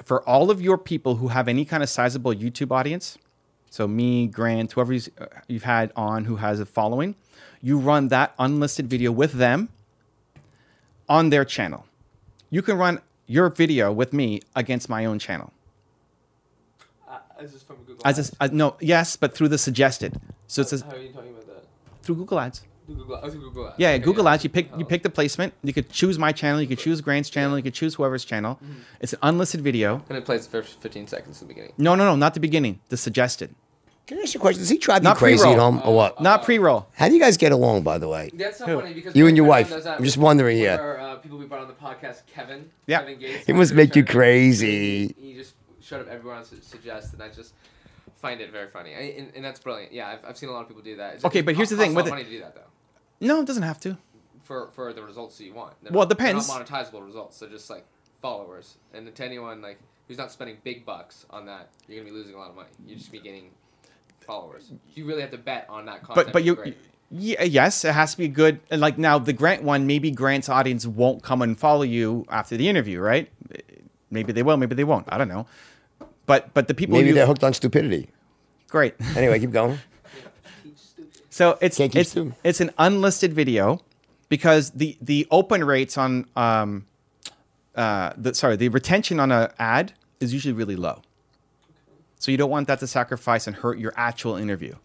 [0.03, 3.17] for all of your people who have any kind of sizable YouTube audience,
[3.71, 7.15] so me, Grant, whoever you've uh, had on who has a following,
[7.61, 9.69] you run that unlisted video with them
[11.07, 11.85] on their channel.
[12.49, 15.53] You can run your video with me against my own channel.
[17.07, 18.01] Uh, is this from Google?
[18.03, 20.19] As a, uh, no, yes, but through the suggested.
[20.47, 21.63] So it's a, How are you talking about that?
[22.03, 22.63] through Google Ads.
[22.95, 23.75] Through Google, Google Ads.
[23.77, 24.33] Yeah, Okay, Google yeah.
[24.33, 24.43] Ads.
[24.43, 24.85] You pick you Oh.
[24.85, 25.53] pick the placement.
[25.63, 26.61] You could choose my channel.
[26.61, 27.57] You could choose Grant's channel.
[27.57, 28.55] You could choose whoever's channel.
[28.63, 28.73] Mm-hmm.
[28.99, 30.03] It's an unlisted video.
[30.09, 31.73] And it plays the first 15 seconds at the beginning.
[31.77, 32.79] No, no, no, not the beginning.
[32.89, 33.53] The suggested,
[34.07, 34.61] Can I ask you a question?
[34.61, 35.71] Does he drive Not you crazy at pre-roll.
[35.71, 36.19] home or what?
[36.21, 36.87] not pre-roll.
[36.93, 38.29] How do you guys get along, by the way?
[38.33, 38.79] That's so Who?
[38.81, 39.69] funny because You and your wife.
[39.69, 40.79] does that I'm just wondering with here.
[40.79, 42.69] Our, uh, people we brought on the podcast, Kevin.
[42.87, 42.99] Yeah.
[42.99, 43.45] Kevin Gates.
[43.45, 45.13] He must make you crazy.
[45.19, 47.53] He, he just showed up everyone else to suggest, and I just
[48.17, 48.93] find it very funny.
[48.95, 49.93] I, and, and that's brilliant.
[49.93, 51.07] Yeah, I've, I've seen a lot of people do that.
[51.15, 52.53] It's- Okay, but here's the thing a lot with of it- money to do that
[52.55, 52.61] though.
[53.21, 53.97] No, it doesn't have to.
[54.43, 55.73] For for the results that you want.
[55.81, 56.47] They're Well, it not- they're depends.
[56.49, 57.39] Not monetizable results.
[57.39, 57.85] They're just like
[58.21, 58.75] followers.
[58.93, 62.33] And to anyone like who's not spending big bucks on that, you're gonna be losing
[62.35, 62.69] a lot of money.
[62.85, 63.51] You're just be getting
[64.25, 64.71] followers.
[64.93, 66.27] You really have to bet on that content.
[66.27, 66.77] But but you, great.
[67.09, 68.59] yeah, yes, it has to be good.
[68.69, 72.57] And like now, the Grant one, maybe Grant's audience won't come and follow you after
[72.57, 73.29] the interview, right?
[74.09, 75.05] Maybe they will, maybe they won't.
[75.09, 75.45] I don't know.
[76.25, 78.09] But but the people Maybe you they're hooked on stupidity.
[78.67, 78.95] great.
[79.15, 79.79] Anyway, keep going.
[81.31, 83.79] So it's it's, it's an unlisted video
[84.27, 86.85] because the the open rates on um
[87.73, 91.01] uh the sorry the retention on a ad is usually really low.
[92.19, 94.75] So you don't want that to sacrifice and hurt your actual interview,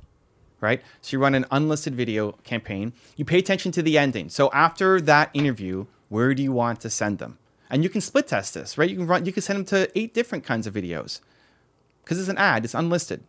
[0.61, 0.80] right?
[1.03, 2.92] So you run an unlisted video campaign.
[3.16, 4.30] You pay attention to the ending.
[4.30, 7.38] So after that interview, where do you want to send them?
[7.68, 8.88] And you can split test this, right?
[8.88, 11.20] You can run you can send them to eight different kinds of videos
[12.05, 12.64] because it's an ad.
[12.64, 13.24] It's unlisted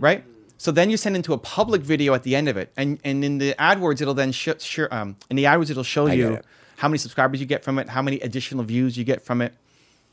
[0.00, 0.24] right?
[0.60, 3.24] So then you send into a public video at the end of it, and and
[3.24, 6.34] in the AdWords it'll then show, show um in the AdWords it'll show I you
[6.34, 6.44] it.
[6.76, 9.54] how many subscribers you get from it, how many additional views you get from it,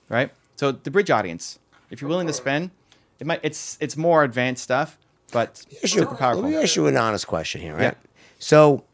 [0.08, 0.32] right?
[0.56, 1.60] So the bridge audience,
[1.92, 2.72] if you're willing to spend,
[3.20, 4.98] it might it's it's more advanced stuff,
[5.34, 6.44] but you- super powerful.
[6.44, 7.82] Let me ask you an honest question here, right?
[7.82, 7.94] Yeah.
[8.40, 8.86] So,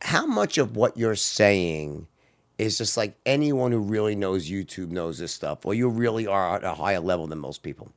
[0.00, 2.06] how much of what you're saying
[2.56, 6.56] is just like anyone who really knows YouTube knows this stuff, or you really are
[6.56, 7.92] at a higher level than most people?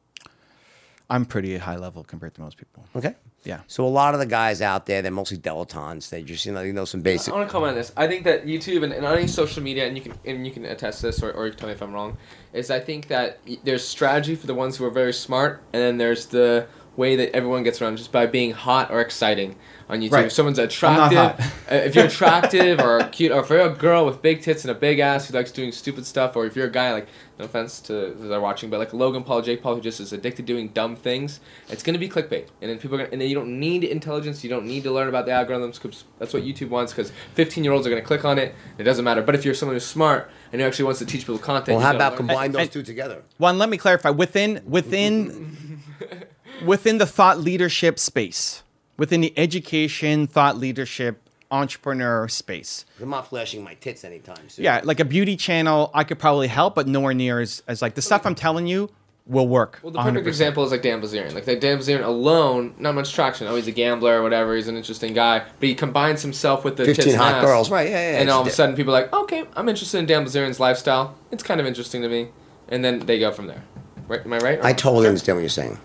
[1.10, 2.86] I'm pretty high level compared to most people.
[2.96, 3.16] Okay.
[3.44, 3.62] Yeah.
[3.68, 6.10] So a lot of the guys out there, they're mostly dilettantes.
[6.10, 7.32] They just you know they know some basic.
[7.34, 7.94] I want to comment on this.
[7.96, 10.66] I think that YouTube and, and any social media, and you can and you can
[10.66, 12.18] attest this, or, or you can tell me if I'm wrong,
[12.54, 15.98] is I think that there's strategy for the ones who are very smart, and then
[15.98, 19.56] there's the way that everyone gets around just by being hot or exciting
[19.88, 20.12] on YouTube.
[20.12, 20.26] Right.
[20.26, 24.22] If someone's attractive, uh, if you're attractive or cute, or if you're a girl with
[24.22, 26.72] big tits and a big ass who likes doing stupid stuff, or if you're a
[26.72, 27.08] guy like,
[27.38, 30.00] no offense to those that are watching, but like Logan Paul, Jake Paul, who just
[30.00, 33.10] is addicted to doing dumb things, it's gonna be clickbait, and then people are gonna,
[33.12, 36.06] and then you don't need intelligence, you don't need to learn about the algorithms, because
[36.18, 39.04] that's what YouTube wants, because 15 year olds are gonna click on it, it doesn't
[39.04, 39.22] matter.
[39.22, 41.86] But if you're someone who's smart and who actually wants to teach people content, well,
[41.86, 43.24] how about combine those I- two together?
[43.38, 45.82] One, let me clarify within within
[46.66, 48.64] within the thought leadership space,
[48.98, 51.22] within the education, thought leadership,
[51.52, 52.86] entrepreneur space.
[53.02, 54.66] I'm not flashing my tits anytime soon.
[54.66, 57.96] Yeah, like a beauty channel, I could probably help, but nowhere near as, as like
[57.96, 58.90] the stuff I'm telling you
[59.28, 59.80] will work.
[59.82, 60.28] Well, the perfect 100%.
[60.28, 61.34] example is like Dan Bilzerian.
[61.34, 63.48] Like that Dan Bilzerian alone, not much traction.
[63.48, 64.56] Oh, he's a gambler or whatever.
[64.56, 67.44] He's an interesting guy, but he combines himself with the 15 tits and hot ass.
[67.44, 67.72] girls.
[67.72, 69.98] Right, yeah, yeah, And all of a it's- sudden, people are like, okay, I'm interested
[69.98, 71.16] in Dan Bilzerian's lifestyle.
[71.32, 72.30] It's kind of interesting to me,
[72.70, 73.64] and then they go from there.
[74.08, 74.24] Right?
[74.24, 74.60] Am I right?
[74.64, 75.80] I totally understand what you're saying.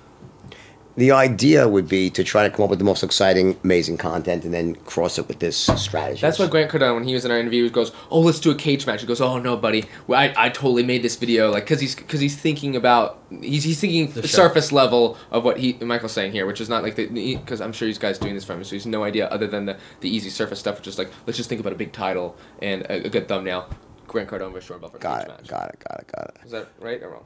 [1.01, 4.45] The idea would be to try to come up with the most exciting, amazing content,
[4.45, 6.21] and then cross it with this strategy.
[6.21, 8.55] That's what Grant Cardone, when he was in our interview, goes, "Oh, let's do a
[8.55, 11.65] cage match." He goes, "Oh no, buddy, well, I, I totally made this video like
[11.65, 14.37] because he's because he's thinking about he's, he's thinking The show.
[14.43, 17.73] surface level of what he Michael's saying here, which is not like the because I'm
[17.73, 20.09] sure these guys doing this for him, so he's no idea other than the the
[20.15, 23.07] easy surface stuff, which is like let's just think about a big title and a,
[23.07, 23.69] a good thumbnail.
[24.07, 25.49] Grant Cardone versus Jordan Belfort Got cage it, match.
[25.49, 26.37] got it, got it, got it.
[26.45, 27.25] Is that right or wrong?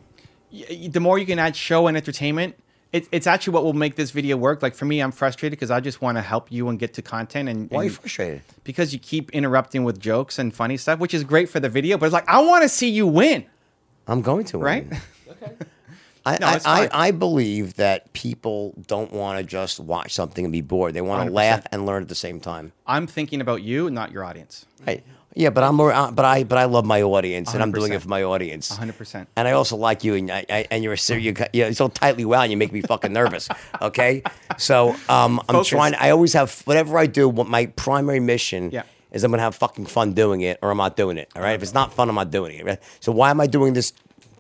[0.53, 2.55] Y- y- the more you can add show and entertainment,
[2.95, 4.63] it, it's actually what will make this video work.
[4.63, 7.03] Like for me, I'm frustrated because I just want to help you and get to
[7.03, 8.43] content, and, Why are you frustrated?
[8.63, 11.99] because you keep interrupting with jokes and funny stuff, which is great for the video,
[11.99, 13.47] but it's like I want to see you win,
[14.07, 14.89] I'm going to right?
[14.89, 15.01] win.
[15.29, 15.53] Okay.
[16.27, 16.89] I, No, I, I.
[17.09, 20.95] I believe that people don't want to just watch something and be bored.
[20.95, 22.73] They want to laugh and learn at the same time.
[22.87, 24.65] I'm thinking about you, not your audience.
[24.87, 25.05] Right.
[25.37, 27.93] Yeah, but I'm more, uh, but I but I love my audience, and I'm doing
[27.93, 28.71] it for my audience.
[28.71, 29.27] 100%.
[29.37, 31.89] And I also like you, and I, I, and you're a ser- you you're so
[31.89, 33.49] tightly wound, you make me fucking nervous.
[33.83, 34.23] Okay,
[34.57, 35.69] so um, I'm Focus.
[35.69, 35.95] trying.
[35.97, 37.29] I always have whatever I do.
[37.29, 38.85] What my primary mission Yeah.
[39.11, 41.29] is, I'm gonna have fucking fun doing it, or I'm not doing it.
[41.35, 41.55] All right.
[41.55, 42.65] If it's not fun, I'm not doing it.
[42.65, 42.79] Right?
[43.01, 43.93] So why am I doing this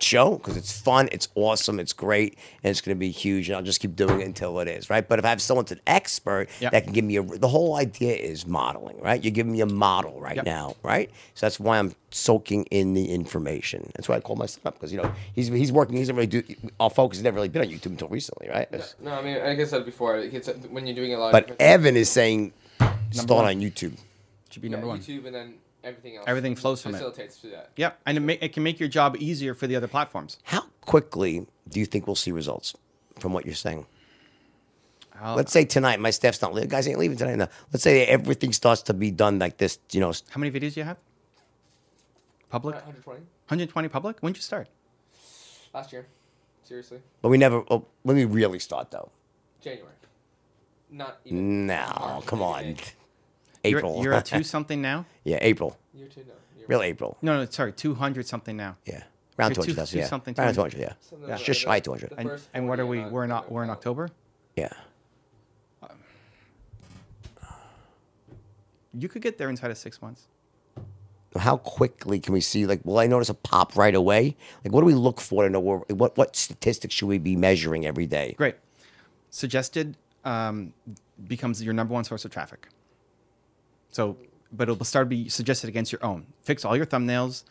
[0.03, 0.37] show?
[0.39, 3.49] Because it's fun, it's awesome, it's great, and it's gonna be huge.
[3.49, 5.07] And I'll just keep doing it until it is right.
[5.07, 6.71] But if I have someone that's an expert Yeah.
[6.71, 9.01] that can give me a, the whole idea is modeling.
[9.01, 9.23] Right.
[9.23, 10.45] You're giving me a model right Yep.
[10.47, 10.77] now.
[10.83, 11.11] Right.
[11.35, 13.91] So that's why I'm soaking in the information.
[13.97, 15.97] That's why I call my son up because you know he's he's working.
[15.97, 16.43] He's really do.
[16.81, 18.69] Our focus has never really been on YouTube until recently, right?
[19.01, 21.33] No, I mean, like I said before, it's, when you're doing a lot.
[21.33, 22.53] But of Evan is saying
[23.11, 23.45] start one.
[23.47, 23.97] on YouTube.
[24.51, 25.01] Should be yeah, number one.
[25.01, 26.24] YouTube, and then everything else.
[26.28, 26.99] Everything flows from it.
[26.99, 27.70] facilitates through that.
[27.76, 30.39] Yeah, and it, ma- it can make your job easier for the other platforms.
[30.45, 32.74] How quickly do you think we'll see results
[33.18, 33.87] from what you're saying?
[35.20, 36.68] I'll- Let's say tonight, my staff's not leaving.
[36.70, 37.37] Guys ain't leaving tonight.
[37.37, 37.49] No.
[37.72, 39.78] Let's say everything starts to be done like this.
[39.93, 40.97] You know, how many videos do you have?
[42.51, 42.74] Public?
[42.76, 44.18] Uh, 120 120 public?
[44.20, 44.68] When did you start?
[45.72, 46.07] last year.
[46.62, 47.62] Seriously, but we never.
[47.68, 49.11] Oh, when we really start though.
[49.61, 49.93] January.
[50.91, 51.66] Not even.
[51.66, 52.76] No, March, come maybe on.
[53.65, 53.71] May.
[53.79, 53.95] April.
[53.97, 55.07] You're, you're at two something now?
[55.25, 55.77] yeah, April.
[55.95, 56.27] Year two, no.
[56.57, 56.89] Year Real one.
[56.89, 57.17] April.
[57.23, 58.77] No, no, sorry, 200 something now.
[58.85, 59.03] Yeah,
[59.39, 59.87] around You're two two- hundred.
[59.91, 60.79] two Yeah, something, around 200.
[60.81, 61.35] Yeah, Something yeah.
[61.37, 61.67] like just that.
[61.69, 62.12] shy two hundred.
[62.17, 63.01] And, and what are we?
[63.05, 63.53] We're not not.
[63.53, 63.71] We're in.
[63.71, 64.09] October.
[64.57, 64.69] Yeah.
[68.97, 70.29] You could get there inside of six months.
[71.37, 72.65] How quickly can we see?
[72.65, 74.37] Like, will I notice a pop right away?
[74.65, 77.35] Like, what do we look for to know where, what what statistics should we be
[77.35, 78.35] measuring every day?
[78.39, 78.55] Great.
[79.31, 80.73] Suggested um,
[81.27, 82.69] becomes your number one source of traffic.
[83.95, 84.17] So,
[84.53, 86.27] but it'll start to be suggested against your own.
[86.43, 87.45] Fix all your thumbnails.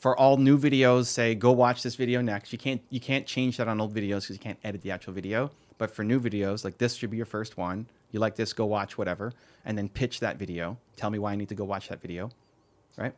[0.00, 2.50] For all new videos, say go watch this video next.
[2.50, 5.12] You can't you can't change that on old videos because you can't edit the actual
[5.12, 5.50] video.
[5.76, 7.86] But for new videos, like this should be your first one.
[8.10, 9.34] You like this, go watch whatever,
[9.66, 10.78] and then pitch that video.
[10.96, 12.30] Tell me why I need to go watch that video,
[12.96, 13.12] right?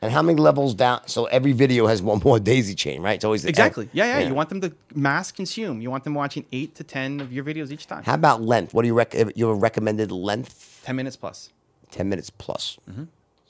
[0.00, 1.00] And how many levels down?
[1.08, 3.16] So every video has one more daisy chain, right?
[3.16, 3.88] It's always Exactly.
[3.92, 5.80] Yeah, yeah, You want them to mass consume.
[5.80, 8.04] You want them watching eight to ten of your videos each time.
[8.04, 8.72] How about length?
[8.72, 9.16] What do you rec?
[9.16, 10.82] Uh, your recommended length?
[10.84, 11.50] ten minutes plus.
[11.94, 12.76] Ten minutes plus.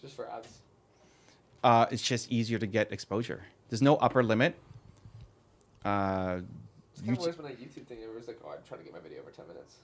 [0.03, 0.49] Just for ads.
[1.63, 3.45] uh, it's just easier to get exposure.
[3.71, 4.55] There's no upper limit.
[5.83, 6.41] Uh,
[6.93, 7.99] It's kind of YouTube- always been a YouTube thing.
[8.03, 9.77] It was like, oh, I'm trying to get my video over 10 minutes.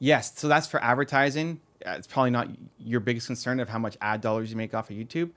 [0.00, 1.60] yes, so that's for advertising.
[1.86, 2.48] Uh, It's probably not
[2.80, 5.30] your biggest concern of how much ad dollars you make off of YouTube,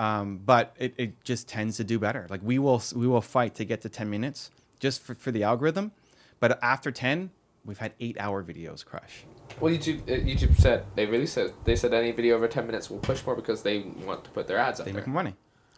[0.00, 2.26] um, but it, it just tends to do better.
[2.28, 4.50] Like we will we will fight to get to 10 minutes
[4.80, 5.92] just for, for the algorithm,
[6.40, 7.30] but after 10,
[7.64, 9.24] we've had eight hour videos crush.
[9.60, 12.88] Well, YouTube uh, YouTube said they really said they said any video over 10 minutes
[12.90, 15.00] will push more because they want to put their ads up They there.
[15.00, 15.34] make more money.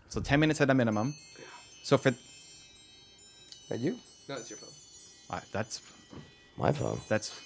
[0.08, 1.14] So 10 minutes at a minimum.
[1.82, 2.12] So for
[3.70, 3.98] Are you?
[4.28, 4.70] No, it's your phone.
[5.38, 5.80] uh, that's
[6.58, 7.00] My phone.
[7.08, 7.38] that's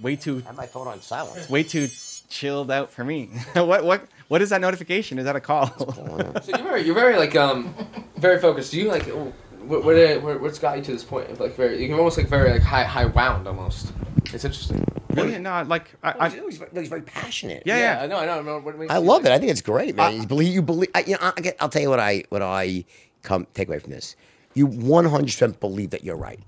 [0.00, 1.48] way too I have my phone on silent.
[1.48, 1.88] way too
[2.28, 3.26] chilled out for me.
[3.54, 5.18] what what what is that notification?
[5.18, 5.66] Is that a call?
[6.42, 7.74] So you're very, you're very like um,
[8.16, 8.72] very focused.
[8.72, 11.40] Do you like what what, did- what what's got you to this point?
[11.40, 13.92] Like very, you're almost like very like high high wound almost.
[14.34, 14.84] It's interesting.
[15.14, 15.38] Really?
[15.38, 17.62] No, like I, I he's, very, he's very passionate.
[17.66, 18.02] yeah, yeah.
[18.02, 18.56] I know, I know.
[18.56, 18.58] I.
[18.58, 19.34] What I love like- it.
[19.34, 20.20] I think it's great, man.
[20.20, 20.90] you believe you believe.
[20.94, 22.84] I, you know, I, I'll tell you what I what I
[23.22, 24.16] come take away from this.
[24.54, 26.40] You 100 percent believe that you're right.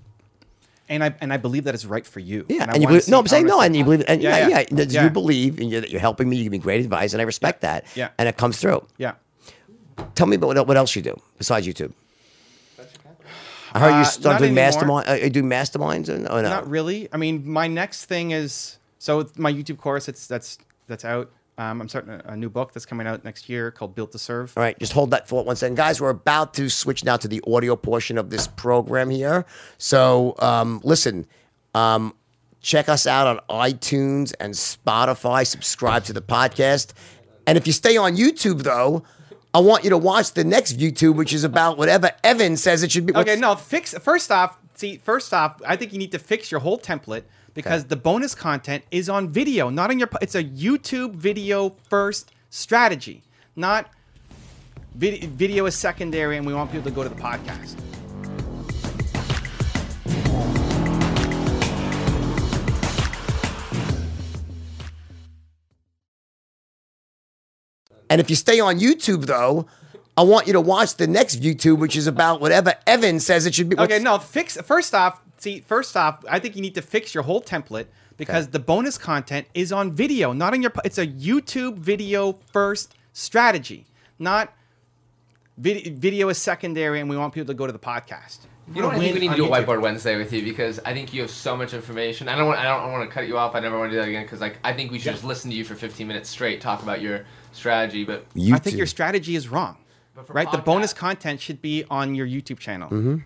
[0.89, 2.45] And I and I believe that it's right for you.
[2.49, 4.47] Yeah, I and you believe, no, I'm saying no, and you believe, and yeah, Yeah,
[4.47, 4.85] yeah, yeah.
[4.89, 5.03] Yeah.
[5.05, 6.35] you believe, and you're, that you're helping me.
[6.37, 7.85] You give me great advice, and I respect that.
[7.95, 8.09] Yeah.
[8.17, 8.85] and it comes through.
[8.97, 9.13] Yeah.
[10.15, 11.93] Tell me about what, what else you do besides YouTube.
[13.73, 14.65] I heard Uh, you start not doing anymore.
[14.65, 15.09] mastermind.
[15.09, 17.09] Uh, you do masterminds, oh no, Not really.
[17.11, 20.07] I mean, my next thing is so my YouTube course.
[20.07, 20.57] It's that's
[20.87, 21.31] that's out.
[21.57, 24.17] Um, I'm starting a, a new book that's coming out next year called Built to
[24.19, 24.51] Serve.
[24.57, 26.01] All right, just hold that thought one second, guys.
[26.01, 29.45] We're about to switch now to the audio portion of this program here.
[29.77, 31.27] So, um, listen,
[31.75, 32.15] um,
[32.61, 33.39] check us out on
[33.71, 35.45] iTunes and Spotify.
[35.45, 36.93] Subscribe to the podcast,
[37.45, 39.03] and if you stay on YouTube, though,
[39.53, 42.91] I want you to watch the next YouTube, which is about whatever Evan says it
[42.91, 43.15] should be.
[43.15, 44.57] Okay, no, fix first off.
[44.73, 47.23] See, first off, I think you need to fix your whole template
[47.53, 50.09] because the bonus content is on video, not on your.
[50.21, 53.21] It's a YouTube video first strategy,
[53.55, 53.91] not
[54.95, 57.75] vid- video is secondary, and we want people to go to the podcast.
[68.13, 69.65] And if you stay on YouTube, though,
[70.15, 73.55] I want you to watch the next YouTube, which is about whatever Evan says it
[73.55, 73.79] should be.
[73.79, 75.19] Okay, no, fix first off.
[75.39, 78.99] See, first off, I think you need to fix your whole template because the bonus
[78.99, 80.71] content is on video, not on your.
[80.85, 83.87] It's a YouTube video first strategy,
[84.19, 84.53] not
[85.57, 88.41] vid- video is secondary, and we want people to go to the podcast.
[88.75, 88.97] You know what?
[88.97, 91.21] I think we need to do a whiteboard Wednesday with you because I think you
[91.21, 92.29] have so much information.
[92.29, 92.59] I don't want.
[92.59, 93.55] I don't want to cut you off.
[93.55, 95.49] I never want to do that again because like I think we should just listen
[95.49, 98.03] to you for 15 minutes straight, talk about your strategy.
[98.05, 99.77] But I think your strategy is wrong.
[100.15, 100.51] But for Right?
[100.51, 103.17] The bonus content should be on your YouTube channel, Mm-hmm.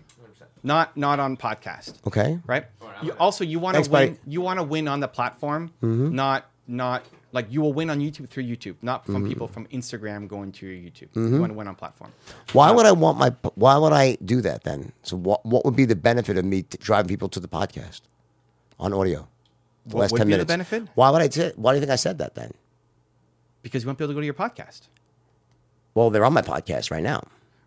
[0.62, 1.94] not not on podcast.
[2.06, 2.38] Okay.
[2.46, 2.64] Right?
[3.02, 4.14] You, also, you want to win.
[4.14, 4.20] buddy.
[4.26, 6.14] You want to win on the platform, Mm-hmm.
[6.14, 9.28] not not like you will win on YouTube through YouTube, not from Mm-hmm.
[9.28, 11.08] people from Instagram going to your YouTube.
[11.14, 12.12] You want to win on platform.
[12.52, 13.34] Why would I want my?
[13.54, 14.92] Why would I do that then?
[15.02, 15.44] So what?
[15.44, 18.00] What would be the benefit of me t- driving people to the podcast
[18.80, 19.28] on audio?
[19.86, 20.48] The What last would ten be the minutes.
[20.48, 20.88] benefit?
[20.94, 21.28] Why would I?
[21.28, 22.52] T- why do you think I said that then?
[23.62, 24.82] Because you won't be able to go to your podcast.
[25.94, 27.22] Well, they're on my podcast right now.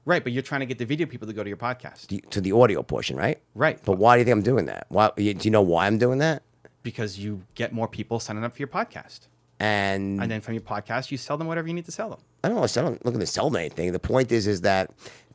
[0.05, 2.07] Right, but you're trying to get the video people to go to your podcast.
[2.07, 3.39] the- To the audio portion, right?
[3.53, 3.79] Right.
[3.83, 4.85] But why do you think I'm doing that?
[4.89, 5.11] Why?
[5.15, 6.41] Do you know why I'm doing that?
[6.81, 9.21] Because you get more people signing up for your podcast.
[9.59, 12.19] And, And then from your podcast, you sell them whatever you need to sell them.
[12.43, 12.63] I don't know.
[12.63, 13.91] I don't looking to sell them anything.
[13.91, 14.89] The point is, is that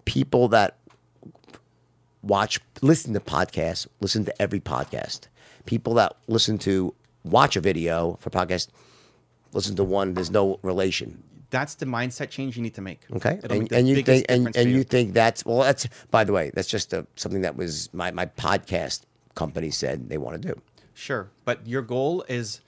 [0.04, 0.76] people that
[2.22, 5.28] watch, listen to podcasts, listen to every podcast.
[5.64, 6.92] People that listen to
[7.24, 8.68] watch a video for podcast,
[9.56, 10.14] listen to one.
[10.14, 11.22] There's no relation.
[11.50, 13.02] That's the mindset change you need to make.
[13.12, 15.60] Okay, It'll and, the and you think and, and you think that's well.
[15.60, 19.02] That's by the way, that's just a, something that was my my podcast
[19.34, 20.60] company said they want to do.
[20.94, 22.60] Sure, but your goal is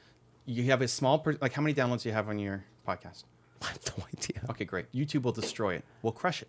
[0.47, 3.24] you have a small per- like how many downloads do you have on your podcast?
[3.62, 4.43] I have no idea.
[4.51, 4.90] Okay, great.
[4.93, 5.85] YouTube will destroy it.
[6.02, 6.48] We'll crush it.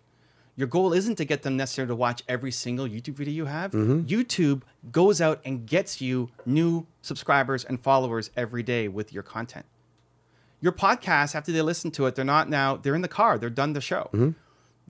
[0.56, 3.72] Your goal isn't to get them necessarily to watch every single YouTube video you have.
[3.72, 4.00] Mm-hmm.
[4.02, 4.62] YouTube
[4.92, 9.64] goes out and gets you new subscribers and followers every day with your content.
[10.60, 13.48] Your podcast, after they listen to it, they're not now, they're in the car, they're
[13.50, 14.10] done the show.
[14.12, 14.30] Mm-hmm.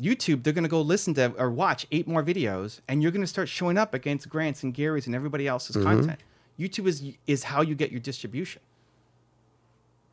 [0.05, 3.21] YouTube, they're going to go listen to or watch eight more videos, and you're going
[3.23, 5.87] to start showing up against Grant's and Gary's and everybody else's Mm-hmm.
[5.87, 6.21] content.
[6.59, 8.61] YouTube is is how you get your distribution.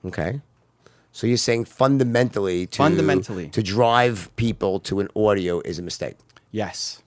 [0.05, 0.41] Okay.
[1.11, 3.49] So you're saying fundamentally to Fundamentally.
[3.49, 6.15] to drive people to an audio is a mistake
[6.51, 7.01] Yes.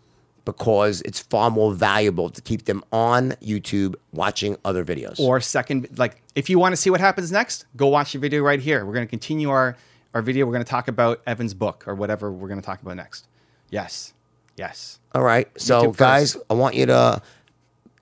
[0.45, 5.19] Because it's far more valuable to keep them on YouTube watching other videos.
[5.21, 8.43] or second like if you want to see what happens next go watch the video
[8.43, 9.77] right here we're going to continue our
[10.15, 12.81] our video we're going to talk about evan's book or whatever we're going to talk
[12.83, 13.27] about next
[13.71, 14.13] yes
[14.57, 15.49] yes All right.
[15.61, 16.45] So, YouTube guys, first.
[16.51, 17.23] I want you to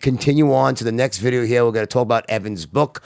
[0.01, 1.65] continue on to the next video here.
[1.65, 3.03] We're going to talk about Evan's book.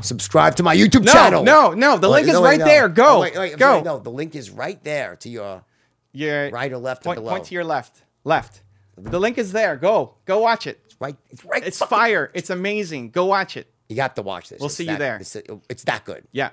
[0.00, 1.44] Subscribe to my YouTube No, channel.
[1.44, 2.88] no, no, the link is wait, right there.
[2.88, 3.66] Go, Oh, wait, wait, go.
[3.74, 5.64] sorry, no, the link is right there to your.
[6.12, 7.30] you're Right or left or below?
[7.30, 8.62] point to your left left
[8.98, 11.62] the link is there go go watch it Right, it's right.
[11.66, 14.58] it's fucking- fire it's amazing go watch it You got to watch this.
[14.60, 15.16] We'll It's see you there.
[15.22, 16.22] It's, uh, it's that good.
[16.32, 16.50] yeah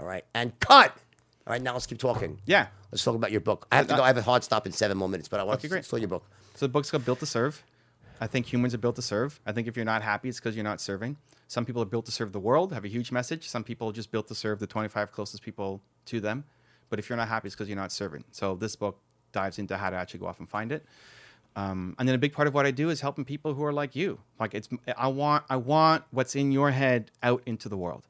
[0.00, 0.90] All right, and cut.
[1.46, 2.40] All right, now let's keep talking.
[2.46, 3.66] yeah Let's talk about your book.
[3.70, 4.02] I have to uh, go.
[4.02, 5.84] I have a hard stop in seven more minutes, but I want Okay, to great.
[5.84, 6.24] start your book.
[6.54, 7.62] So the book's called Built to Serve.
[8.18, 9.38] I think humans are built to serve.
[9.46, 11.18] I think if you're not happy, it's because you're not serving.
[11.48, 13.46] Some people are built to serve the world, have a huge message.
[13.48, 16.44] Some people are just built to serve the 25 closest people to them.
[16.90, 18.24] But if you're not happy, it's because you're not serving.
[18.32, 18.98] So this book
[19.32, 20.84] dives into how to actually go off and find it.
[21.56, 23.72] Um, and then a big part of what I do is helping people who are
[23.72, 24.20] like you.
[24.38, 28.06] Like it's, I want, I want what's in your head out into the world.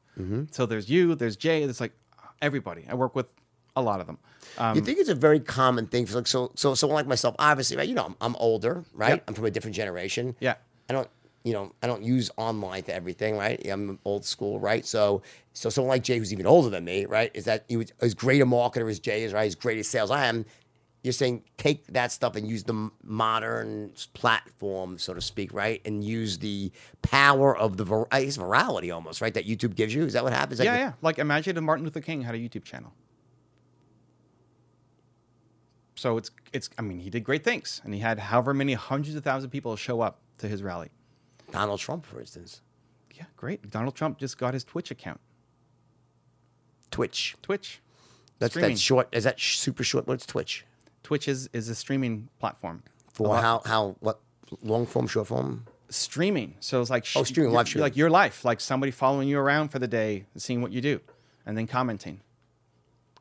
[0.51, 1.93] So there's you, there's Jay, there's like
[2.41, 2.85] everybody.
[2.89, 3.31] I work with
[3.75, 4.17] a lot of them.
[4.57, 7.35] Um, you think it's a very common thing for like so so someone like myself?
[7.39, 7.87] Obviously, right?
[7.87, 9.15] You know, I'm, I'm older, right?
[9.15, 9.23] Yeah.
[9.27, 10.35] I'm from a different generation.
[10.41, 10.55] Yeah.
[10.89, 11.07] I don't,
[11.45, 13.65] you know, I don't use online to everything, right?
[13.65, 14.85] I'm old school, right?
[14.85, 15.21] So,
[15.53, 18.13] so someone like Jay, who's even older than me, right, is that he was as
[18.13, 19.47] great a marketer as Jay is, right?
[19.47, 20.45] As great as sales I am.
[21.01, 25.81] You're saying take that stuff and use the modern platform, so to speak, right?
[25.85, 26.71] And use the
[27.01, 29.33] power of the vir- I guess virality almost, right?
[29.33, 30.03] That YouTube gives you.
[30.03, 30.59] Is that what happens?
[30.59, 30.93] Yeah, the- yeah.
[31.01, 32.93] Like imagine if Martin Luther King had a YouTube channel.
[35.95, 39.15] So it's it's I mean he did great things and he had however many hundreds
[39.15, 40.89] of thousands of people show up to his rally.
[41.51, 42.61] Donald Trump, for instance,
[43.15, 43.69] Yeah, great.
[43.69, 45.19] Donald Trump just got his Twitch account.
[46.91, 47.35] Twitch.
[47.41, 47.81] Twitch.
[48.39, 48.71] That's Streaming.
[48.71, 49.09] that's short.
[49.11, 50.07] Is that super short?
[50.07, 50.65] What's Twitch?
[51.09, 52.83] Twitch is is a streaming platform.
[53.11, 54.19] For how how what
[54.61, 55.65] long form, short form?
[55.89, 56.53] streaming.
[56.59, 57.81] So it's like Oh, streaming, your- live streaming.
[57.85, 60.81] like your life, like somebody following you around for the day, and seeing what you
[60.81, 60.99] do,
[61.47, 62.21] and then commenting.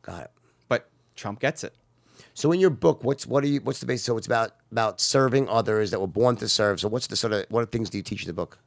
[0.02, 0.31] Got it.
[0.69, 1.73] But Trump gets it.
[2.35, 4.02] So in your book, what's what are you what's the base?
[4.02, 6.81] So it's about about serving others that were born to serve.
[6.81, 8.59] So what's the sort of what things do you teach in the book?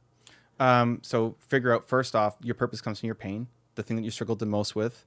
[0.58, 3.46] Um, so figure out first off, your purpose comes from your pain.
[3.76, 5.04] The thing that you struggled the most with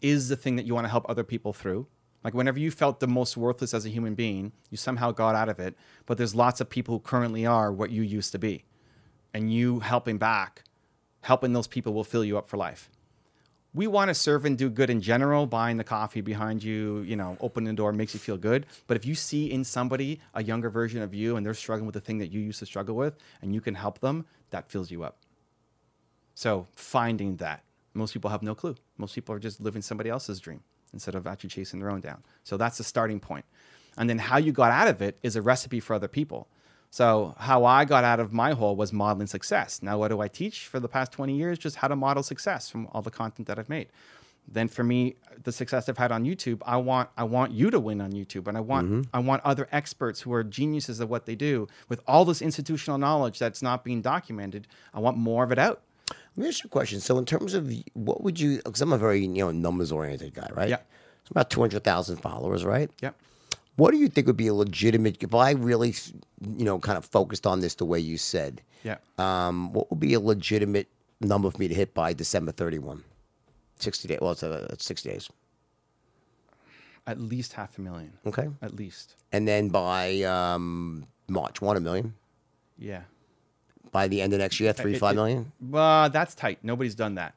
[0.00, 1.88] is the thing that you want to help other people through.
[2.24, 5.48] Like whenever you felt the most worthless as a human being, you somehow got out
[5.48, 5.76] of it.
[6.06, 8.64] But there's lots of people who currently are what you used to be.
[9.32, 10.64] And you helping back,
[11.20, 12.90] helping those people will fill you up for life.
[13.74, 17.14] We want to serve and do good in general, buying the coffee behind you, you
[17.14, 18.66] know, opening the door makes you feel good.
[18.86, 21.94] But if you see in somebody a younger version of you and they're struggling with
[21.94, 24.90] the thing that you used to struggle with and you can help them, that fills
[24.90, 25.18] you up.
[26.34, 27.62] So finding that.
[27.94, 28.74] Most people have no clue.
[28.96, 30.62] Most people are just living somebody else's dream
[30.92, 32.22] instead of actually chasing their own down.
[32.44, 33.44] So that's the starting point.
[33.96, 36.46] and then how you got out of it is a recipe for other people.
[36.90, 39.82] So how I got out of my hole was modeling success.
[39.82, 41.58] Now what do I teach for the past 20 years?
[41.58, 43.88] Just how to model success from all the content that I've made.
[44.50, 47.78] Then for me, the success I've had on YouTube, I want I want you to
[47.78, 49.02] win on YouTube, and I want mm-hmm.
[49.12, 52.96] I want other experts who are geniuses at what they do with all this institutional
[52.96, 54.66] knowledge that's not being documented.
[54.94, 55.82] I want more of it out.
[56.36, 57.00] Let me ask you a question.
[57.00, 58.56] So, in terms of what would you?
[58.64, 60.68] Because I'm a very you know numbers oriented guy, right?
[60.68, 60.76] Yeah.
[61.24, 62.90] So about two hundred thousand followers, right?
[63.02, 63.16] Yep.
[63.76, 65.22] What do you think would be a legitimate?
[65.22, 65.94] If I really,
[66.56, 68.96] you know, kind of focused on this the way you said, Yeah.
[69.18, 70.88] um, what would be a legitimate
[71.20, 73.04] number for me to hit by December thirty one?
[73.78, 74.18] Sixty days.
[74.20, 75.28] Well, it's, uh, it's six days.
[77.06, 78.12] At least half a million.
[78.26, 78.48] Okay.
[78.60, 79.14] At least.
[79.32, 82.14] And then by um, March, one a million.
[82.78, 83.02] Yeah.
[83.92, 85.52] By the end of next year, three It- five it- million.
[85.72, 86.58] Uh, that's tight.
[86.62, 87.34] Nobody's done that.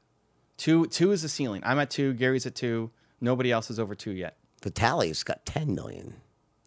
[0.58, 1.62] Two two is the ceiling.
[1.66, 2.14] I'm at two.
[2.14, 2.92] Gary's at two.
[3.20, 4.38] Nobody else is over two yet.
[4.62, 6.16] Vitaly's got ten million.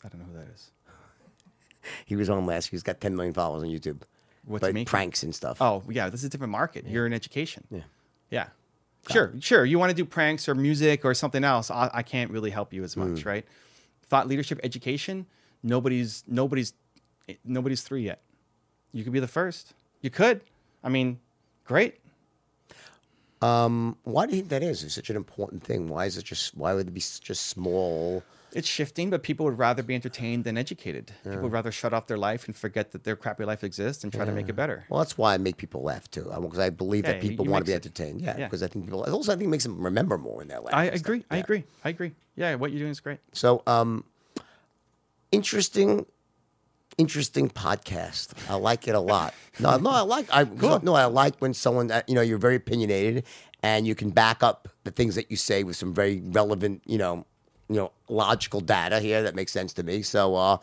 [0.04, 0.70] I don't know who that is.
[2.06, 2.68] He was on last.
[2.68, 4.02] He's got ten million followers on YouTube.
[4.46, 4.86] What's he making?
[4.86, 5.60] pranks and stuff.
[5.60, 6.86] Oh yeah, this is a different market.
[6.86, 7.64] You're in education.
[7.70, 7.80] Yeah.
[8.30, 8.46] Yeah.
[9.10, 9.66] Sure, sure.
[9.66, 11.70] You want to do pranks or music or something else?
[11.70, 13.44] I, I can't really help you as much, right?
[14.06, 15.26] Thought leadership, education.
[15.62, 16.72] Nobody's nobody's
[17.44, 18.22] nobody's three yet.
[18.94, 19.74] You could be the first.
[20.00, 20.40] You could.
[20.82, 21.18] I mean,
[21.64, 21.98] great.
[23.40, 24.82] Why do you think that is?
[24.84, 25.88] It's such an important thing.
[25.88, 26.56] Why is it just?
[26.56, 28.22] Why would it be such a small?
[28.52, 31.10] It's shifting, but people would rather be entertained than educated.
[31.24, 34.12] People would rather shut off their life and forget that their crappy life exists and
[34.12, 34.84] try to make it better.
[34.88, 36.32] Well, that's why I make people laugh too.
[36.40, 38.20] Because I believe Yeah, that people want to be entertained.
[38.20, 38.46] Yeah, yeah.
[38.46, 39.02] because I think people.
[39.02, 40.72] Also, I think it makes them remember more in their life.
[40.72, 41.24] I agree.
[41.30, 41.64] I agree.
[41.84, 42.12] I agree.
[42.36, 43.18] Yeah, what you're doing is great.
[43.32, 44.04] So, um,
[45.32, 46.06] interesting,
[46.98, 48.32] interesting podcast.
[48.48, 49.34] I like it a lot.
[49.58, 50.26] No, no, I like.
[50.32, 53.24] I no, I like when someone that you know you're very opinionated
[53.62, 56.98] and you can back up the things that you say with some very relevant, you
[56.98, 57.24] know,
[57.68, 60.02] you know, logical data here that makes sense to me.
[60.02, 60.58] So, uh,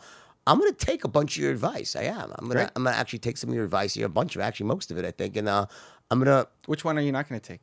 [0.46, 1.96] I'm going to take a bunch of your advice.
[1.96, 2.32] I am.
[2.38, 2.54] I'm going to.
[2.54, 2.70] Great.
[2.76, 4.06] I'm going to actually take some of your advice here.
[4.06, 5.66] A bunch of actually most of it, I think, and uh,
[6.10, 7.60] I'm going to Which one are you not going to take?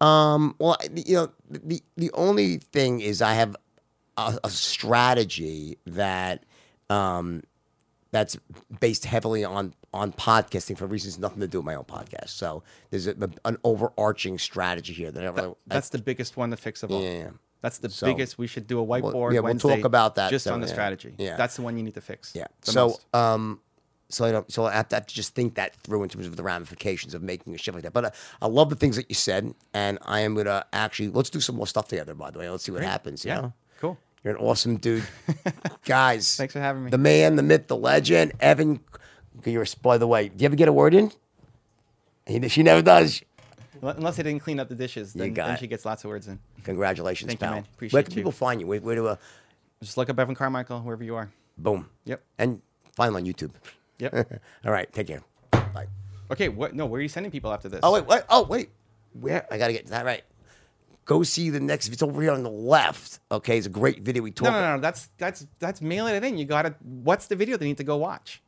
[0.00, 3.56] um, well, you know, the the only thing is I have
[4.16, 6.44] a, a strategy that
[6.90, 7.42] um,
[8.10, 8.36] that's
[8.80, 12.30] based heavily on on podcasting for reasons nothing to do with my own podcast.
[12.30, 16.56] So there's a, an overarching strategy here that I really, That's the biggest one to
[16.56, 17.02] fix of all.
[17.02, 17.30] Yeah, yeah.
[17.60, 18.38] That's the So- biggest.
[18.38, 19.32] We should do a whiteboard.
[19.32, 20.72] yeah, we'll talk about that, just so, on the yeah.
[20.72, 21.14] strategy.
[21.18, 21.36] Yeah.
[21.36, 22.32] that's the one you need to fix.
[22.34, 22.46] yeah.
[22.62, 23.14] So most.
[23.14, 23.60] um,
[24.10, 24.50] so I don't.
[24.50, 27.14] So I have to, have to just think that through in terms of the ramifications
[27.14, 27.92] of making a shift like that.
[27.92, 28.10] But uh,
[28.40, 31.56] I love the things that you said, and I am gonna actually let's do some
[31.56, 32.14] more stuff together.
[32.14, 33.24] By the way, let's see what happens.
[33.24, 33.52] You yeah, know?
[34.24, 35.04] You're an awesome dude,
[35.84, 36.36] guys.
[36.36, 36.90] Thanks for having me.
[36.90, 38.80] The man, the myth, the legend, Evan.
[39.44, 40.28] You're by the way.
[40.28, 41.12] Do you ever get a word in?
[42.26, 43.22] He, she never does.
[43.80, 46.40] Unless I didn't clean up the dishes, then, then she gets lots of words in.
[46.64, 47.54] Congratulations, Thank you, pal.
[47.54, 47.64] man.
[47.90, 48.16] where can you.
[48.16, 48.66] people find you?
[48.66, 49.16] Where, where do uh,
[49.80, 51.30] Just look up Evan Carmichael wherever you are.
[51.56, 51.88] boom?
[52.04, 52.20] Yep.
[52.38, 52.60] And
[52.96, 53.52] find him on YouTube.
[53.98, 54.40] Yep.
[54.64, 54.92] All right.
[54.92, 55.22] Take care.
[55.52, 55.86] Bye.
[56.32, 56.48] okay.
[56.48, 56.74] What?
[56.74, 56.86] No.
[56.86, 57.80] Where are you sending people after this?
[57.84, 58.22] Oh wait, wait.
[58.28, 58.70] Oh wait.
[59.12, 59.46] Where?
[59.50, 60.24] I gotta get that right.
[61.08, 61.88] Go see the next.
[61.88, 63.20] It's over here on the left.
[63.32, 64.22] Okay, it's a great video.
[64.22, 64.52] We no, talk.
[64.52, 64.80] no, no, no.
[64.82, 66.36] That's that's that's mailing it in.
[66.36, 66.74] You got to.
[66.82, 68.42] What's the video they need to go watch?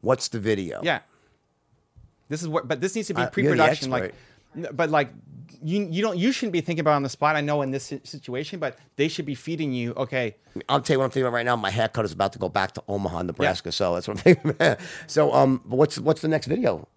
[0.00, 0.80] What's the video?
[0.82, 1.00] Yeah.
[2.28, 3.92] This is what, but this needs to be Uh, pre-production.
[3.92, 4.14] Like,
[4.72, 5.10] but like,
[5.62, 7.36] you you don't you shouldn't be thinking about it on the spot.
[7.36, 9.92] I know in this situation, but they should be feeding you.
[9.94, 10.34] Okay,
[10.68, 11.54] I'll tell you what I'm thinking about right now.
[11.54, 13.70] My haircut is about to go back to Omaha, Nebraska.
[13.70, 14.50] So that's what I'm thinking.
[14.50, 14.80] About.
[15.06, 16.88] So um, but what's what's the next video,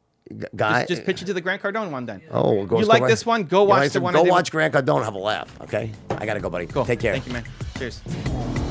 [0.55, 0.81] guy?
[0.81, 2.21] just, just pitch it to the Grant Cardone one then.
[2.31, 2.79] Oh, we'll go.
[2.79, 3.43] you like right- this one?
[3.43, 4.13] Go watch the one.
[4.13, 5.03] Go watch Grant Cardone.
[5.03, 5.59] Have a laugh.
[5.61, 6.67] Okay, I gotta go, buddy.
[6.67, 6.85] Cool.
[6.85, 7.13] Take care.
[7.13, 7.45] Thank you, man.
[7.77, 8.61] Cheers.